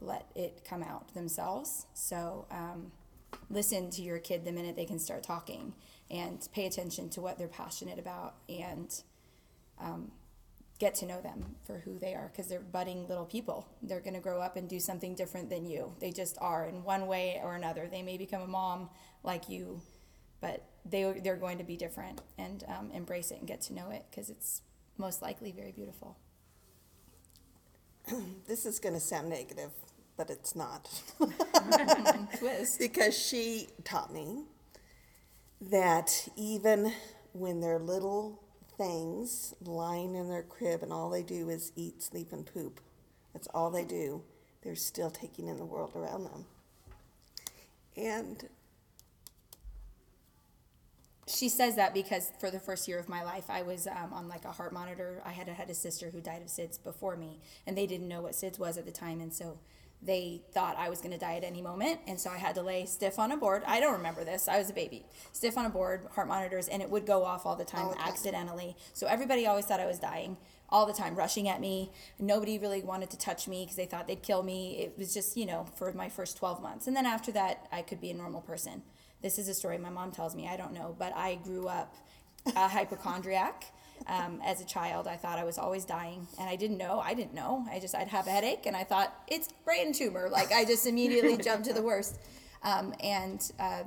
let 0.00 0.26
it 0.34 0.62
come 0.68 0.82
out 0.82 1.12
themselves. 1.14 1.86
So 1.94 2.46
um, 2.50 2.92
listen 3.50 3.90
to 3.90 4.02
your 4.02 4.18
kid 4.18 4.44
the 4.44 4.52
minute 4.52 4.76
they 4.76 4.84
can 4.84 4.98
start 4.98 5.22
talking 5.22 5.74
and 6.10 6.48
pay 6.52 6.66
attention 6.66 7.08
to 7.10 7.20
what 7.20 7.38
they're 7.38 7.48
passionate 7.48 7.98
about 7.98 8.36
and 8.48 9.02
um, 9.80 10.10
get 10.78 10.94
to 10.94 11.06
know 11.06 11.20
them 11.20 11.56
for 11.64 11.78
who 11.80 11.98
they 11.98 12.14
are 12.14 12.30
because 12.32 12.48
they're 12.48 12.60
budding 12.60 13.06
little 13.08 13.24
people. 13.24 13.66
They're 13.82 14.00
going 14.00 14.14
to 14.14 14.20
grow 14.20 14.40
up 14.40 14.56
and 14.56 14.68
do 14.68 14.78
something 14.80 15.14
different 15.14 15.50
than 15.50 15.66
you. 15.66 15.92
They 16.00 16.12
just 16.12 16.38
are 16.40 16.66
in 16.66 16.84
one 16.84 17.06
way 17.06 17.40
or 17.42 17.54
another. 17.56 17.88
They 17.90 18.02
may 18.02 18.16
become 18.16 18.42
a 18.42 18.46
mom 18.46 18.88
like 19.22 19.48
you, 19.48 19.80
but 20.40 20.64
they, 20.84 21.20
they're 21.22 21.36
going 21.36 21.58
to 21.58 21.64
be 21.64 21.76
different 21.76 22.20
and 22.38 22.64
um, 22.68 22.90
embrace 22.92 23.30
it 23.30 23.38
and 23.38 23.48
get 23.48 23.60
to 23.62 23.74
know 23.74 23.90
it 23.90 24.06
because 24.10 24.30
it's 24.30 24.62
most 24.96 25.20
likely 25.20 25.52
very 25.52 25.72
beautiful. 25.72 26.16
This 28.46 28.64
is 28.64 28.78
going 28.78 28.94
to 28.94 29.00
sound 29.00 29.28
negative, 29.28 29.70
but 30.18 30.30
it's 30.30 30.56
not. 30.56 30.90
Twist. 32.38 32.78
because 32.78 33.18
she 33.18 33.68
taught 33.84 34.12
me 34.12 34.44
that 35.60 36.28
even 36.36 36.92
when 37.32 37.60
they're 37.60 37.78
little 37.78 38.42
things 38.76 39.54
lying 39.64 40.14
in 40.16 40.28
their 40.28 40.42
crib 40.42 40.82
and 40.82 40.92
all 40.92 41.10
they 41.10 41.22
do 41.24 41.48
is 41.48 41.72
eat, 41.76 42.02
sleep, 42.02 42.32
and 42.32 42.46
poop, 42.46 42.80
that's 43.34 43.48
all 43.48 43.70
they 43.70 43.84
do, 43.84 44.22
they're 44.62 44.76
still 44.76 45.10
taking 45.10 45.48
in 45.48 45.58
the 45.58 45.66
world 45.66 45.92
around 45.96 46.24
them. 46.24 46.46
And 47.96 48.48
She 51.26 51.48
says 51.50 51.76
that 51.76 51.92
because 51.92 52.30
for 52.40 52.50
the 52.50 52.58
first 52.58 52.88
year 52.88 52.98
of 52.98 53.08
my 53.08 53.22
life, 53.22 53.50
I 53.50 53.62
was 53.62 53.86
um, 53.86 54.12
on 54.12 54.28
like 54.28 54.44
a 54.46 54.52
heart 54.52 54.72
monitor. 54.72 55.22
I 55.26 55.32
had 55.32 55.46
had 55.48 55.68
a 55.68 55.74
sister 55.74 56.10
who 56.10 56.20
died 56.22 56.40
of 56.42 56.48
SIDS 56.48 56.82
before 56.82 57.16
me, 57.16 57.40
and 57.66 57.76
they 57.76 57.86
didn't 57.86 58.08
know 58.08 58.22
what 58.22 58.32
SIDS 58.32 58.58
was 58.58 58.78
at 58.78 58.86
the 58.86 58.92
time, 58.92 59.20
and 59.20 59.32
so 59.34 59.58
they 60.02 60.42
thought 60.52 60.76
I 60.78 60.88
was 60.88 61.00
going 61.00 61.10
to 61.12 61.18
die 61.18 61.34
at 61.36 61.44
any 61.44 61.60
moment, 61.60 62.00
and 62.06 62.18
so 62.20 62.30
I 62.30 62.36
had 62.38 62.54
to 62.54 62.62
lay 62.62 62.86
stiff 62.86 63.18
on 63.18 63.32
a 63.32 63.36
board. 63.36 63.62
I 63.66 63.80
don't 63.80 63.94
remember 63.94 64.22
this. 64.24 64.46
I 64.48 64.58
was 64.58 64.70
a 64.70 64.72
baby, 64.72 65.04
stiff 65.32 65.58
on 65.58 65.66
a 65.66 65.70
board, 65.70 66.06
heart 66.14 66.28
monitors, 66.28 66.68
and 66.68 66.80
it 66.82 66.88
would 66.90 67.04
go 67.04 67.24
off 67.24 67.44
all 67.44 67.56
the 67.56 67.64
time, 67.64 67.82
All 67.86 67.90
the 67.90 67.96
time. 67.96 68.08
accidentally. 68.08 68.76
So 68.92 69.06
everybody 69.08 69.46
always 69.46 69.64
thought 69.66 69.80
I 69.80 69.86
was 69.86 69.98
dying 69.98 70.36
all 70.70 70.86
the 70.86 70.92
time, 70.92 71.14
rushing 71.16 71.48
at 71.48 71.60
me. 71.60 71.90
Nobody 72.18 72.58
really 72.58 72.82
wanted 72.82 73.10
to 73.10 73.18
touch 73.18 73.48
me 73.48 73.64
because 73.64 73.76
they 73.76 73.86
thought 73.86 74.06
they'd 74.06 74.22
kill 74.22 74.42
me. 74.42 74.76
It 74.78 74.94
was 74.98 75.12
just, 75.14 75.36
you 75.36 75.46
know, 75.46 75.66
for 75.76 75.92
my 75.92 76.08
first 76.08 76.36
12 76.36 76.62
months. 76.62 76.86
And 76.86 76.94
then 76.96 77.06
after 77.06 77.32
that, 77.32 77.66
I 77.72 77.82
could 77.82 78.00
be 78.00 78.10
a 78.10 78.14
normal 78.14 78.42
person. 78.42 78.82
This 79.22 79.38
is 79.38 79.48
a 79.48 79.54
story 79.54 79.78
my 79.78 79.90
mom 79.90 80.12
tells 80.12 80.36
me. 80.36 80.46
I 80.46 80.56
don't 80.56 80.74
know, 80.74 80.94
but 80.98 81.12
I 81.16 81.36
grew 81.36 81.66
up 81.68 81.94
a 82.54 82.68
hypochondriac. 82.68 83.64
Um, 84.06 84.40
as 84.44 84.60
a 84.60 84.64
child, 84.64 85.06
I 85.06 85.16
thought 85.16 85.38
I 85.38 85.44
was 85.44 85.58
always 85.58 85.84
dying, 85.84 86.26
and 86.38 86.48
I 86.48 86.56
didn't 86.56 86.78
know. 86.78 87.00
I 87.00 87.14
didn't 87.14 87.34
know. 87.34 87.66
I 87.70 87.78
just 87.78 87.94
I'd 87.94 88.08
have 88.08 88.26
a 88.26 88.30
headache, 88.30 88.66
and 88.66 88.76
I 88.76 88.84
thought 88.84 89.14
it's 89.26 89.48
brain 89.64 89.92
tumor. 89.92 90.28
Like 90.30 90.52
I 90.52 90.64
just 90.64 90.86
immediately 90.86 91.36
jumped 91.42 91.66
to 91.66 91.72
the 91.72 91.82
worst. 91.82 92.18
Um, 92.62 92.94
and 93.00 93.40
uh, 93.58 93.84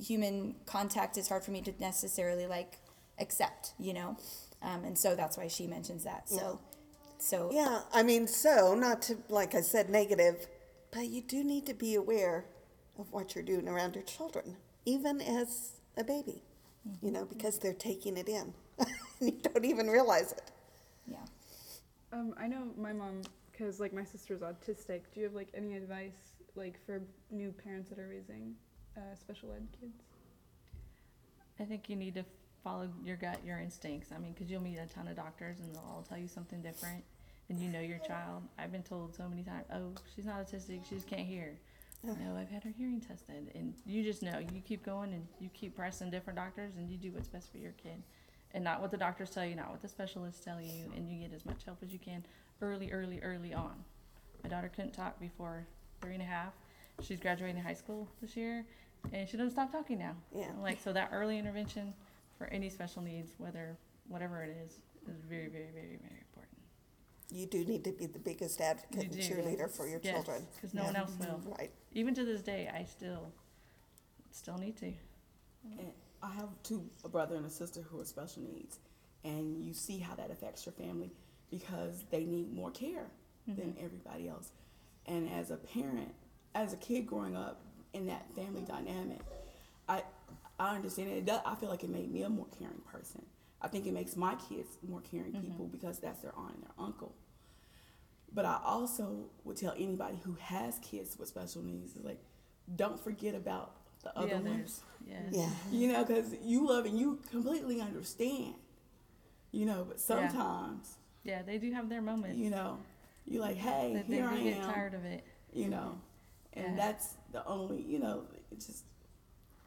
human 0.00 0.54
contact 0.66 1.16
is 1.16 1.28
hard 1.28 1.44
for 1.44 1.50
me 1.50 1.60
to 1.62 1.72
necessarily 1.80 2.46
like 2.46 2.78
accept, 3.18 3.72
you 3.78 3.92
know. 3.92 4.16
Um, 4.62 4.84
and 4.84 4.98
so 4.98 5.14
that's 5.14 5.36
why 5.36 5.48
she 5.48 5.66
mentions 5.66 6.04
that. 6.04 6.28
So, 6.28 6.60
so 7.18 7.50
yeah, 7.52 7.82
I 7.92 8.02
mean, 8.02 8.26
so 8.26 8.74
not 8.74 9.02
to, 9.02 9.18
like 9.28 9.54
I 9.54 9.60
said, 9.60 9.88
negative, 9.88 10.46
but 10.90 11.06
you 11.08 11.22
do 11.22 11.44
need 11.44 11.66
to 11.66 11.74
be 11.74 11.94
aware 11.94 12.44
of 12.98 13.12
what 13.12 13.34
you're 13.34 13.44
doing 13.44 13.68
around 13.68 13.94
your 13.94 14.04
children, 14.04 14.56
even 14.84 15.20
as 15.20 15.72
a 15.96 16.04
baby, 16.04 16.42
you 17.02 17.10
know, 17.10 17.24
because 17.24 17.58
they're 17.58 17.72
taking 17.72 18.16
it 18.16 18.28
in. 18.28 18.54
you 19.20 19.32
don't 19.32 19.64
even 19.64 19.88
realize 19.88 20.32
it. 20.32 20.50
yeah. 21.06 21.18
Um, 22.12 22.34
I 22.38 22.46
know 22.46 22.68
my 22.76 22.92
mom, 22.92 23.22
because 23.52 23.80
like 23.80 23.92
my 23.92 24.04
sister's 24.04 24.40
autistic. 24.40 25.02
Do 25.12 25.20
you 25.20 25.24
have 25.24 25.34
like 25.34 25.48
any 25.54 25.76
advice 25.76 26.34
like 26.54 26.78
for 26.86 27.02
new 27.30 27.52
parents 27.52 27.88
that 27.90 27.98
are 27.98 28.08
raising 28.08 28.54
uh, 28.96 29.14
special 29.14 29.52
ed 29.52 29.66
kids? 29.78 30.02
I 31.60 31.64
think 31.64 31.88
you 31.88 31.96
need 31.96 32.14
to 32.14 32.24
follow 32.62 32.88
your 33.04 33.16
gut, 33.16 33.38
your 33.44 33.58
instincts. 33.58 34.10
I 34.14 34.18
mean, 34.18 34.32
because 34.32 34.50
you'll 34.50 34.62
meet 34.62 34.78
a 34.78 34.86
ton 34.86 35.08
of 35.08 35.16
doctors 35.16 35.60
and 35.60 35.74
they'll 35.74 35.82
all 35.82 36.04
tell 36.08 36.18
you 36.18 36.28
something 36.28 36.62
different, 36.62 37.04
and 37.48 37.58
you 37.60 37.68
know 37.68 37.80
your 37.80 37.98
child. 37.98 38.42
I've 38.58 38.72
been 38.72 38.82
told 38.82 39.14
so 39.14 39.28
many 39.28 39.42
times, 39.42 39.64
"Oh, 39.72 39.92
she's 40.14 40.24
not 40.24 40.46
autistic. 40.46 40.88
She 40.88 40.94
just 40.94 41.06
can't 41.08 41.26
hear." 41.26 41.58
No, 42.04 42.36
I've 42.36 42.48
had 42.48 42.62
her 42.62 42.70
hearing 42.70 43.00
tested, 43.00 43.50
and 43.56 43.74
you 43.84 44.04
just 44.04 44.22
know. 44.22 44.38
You 44.38 44.60
keep 44.60 44.84
going 44.84 45.12
and 45.12 45.26
you 45.40 45.48
keep 45.52 45.74
pressing 45.74 46.10
different 46.10 46.38
doctors, 46.38 46.76
and 46.76 46.88
you 46.88 46.96
do 46.96 47.10
what's 47.12 47.28
best 47.28 47.50
for 47.50 47.58
your 47.58 47.72
kid, 47.72 48.02
and 48.54 48.64
not 48.64 48.80
what 48.80 48.90
the 48.90 48.96
doctors 48.96 49.30
tell 49.30 49.44
you, 49.44 49.54
not 49.54 49.70
what 49.70 49.82
the 49.82 49.88
specialists 49.88 50.44
tell 50.44 50.60
you, 50.60 50.90
and 50.96 51.08
you 51.08 51.20
get 51.20 51.34
as 51.34 51.44
much 51.44 51.64
help 51.64 51.78
as 51.82 51.92
you 51.92 51.98
can 51.98 52.24
early, 52.60 52.90
early, 52.92 53.20
early 53.22 53.52
on. 53.54 53.74
My 54.42 54.48
daughter 54.50 54.70
couldn't 54.74 54.92
talk 54.92 55.18
before 55.20 55.66
three 56.00 56.14
and 56.14 56.22
a 56.22 56.26
half. 56.26 56.52
She's 57.02 57.20
graduating 57.20 57.62
high 57.62 57.74
school 57.74 58.08
this 58.20 58.36
year, 58.36 58.64
and 59.12 59.28
she 59.28 59.36
doesn't 59.36 59.52
stop 59.52 59.70
talking 59.70 59.98
now. 59.98 60.16
Yeah. 60.34 60.46
Like 60.60 60.80
so, 60.80 60.92
that 60.92 61.10
early 61.12 61.38
intervention 61.38 61.94
for 62.36 62.46
any 62.48 62.68
special 62.70 63.02
needs, 63.02 63.32
whether 63.38 63.76
whatever 64.08 64.42
it 64.42 64.56
is, 64.64 64.72
is 65.08 65.22
very, 65.28 65.48
very, 65.48 65.70
very, 65.72 65.98
very 66.02 66.20
important. 66.20 66.58
You 67.30 67.46
do 67.46 67.64
need 67.64 67.84
to 67.84 67.92
be 67.92 68.06
the 68.06 68.18
biggest 68.18 68.60
advocate 68.60 69.02
and 69.02 69.10
do. 69.12 69.18
cheerleader 69.18 69.70
for 69.70 69.86
your 69.86 70.00
Yes, 70.02 70.14
children. 70.14 70.46
'cause 70.60 70.72
no 70.72 70.84
one 70.84 70.96
else 70.96 71.14
will. 71.18 71.40
Right. 71.58 71.70
Even 71.92 72.14
to 72.14 72.24
this 72.24 72.42
day, 72.42 72.68
I 72.68 72.84
still, 72.84 73.32
still 74.30 74.56
need 74.56 74.76
to. 74.78 74.92
And 75.78 75.92
I 76.22 76.32
have 76.32 76.48
two, 76.62 76.84
a 77.04 77.08
brother 77.08 77.36
and 77.36 77.46
a 77.46 77.50
sister 77.50 77.80
who 77.80 78.00
are 78.00 78.04
special 78.04 78.42
needs, 78.42 78.78
and 79.24 79.64
you 79.64 79.72
see 79.72 79.98
how 79.98 80.14
that 80.16 80.30
affects 80.30 80.66
your 80.66 80.72
family 80.72 81.12
because 81.50 82.04
they 82.10 82.24
need 82.24 82.52
more 82.52 82.70
care 82.70 83.06
than 83.46 83.56
mm-hmm. 83.56 83.84
everybody 83.84 84.28
else. 84.28 84.50
And 85.06 85.28
as 85.30 85.50
a 85.50 85.56
parent, 85.56 86.12
as 86.54 86.72
a 86.72 86.76
kid 86.76 87.06
growing 87.06 87.36
up 87.36 87.60
in 87.92 88.06
that 88.06 88.26
family 88.34 88.62
dynamic, 88.62 89.20
I 89.88 90.02
I 90.58 90.74
understand 90.74 91.10
it. 91.10 91.18
it 91.18 91.26
does, 91.26 91.40
I 91.46 91.54
feel 91.54 91.68
like 91.68 91.84
it 91.84 91.90
made 91.90 92.12
me 92.12 92.22
a 92.22 92.28
more 92.28 92.46
caring 92.58 92.82
person. 92.92 93.24
I 93.60 93.68
think 93.68 93.86
it 93.86 93.92
makes 93.92 94.16
my 94.16 94.34
kids 94.48 94.76
more 94.86 95.00
caring 95.00 95.32
mm-hmm. 95.32 95.42
people 95.42 95.66
because 95.66 95.98
that's 95.98 96.20
their 96.20 96.34
aunt 96.36 96.54
and 96.54 96.62
their 96.64 96.84
uncle. 96.84 97.14
But 98.32 98.44
I 98.44 98.58
also 98.64 99.30
would 99.44 99.56
tell 99.56 99.72
anybody 99.78 100.18
who 100.22 100.36
has 100.40 100.78
kids 100.80 101.16
with 101.18 101.28
special 101.28 101.62
needs 101.62 101.96
is 101.96 102.04
like, 102.04 102.20
don't 102.76 103.00
forget 103.02 103.34
about 103.34 103.76
the 104.14 104.18
other 104.20 104.28
the 104.28 104.34
ones. 104.36 104.48
others. 104.48 104.80
Yes. 105.06 105.20
Yeah. 105.32 105.50
You 105.78 105.92
know, 105.92 106.04
because 106.04 106.34
you 106.42 106.66
love 106.68 106.84
and 106.86 106.98
you 106.98 107.18
completely 107.30 107.80
understand. 107.80 108.54
You 109.52 109.64
know, 109.66 109.84
but 109.88 109.98
sometimes, 110.00 110.96
Yeah, 111.24 111.42
they 111.42 111.56
do 111.58 111.72
have 111.72 111.88
their 111.88 112.02
moments. 112.02 112.38
you 112.38 112.50
know, 112.50 112.78
you're 113.24 113.40
like, 113.42 113.56
hey, 113.56 113.92
That 113.94 114.08
they 114.08 114.16
here 114.16 114.28
do 114.28 114.34
I 114.36 114.42
get 114.42 114.56
am. 114.58 114.72
tired 114.72 114.94
of 114.94 115.04
it. 115.04 115.24
You 115.52 115.68
know, 115.68 115.98
and 116.52 116.76
Yeah. 116.76 116.76
that's 116.76 117.14
the 117.32 117.44
only, 117.46 117.82
you 117.82 117.98
know, 117.98 118.24
it's 118.52 118.66
just 118.66 118.84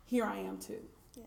here 0.06 0.26
I 0.26 0.38
am 0.38 0.60
too. 0.60 0.82
Yeah. 1.16 1.24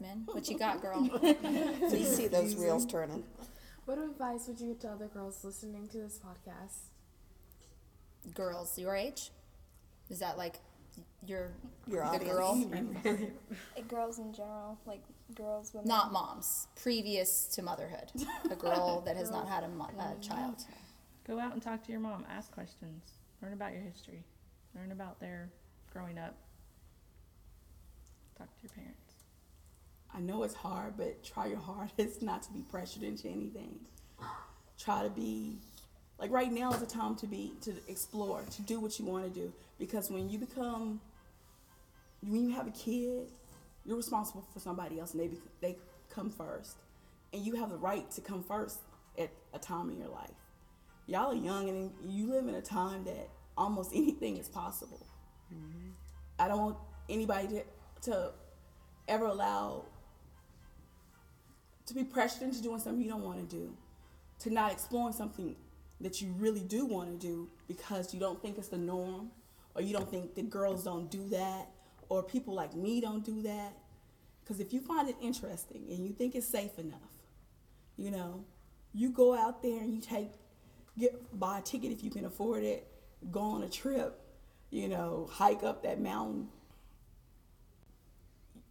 Man, 0.00 0.22
what 0.26 0.48
you 0.48 0.58
got, 0.58 0.80
girl? 0.80 1.08
Please 1.88 2.16
see 2.16 2.28
those 2.28 2.54
wheels 2.56 2.86
turning. 2.86 3.24
What 3.86 3.98
advice 3.98 4.46
would 4.46 4.60
you 4.60 4.68
give 4.68 4.78
to 4.80 4.88
other 4.90 5.08
girls 5.08 5.42
listening 5.44 5.88
to 5.88 5.98
this 5.98 6.18
podcast? 6.24 6.78
Girls 8.34 8.78
your 8.78 8.94
age? 8.94 9.30
Is 10.10 10.18
that 10.18 10.36
like 10.36 10.56
your 11.26 11.52
Your 11.86 12.02
the 12.02 12.30
audience. 12.30 13.02
girl? 13.02 13.18
Girls 13.88 14.18
in 14.18 14.32
general, 14.32 14.78
like 14.86 15.02
girls, 15.34 15.72
women. 15.72 15.88
Not 15.88 16.12
moms. 16.12 16.66
Previous 16.82 17.46
to 17.54 17.62
motherhood, 17.62 18.10
a 18.50 18.56
girl 18.56 19.00
that 19.06 19.16
has 19.16 19.30
not 19.30 19.48
had 19.48 19.64
a, 19.64 19.68
mo- 19.68 19.88
a 19.98 20.20
child. 20.22 20.56
Go 21.26 21.38
out 21.38 21.52
and 21.52 21.62
talk 21.62 21.84
to 21.84 21.92
your 21.92 22.00
mom. 22.00 22.24
Ask 22.30 22.50
questions. 22.52 23.02
Learn 23.42 23.52
about 23.52 23.72
your 23.72 23.82
history. 23.82 24.24
Learn 24.74 24.92
about 24.92 25.20
their 25.20 25.48
growing 25.92 26.18
up. 26.18 26.34
Talk 28.36 28.48
to 28.48 28.62
your 28.62 28.70
parents. 28.70 28.96
I 30.12 30.20
know 30.20 30.42
it's 30.42 30.54
hard, 30.54 30.94
but 30.96 31.22
try 31.22 31.46
your 31.46 31.58
hardest 31.60 32.22
not 32.22 32.42
to 32.44 32.52
be 32.52 32.62
pressured 32.68 33.02
into 33.04 33.28
anything. 33.28 33.78
Try 34.78 35.04
to 35.04 35.10
be 35.10 35.58
like 36.18 36.30
right 36.30 36.50
now 36.50 36.72
is 36.72 36.80
the 36.80 36.86
time 36.86 37.14
to 37.16 37.26
be 37.26 37.52
to 37.62 37.72
explore, 37.88 38.42
to 38.56 38.62
do 38.62 38.80
what 38.80 38.98
you 38.98 39.04
want 39.04 39.24
to 39.32 39.40
do. 39.40 39.52
Because 39.80 40.10
when 40.10 40.28
you 40.28 40.38
become, 40.38 41.00
when 42.22 42.48
you 42.48 42.54
have 42.54 42.68
a 42.68 42.70
kid, 42.70 43.32
you're 43.84 43.96
responsible 43.96 44.46
for 44.52 44.60
somebody 44.60 45.00
else, 45.00 45.14
and 45.14 45.20
they 45.20 45.28
bec- 45.28 45.60
they 45.60 45.76
come 46.10 46.30
first, 46.30 46.76
and 47.32 47.44
you 47.44 47.56
have 47.56 47.70
the 47.70 47.78
right 47.78 48.08
to 48.12 48.20
come 48.20 48.44
first 48.44 48.78
at 49.18 49.30
a 49.54 49.58
time 49.58 49.90
in 49.90 49.98
your 49.98 50.10
life. 50.10 50.30
Y'all 51.06 51.32
are 51.32 51.34
young, 51.34 51.68
and 51.70 51.90
you 52.04 52.30
live 52.30 52.46
in 52.46 52.54
a 52.54 52.62
time 52.62 53.04
that 53.04 53.28
almost 53.56 53.90
anything 53.94 54.36
is 54.36 54.48
possible. 54.48 55.04
Mm-hmm. 55.52 55.88
I 56.38 56.46
don't 56.46 56.60
want 56.60 56.76
anybody 57.08 57.48
to, 57.48 57.64
to 58.10 58.32
ever 59.08 59.24
allow 59.24 59.86
to 61.86 61.94
be 61.94 62.04
pressured 62.04 62.42
into 62.42 62.62
doing 62.62 62.78
something 62.78 63.02
you 63.02 63.10
don't 63.10 63.24
want 63.24 63.48
to 63.48 63.56
do, 63.56 63.74
to 64.40 64.50
not 64.50 64.70
exploring 64.70 65.12
something 65.12 65.56
that 66.00 66.22
you 66.22 66.32
really 66.38 66.60
do 66.60 66.86
want 66.86 67.10
to 67.10 67.26
do 67.26 67.48
because 67.66 68.14
you 68.14 68.20
don't 68.20 68.40
think 68.40 68.58
it's 68.58 68.68
the 68.68 68.78
norm, 68.78 69.30
or 69.74 69.82
you 69.82 69.92
don't 69.92 70.10
think 70.10 70.34
the 70.34 70.42
girls 70.42 70.84
don't 70.84 71.10
do 71.10 71.28
that, 71.28 71.68
or 72.08 72.22
people 72.22 72.54
like 72.54 72.74
me 72.74 73.00
don't 73.00 73.24
do 73.24 73.42
that. 73.42 73.72
Because 74.42 74.60
if 74.60 74.72
you 74.72 74.80
find 74.80 75.08
it 75.08 75.16
interesting 75.22 75.86
and 75.90 76.04
you 76.04 76.12
think 76.12 76.34
it's 76.34 76.48
safe 76.48 76.78
enough, 76.78 76.98
you 77.96 78.10
know, 78.10 78.44
you 78.92 79.10
go 79.10 79.34
out 79.34 79.62
there 79.62 79.80
and 79.80 79.94
you 79.94 80.00
take, 80.00 80.32
get 80.98 81.38
buy 81.38 81.58
a 81.58 81.62
ticket 81.62 81.92
if 81.92 82.02
you 82.02 82.10
can 82.10 82.24
afford 82.24 82.64
it, 82.64 82.86
go 83.30 83.40
on 83.40 83.62
a 83.62 83.68
trip, 83.68 84.20
you 84.70 84.88
know, 84.88 85.28
hike 85.30 85.62
up 85.62 85.82
that 85.84 86.00
mountain. 86.00 86.48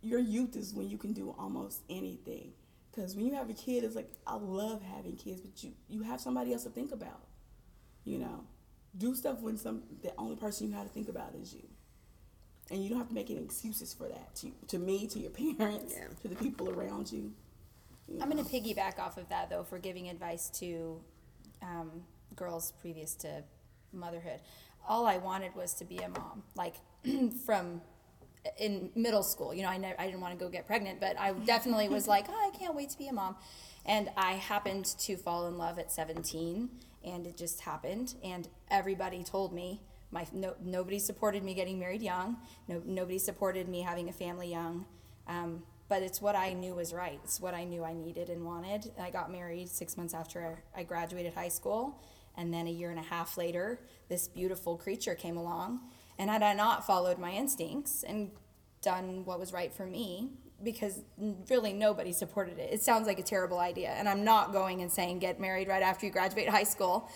Your 0.02 0.20
youth 0.20 0.56
is 0.56 0.74
when 0.74 0.90
you 0.90 0.98
can 0.98 1.14
do 1.14 1.36
almost 1.38 1.82
anything. 1.90 2.52
Because 2.92 3.16
when 3.16 3.26
you 3.26 3.36
have 3.36 3.50
a 3.50 3.54
kid, 3.54 3.84
it's 3.84 3.96
like 3.96 4.10
I 4.26 4.36
love 4.36 4.82
having 4.82 5.16
kids, 5.16 5.42
but 5.42 5.64
you 5.64 5.74
you 5.88 6.02
have 6.02 6.20
somebody 6.20 6.54
else 6.54 6.64
to 6.64 6.70
think 6.70 6.92
about. 6.92 7.22
You 8.04 8.20
know, 8.20 8.44
do 8.98 9.16
stuff 9.16 9.40
when 9.42 9.58
some 9.58 9.84
the 10.02 10.12
only 10.18 10.36
person 10.36 10.68
you 10.68 10.74
have 10.74 10.88
to 10.88 10.94
think 10.94 11.10
about 11.10 11.34
is 11.42 11.54
you, 11.54 11.64
and 12.72 12.84
you 12.84 12.90
don't 12.90 12.98
have 12.98 13.08
to 13.10 13.14
make 13.14 13.30
any 13.30 13.44
excuses 13.44 13.94
for 13.94 14.08
that. 14.08 14.36
To 14.38 14.52
to 14.68 14.80
me, 14.80 15.08
to 15.08 15.20
your 15.20 15.32
parents, 15.58 15.94
Yeah. 15.98 16.08
to 16.22 16.28
the 16.28 16.36
people 16.36 16.70
around 16.70 17.12
you. 17.12 17.34
you 18.08 18.20
I'm 18.22 18.30
going 18.30 18.44
to 18.44 18.50
piggyback 18.50 19.00
off 19.00 19.18
of 19.18 19.30
that 19.30 19.50
though 19.50 19.64
for 19.64 19.80
giving 19.80 20.10
advice 20.10 20.50
to 20.60 21.00
um, 21.62 22.04
girls 22.36 22.74
previous 22.82 23.16
to 23.16 23.44
motherhood. 23.94 24.40
All 24.88 25.06
I 25.06 25.18
wanted 25.18 25.56
was 25.56 25.74
to 25.76 25.86
be 25.86 25.98
a 25.98 26.10
mom, 26.10 26.44
like 26.56 26.76
from 27.46 27.82
in 28.58 28.90
middle 28.96 29.22
school. 29.24 29.54
You 29.54 29.64
know, 29.64 29.70
I 29.70 29.78
never, 29.78 30.00
I 30.00 30.06
didn't 30.06 30.22
want 30.22 30.38
to 30.38 30.44
go 30.44 30.50
get 30.50 30.66
pregnant, 30.66 31.00
but 31.00 31.20
I 31.20 31.34
definitely 31.46 31.90
was 31.90 32.08
like, 32.08 32.26
oh, 32.30 32.52
I 32.54 32.58
can't 32.58 32.74
wait 32.76 32.90
to 32.92 32.98
be 32.98 33.08
a 33.08 33.14
mom. 33.14 33.36
And 33.86 34.10
I 34.18 34.34
happened 34.34 34.86
to 35.00 35.16
fall 35.18 35.48
in 35.48 35.58
love 35.58 35.78
at 35.80 35.92
17, 35.92 36.70
and 37.04 37.26
it 37.28 37.38
just 37.38 37.62
happened. 37.62 38.16
And 38.24 38.48
everybody 38.70 39.24
told 39.24 39.54
me. 39.54 39.82
My 40.12 40.26
no, 40.34 40.56
nobody 40.64 40.98
supported 40.98 41.44
me 41.44 41.54
getting 41.54 41.78
married 41.78 42.02
young. 42.02 42.38
No, 42.68 42.82
nobody 42.84 43.20
supported 43.20 43.70
me 43.70 43.82
having 43.82 44.10
a 44.10 44.12
family 44.12 44.50
young. 44.50 44.86
Um, 45.28 45.62
but 45.88 46.04
it's 46.04 46.22
what 46.22 46.36
I 46.36 46.54
knew 46.54 46.76
was 46.76 46.94
right. 46.94 47.20
It's 47.24 47.42
what 47.42 47.54
I 47.54 47.64
knew 47.64 47.84
I 47.84 47.94
needed 47.94 48.30
and 48.30 48.46
wanted. 48.46 48.92
I 49.00 49.10
got 49.10 49.32
married 49.32 49.70
six 49.70 49.98
months 49.98 50.14
after 50.14 50.64
I 50.76 50.84
graduated 50.84 51.34
high 51.34 51.50
school. 51.50 52.02
And 52.38 52.54
then 52.54 52.68
a 52.68 52.72
year 52.72 52.92
and 52.92 53.00
a 53.00 53.04
half 53.04 53.38
later, 53.38 53.82
this 54.08 54.28
beautiful 54.28 54.78
creature 54.78 55.16
came 55.16 55.36
along. 55.36 55.82
And 56.18 56.30
had 56.30 56.44
I 56.44 56.54
not 56.54 56.86
followed 56.86 57.18
my 57.18 57.32
instincts 57.32 58.04
and 58.04 58.32
done 58.82 59.26
what 59.26 59.40
was 59.40 59.52
right 59.52 59.74
for 59.74 59.86
me, 59.86 60.30
because 60.64 61.02
really 61.50 61.74
nobody 61.74 62.12
supported 62.12 62.60
it. 62.60 62.74
It 62.74 62.82
sounds 62.82 63.08
like 63.08 63.20
a 63.20 63.24
terrible 63.24 63.60
idea. 63.60 63.90
And 63.90 64.10
I'm 64.10 64.24
not 64.24 64.52
going 64.52 64.82
and 64.82 64.92
saying 64.92 65.20
get 65.20 65.40
married 65.40 65.68
right 65.68 65.82
after 65.82 66.06
you 66.06 66.12
graduate 66.12 66.50
high 66.50 66.64
school. 66.64 67.10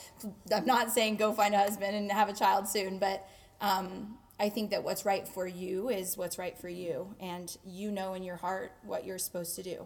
I'm 0.53 0.65
not 0.65 0.91
saying 0.91 1.17
go 1.17 1.33
find 1.33 1.53
a 1.53 1.57
husband 1.57 1.95
and 1.95 2.11
have 2.11 2.29
a 2.29 2.33
child 2.33 2.67
soon. 2.67 2.99
But 2.99 3.27
um, 3.61 4.17
I 4.39 4.49
think 4.49 4.71
that 4.71 4.83
what's 4.83 5.05
right 5.05 5.27
for 5.27 5.47
you 5.47 5.89
is 5.89 6.17
what's 6.17 6.37
right 6.37 6.57
for 6.57 6.69
you. 6.69 7.15
And 7.19 7.55
you 7.65 7.91
know 7.91 8.13
in 8.13 8.23
your 8.23 8.37
heart 8.37 8.71
what 8.83 9.05
you're 9.05 9.17
supposed 9.17 9.55
to 9.57 9.63
do. 9.63 9.85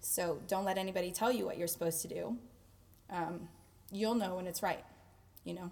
So 0.00 0.40
don't 0.48 0.64
let 0.64 0.78
anybody 0.78 1.10
tell 1.10 1.32
you 1.32 1.44
what 1.46 1.58
you're 1.58 1.68
supposed 1.68 2.02
to 2.02 2.08
do. 2.08 2.36
Um, 3.10 3.48
you'll 3.90 4.14
know 4.14 4.36
when 4.36 4.46
it's 4.46 4.62
right, 4.62 4.84
you 5.44 5.54
know. 5.54 5.70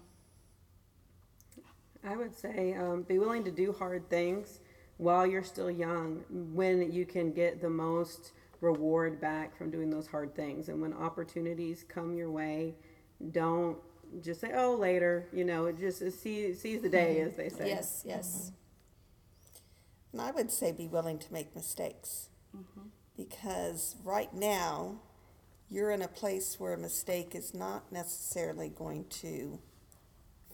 I 2.07 2.15
would 2.15 2.37
say 2.37 2.75
um, 2.75 3.01
be 3.01 3.17
willing 3.17 3.43
to 3.45 3.51
do 3.51 3.71
hard 3.73 4.09
things 4.09 4.59
while 4.97 5.27
you're 5.27 5.43
still 5.43 5.71
young 5.71 6.23
when 6.29 6.91
you 6.91 7.05
can 7.05 7.31
get 7.33 7.61
the 7.61 7.69
most 7.69 8.31
reward 8.61 9.19
back 9.19 9.55
from 9.57 9.69
doing 9.69 9.89
those 9.89 10.07
hard 10.07 10.35
things. 10.35 10.69
And 10.69 10.81
when 10.81 10.93
opportunities 10.93 11.83
come 11.87 12.15
your 12.15 12.31
way, 12.31 12.75
don't 13.31 13.77
just 14.21 14.41
say, 14.41 14.51
oh, 14.55 14.75
later, 14.75 15.27
you 15.33 15.43
know, 15.43 15.65
it 15.65 15.77
just 15.77 15.99
seize, 16.21 16.61
seize 16.61 16.81
the 16.81 16.89
day, 16.89 17.19
as 17.21 17.35
they 17.35 17.49
say. 17.49 17.67
Yes, 17.67 18.03
yes. 18.05 18.51
And 20.11 20.21
I 20.21 20.31
would 20.31 20.51
say 20.51 20.71
be 20.71 20.87
willing 20.87 21.19
to 21.19 21.33
make 21.33 21.55
mistakes. 21.55 22.29
Mm-hmm. 22.55 22.87
Because 23.17 23.95
right 24.03 24.33
now, 24.33 24.99
you're 25.69 25.91
in 25.91 26.01
a 26.01 26.07
place 26.07 26.59
where 26.59 26.73
a 26.73 26.77
mistake 26.77 27.33
is 27.33 27.53
not 27.53 27.91
necessarily 27.91 28.69
going 28.69 29.05
to 29.09 29.59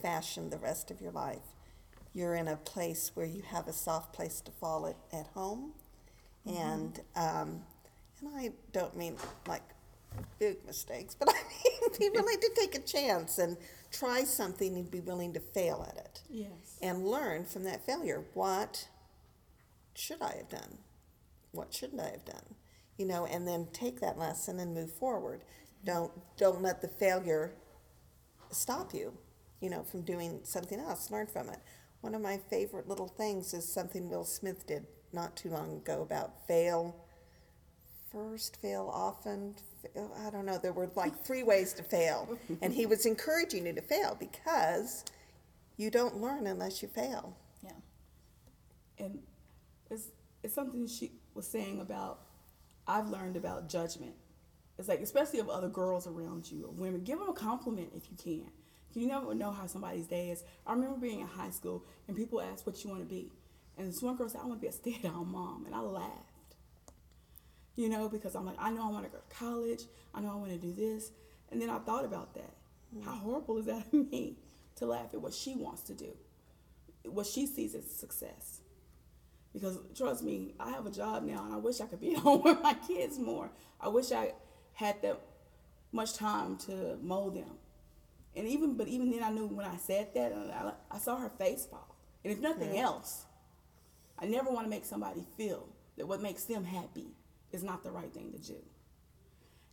fashion 0.02 0.50
the 0.50 0.58
rest 0.58 0.90
of 0.90 1.02
your 1.02 1.12
life. 1.12 1.42
You're 2.14 2.36
in 2.36 2.48
a 2.48 2.58
place 2.58 3.12
where 3.14 3.26
you 3.26 3.42
have 3.48 3.68
a 3.68 3.74
soft 3.74 4.14
place 4.14 4.42
to 4.42 4.52
fall 4.52 4.88
at, 4.88 4.98
at 5.18 5.28
home. 5.28 5.72
And, 6.46 7.00
um, 7.16 7.62
and 8.20 8.30
I 8.36 8.52
don't 8.74 8.96
mean 8.98 9.16
like 9.48 9.62
big 10.40 10.58
mistakes, 10.66 11.16
but 11.16 11.30
I 11.32 11.34
mean 11.34 11.92
be 12.00 12.10
willing 12.10 12.40
to 12.40 12.52
take 12.56 12.76
a 12.76 12.80
chance 12.82 13.38
and 13.38 13.58
try 13.92 14.24
something 14.24 14.76
and 14.76 14.90
be 14.90 15.00
willing 15.02 15.34
to 15.34 15.40
fail 15.40 15.86
at 15.90 15.98
it 15.98 16.22
Yes. 16.30 16.78
and 16.82 17.06
learn 17.06 17.46
from 17.46 17.64
that 17.66 17.86
failure. 17.86 18.24
What 18.34 18.88
should 19.94 20.22
I 20.22 20.36
have 20.38 20.50
done? 20.50 20.78
What 21.52 21.74
shouldn't 21.74 22.02
I 22.02 22.10
have 22.10 22.26
done? 22.26 22.56
You 22.98 23.06
know, 23.06 23.26
and 23.26 23.48
then 23.48 23.68
take 23.74 24.00
that 24.02 24.18
lesson 24.18 24.60
and 24.60 24.74
move 24.74 24.92
forward. 24.92 25.42
Don't 25.86 26.12
don't 26.38 26.62
let 26.62 26.82
the 26.82 26.88
failure 26.88 27.52
stop 28.52 28.94
you, 28.94 29.14
you 29.60 29.70
know, 29.70 29.84
from 29.84 30.02
doing 30.02 30.40
something 30.44 30.80
else. 30.80 31.10
Learn 31.12 31.28
from 31.28 31.50
it. 31.50 31.60
One 32.02 32.16
of 32.16 32.22
my 32.22 32.38
favorite 32.50 32.88
little 32.88 33.08
things 33.08 33.54
is 33.54 33.68
something 33.72 34.10
Will 34.10 34.26
Smith 34.26 34.66
did 34.68 34.86
not 35.14 35.36
too 35.36 35.50
long 35.50 35.78
ago 35.78 36.02
about 36.02 36.48
fail 36.48 36.96
first, 38.12 38.58
fail 38.62 38.90
often. 38.94 39.56
Fail, 39.94 40.12
I 40.26 40.30
don't 40.30 40.46
know. 40.46 40.58
There 40.58 40.74
were 40.74 40.90
like 40.96 41.24
three 41.24 41.44
ways 41.44 41.74
to 41.74 41.84
fail, 41.84 42.38
and 42.62 42.74
he 42.74 42.86
was 42.86 43.06
encouraging 43.06 43.66
you 43.68 43.74
to 43.74 43.82
fail 43.82 44.16
because 44.20 45.06
you 45.78 45.90
don't 45.92 46.18
learn 46.18 46.48
unless 46.48 46.82
you 46.82 46.88
fail. 46.90 47.38
Yeah. 47.64 47.72
and 49.00 49.20
it's 49.90 50.08
it's 50.44 50.54
something 50.54 50.88
she 50.88 51.12
was 51.34 51.48
saying 51.48 51.82
about 51.82 52.22
I've 52.88 53.10
learned 53.10 53.38
about 53.38 53.70
judgment. 53.70 54.14
It's 54.78 54.88
like 54.88 55.02
especially 55.02 55.40
of 55.40 55.50
other 55.50 55.70
girls 55.70 56.08
around 56.08 56.52
you 56.52 56.66
or 56.66 56.72
women, 56.72 57.04
give 57.04 57.20
them 57.20 57.30
a 57.30 57.34
compliment 57.34 57.92
if 57.96 58.10
you 58.12 58.18
can. 58.18 58.52
You 58.94 59.08
never 59.08 59.34
know 59.34 59.52
how 59.52 59.68
somebody's 59.68 60.08
day 60.08 60.30
is. 60.32 60.44
I 60.68 60.74
remember 60.74 60.98
being 60.98 61.22
in 61.22 61.28
high 61.28 61.52
school 61.52 61.86
and 62.08 62.18
people 62.18 62.42
asked 62.42 62.66
what 62.66 62.84
you 62.84 62.90
want 62.90 63.02
to 63.02 63.08
be, 63.08 63.32
and 63.78 63.88
this 63.88 64.02
one 64.02 64.16
girl 64.16 64.28
said 64.28 64.42
I 64.42 64.48
want 64.48 64.60
to 64.60 64.62
be 64.62 64.68
a 64.68 64.72
stay-at-home 64.72 65.32
mom, 65.32 65.66
and 65.66 65.74
I 65.74 65.80
laughed. 65.80 66.56
You 67.76 67.88
know, 67.88 68.10
because 68.10 68.36
I'm 68.36 68.46
like 68.46 68.58
I 68.60 68.70
know 68.70 68.88
I 68.88 68.92
want 68.92 69.06
to 69.06 69.12
go 69.12 69.18
to 69.18 69.36
college. 69.36 69.84
I 70.14 70.20
know 70.22 70.32
I 70.32 70.36
want 70.36 70.52
to 70.52 70.58
do 70.58 70.74
this, 70.74 71.12
and 71.52 71.62
then 71.62 71.70
I 71.70 71.80
thought 71.80 72.06
about 72.06 72.34
that. 72.36 72.54
How 73.06 73.14
horrible 73.14 73.58
is 73.60 73.66
that 73.68 73.88
of 73.94 74.12
me 74.12 74.38
to 74.76 74.86
laugh 74.86 75.14
at 75.14 75.22
what 75.22 75.34
she 75.34 75.56
wants 75.56 75.84
to 75.84 75.94
do, 75.94 76.12
what 77.06 77.26
she 77.26 77.48
sees 77.48 77.76
as 77.76 77.90
success? 77.90 78.60
Because 79.54 79.78
trust 79.96 80.24
me, 80.24 80.54
I 80.60 80.72
have 80.72 80.86
a 80.86 80.92
job 80.92 81.24
now, 81.24 81.44
and 81.46 81.54
I 81.54 81.58
wish 81.58 81.80
I 81.80 81.86
could 81.86 82.02
be 82.02 82.14
at 82.16 82.20
home 82.20 82.44
with 82.44 82.62
my 82.62 82.74
kids 82.74 83.18
more. 83.20 83.50
I 83.80 83.88
wish 83.88 84.12
I 84.12 84.34
had 84.74 85.02
that 85.02 85.22
much 85.94 86.14
time 86.16 86.58
to 86.58 86.98
mold 87.02 87.36
them. 87.36 87.58
And 88.36 88.48
even, 88.48 88.76
but 88.76 88.88
even 88.88 89.12
then, 89.12 89.24
I 89.24 89.30
knew 89.30 89.48
when 89.48 89.66
I 89.66 89.78
said 89.78 90.14
that, 90.14 90.32
uh, 90.32 90.74
I, 90.92 90.96
I 90.96 91.00
saw 91.00 91.18
her 91.18 91.30
face 91.30 91.66
fall. 91.66 91.96
And 92.24 92.32
if 92.32 92.40
nothing 92.40 92.78
else, 92.78 93.26
I 94.18 94.26
never 94.26 94.50
want 94.52 94.66
to 94.66 94.70
make 94.70 94.86
somebody 94.86 95.26
feel 95.38 95.68
that 95.98 96.08
what 96.08 96.22
makes 96.22 96.46
them 96.46 96.64
happy 96.64 97.08
is 97.52 97.64
not 97.64 97.84
the 97.84 97.92
right 97.92 98.14
thing 98.14 98.32
to 98.32 98.38
do. 98.38 98.58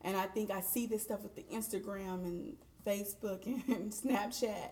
And 0.00 0.16
I 0.16 0.26
think 0.26 0.50
I 0.50 0.60
see 0.60 0.86
this 0.86 1.02
stuff 1.02 1.22
with 1.22 1.36
the 1.36 1.44
Instagram 1.54 2.24
and 2.24 2.56
Facebook 2.86 3.46
and 3.68 3.92
Snapchat. 3.92 4.70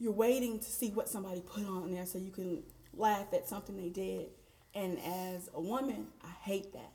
You're 0.00 0.12
waiting 0.12 0.58
to 0.58 0.64
see 0.64 0.90
what 0.90 1.08
somebody 1.08 1.40
put 1.40 1.66
on 1.66 1.92
there 1.92 2.06
so 2.06 2.18
you 2.18 2.30
can 2.30 2.62
laugh 2.94 3.26
at 3.32 3.48
something 3.48 3.76
they 3.76 3.88
did. 3.88 4.26
And 4.74 4.98
as 5.00 5.48
a 5.54 5.60
woman, 5.60 6.06
I 6.24 6.30
hate 6.42 6.72
that. 6.72 6.92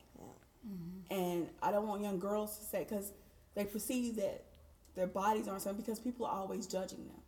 And 1.09 1.49
I 1.61 1.71
don't 1.71 1.87
want 1.87 2.01
young 2.01 2.19
girls 2.19 2.57
to 2.57 2.63
say, 2.63 2.85
because 2.87 3.11
they 3.55 3.65
perceive 3.65 4.15
that 4.15 4.45
their 4.95 5.07
bodies 5.07 5.47
aren't 5.47 5.61
something, 5.61 5.83
because 5.83 5.99
people 5.99 6.25
are 6.25 6.35
always 6.35 6.67
judging 6.67 7.05
them. 7.07 7.21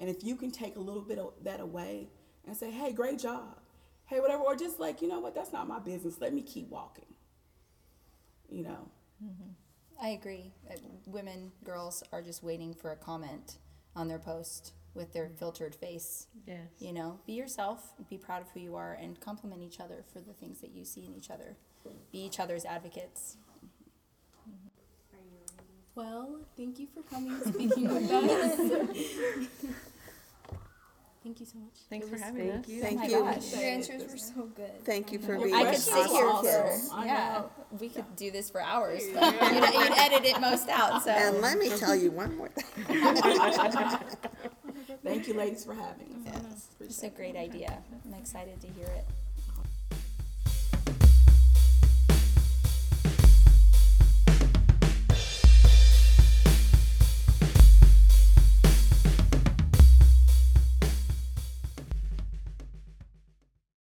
And 0.00 0.08
if 0.08 0.22
you 0.22 0.36
can 0.36 0.50
take 0.50 0.76
a 0.76 0.80
little 0.80 1.02
bit 1.02 1.18
of 1.18 1.32
that 1.42 1.60
away 1.60 2.08
and 2.46 2.56
say, 2.56 2.70
hey, 2.70 2.92
great 2.92 3.18
job, 3.18 3.58
hey, 4.06 4.20
whatever, 4.20 4.42
or 4.42 4.56
just 4.56 4.78
like, 4.78 5.02
you 5.02 5.08
know 5.08 5.20
what, 5.20 5.34
that's 5.34 5.52
not 5.52 5.66
my 5.66 5.78
business, 5.78 6.20
let 6.20 6.32
me 6.32 6.42
keep 6.42 6.70
walking. 6.70 7.04
You 8.48 8.62
know, 8.62 8.88
I 10.00 10.10
agree. 10.10 10.52
Uh, 10.70 10.76
women, 11.06 11.52
girls 11.64 12.02
are 12.12 12.22
just 12.22 12.42
waiting 12.42 12.72
for 12.72 12.92
a 12.92 12.96
comment 12.96 13.58
on 13.96 14.08
their 14.08 14.18
post 14.18 14.72
with 14.94 15.12
their 15.12 15.28
filtered 15.38 15.74
face. 15.74 16.28
Yes. 16.46 16.68
You 16.78 16.92
know, 16.92 17.18
be 17.26 17.34
yourself, 17.34 17.92
be 18.08 18.16
proud 18.16 18.40
of 18.42 18.50
who 18.52 18.60
you 18.60 18.76
are, 18.76 18.96
and 19.00 19.20
compliment 19.20 19.62
each 19.62 19.80
other 19.80 20.04
for 20.12 20.20
the 20.20 20.32
things 20.32 20.60
that 20.60 20.70
you 20.70 20.84
see 20.84 21.04
in 21.04 21.14
each 21.14 21.30
other. 21.30 21.56
Be 22.12 22.18
each 22.18 22.40
other's 22.40 22.64
advocates. 22.64 23.36
Well, 25.98 26.38
thank 26.56 26.78
you 26.78 26.86
for 26.94 27.02
coming 27.12 27.32
and 27.32 27.42
speaking 27.52 27.92
with 27.92 28.08
us. 28.08 28.56
thank 31.24 31.40
you 31.40 31.46
so 31.46 31.58
much. 31.58 31.72
Thanks 31.90 32.06
It 32.06 32.10
for 32.10 32.14
was- 32.14 32.22
having 32.22 32.50
us. 32.52 32.68
You. 32.68 32.80
Thank 32.80 33.00
oh 33.00 33.02
my 33.02 33.08
you. 33.08 33.18
gosh. 33.18 33.52
Your 33.52 33.62
answers 33.64 34.02
were 34.08 34.16
so 34.16 34.42
good. 34.54 34.84
Thank 34.84 35.10
you 35.10 35.18
for 35.18 35.32
Your 35.32 35.46
being 35.46 35.56
I 35.56 35.64
could 35.72 35.80
sit 35.80 36.06
here 36.06 36.28
awesome. 36.28 36.90
for 37.00 37.04
yeah. 37.04 37.42
We 37.80 37.88
could 37.88 38.14
do 38.14 38.30
this 38.30 38.48
for 38.48 38.60
hours. 38.60 39.02
But 39.12 39.32
you'd, 39.42 39.54
you'd 39.54 39.98
edit 39.98 40.24
it 40.24 40.40
most 40.40 40.68
out. 40.68 41.02
So 41.02 41.10
And 41.10 41.40
let 41.40 41.58
me 41.58 41.68
tell 41.76 41.96
you 41.96 42.12
one 42.12 42.36
more 42.36 42.48
thing. 42.50 42.86
thank 45.02 45.26
you, 45.26 45.34
ladies, 45.34 45.64
for 45.64 45.74
having 45.74 46.24
us. 46.28 46.68
it's 46.80 47.02
a 47.02 47.10
great 47.10 47.34
idea. 47.34 47.82
I'm 48.06 48.14
excited 48.14 48.60
to 48.60 48.68
hear 48.68 48.86
it. 48.86 49.04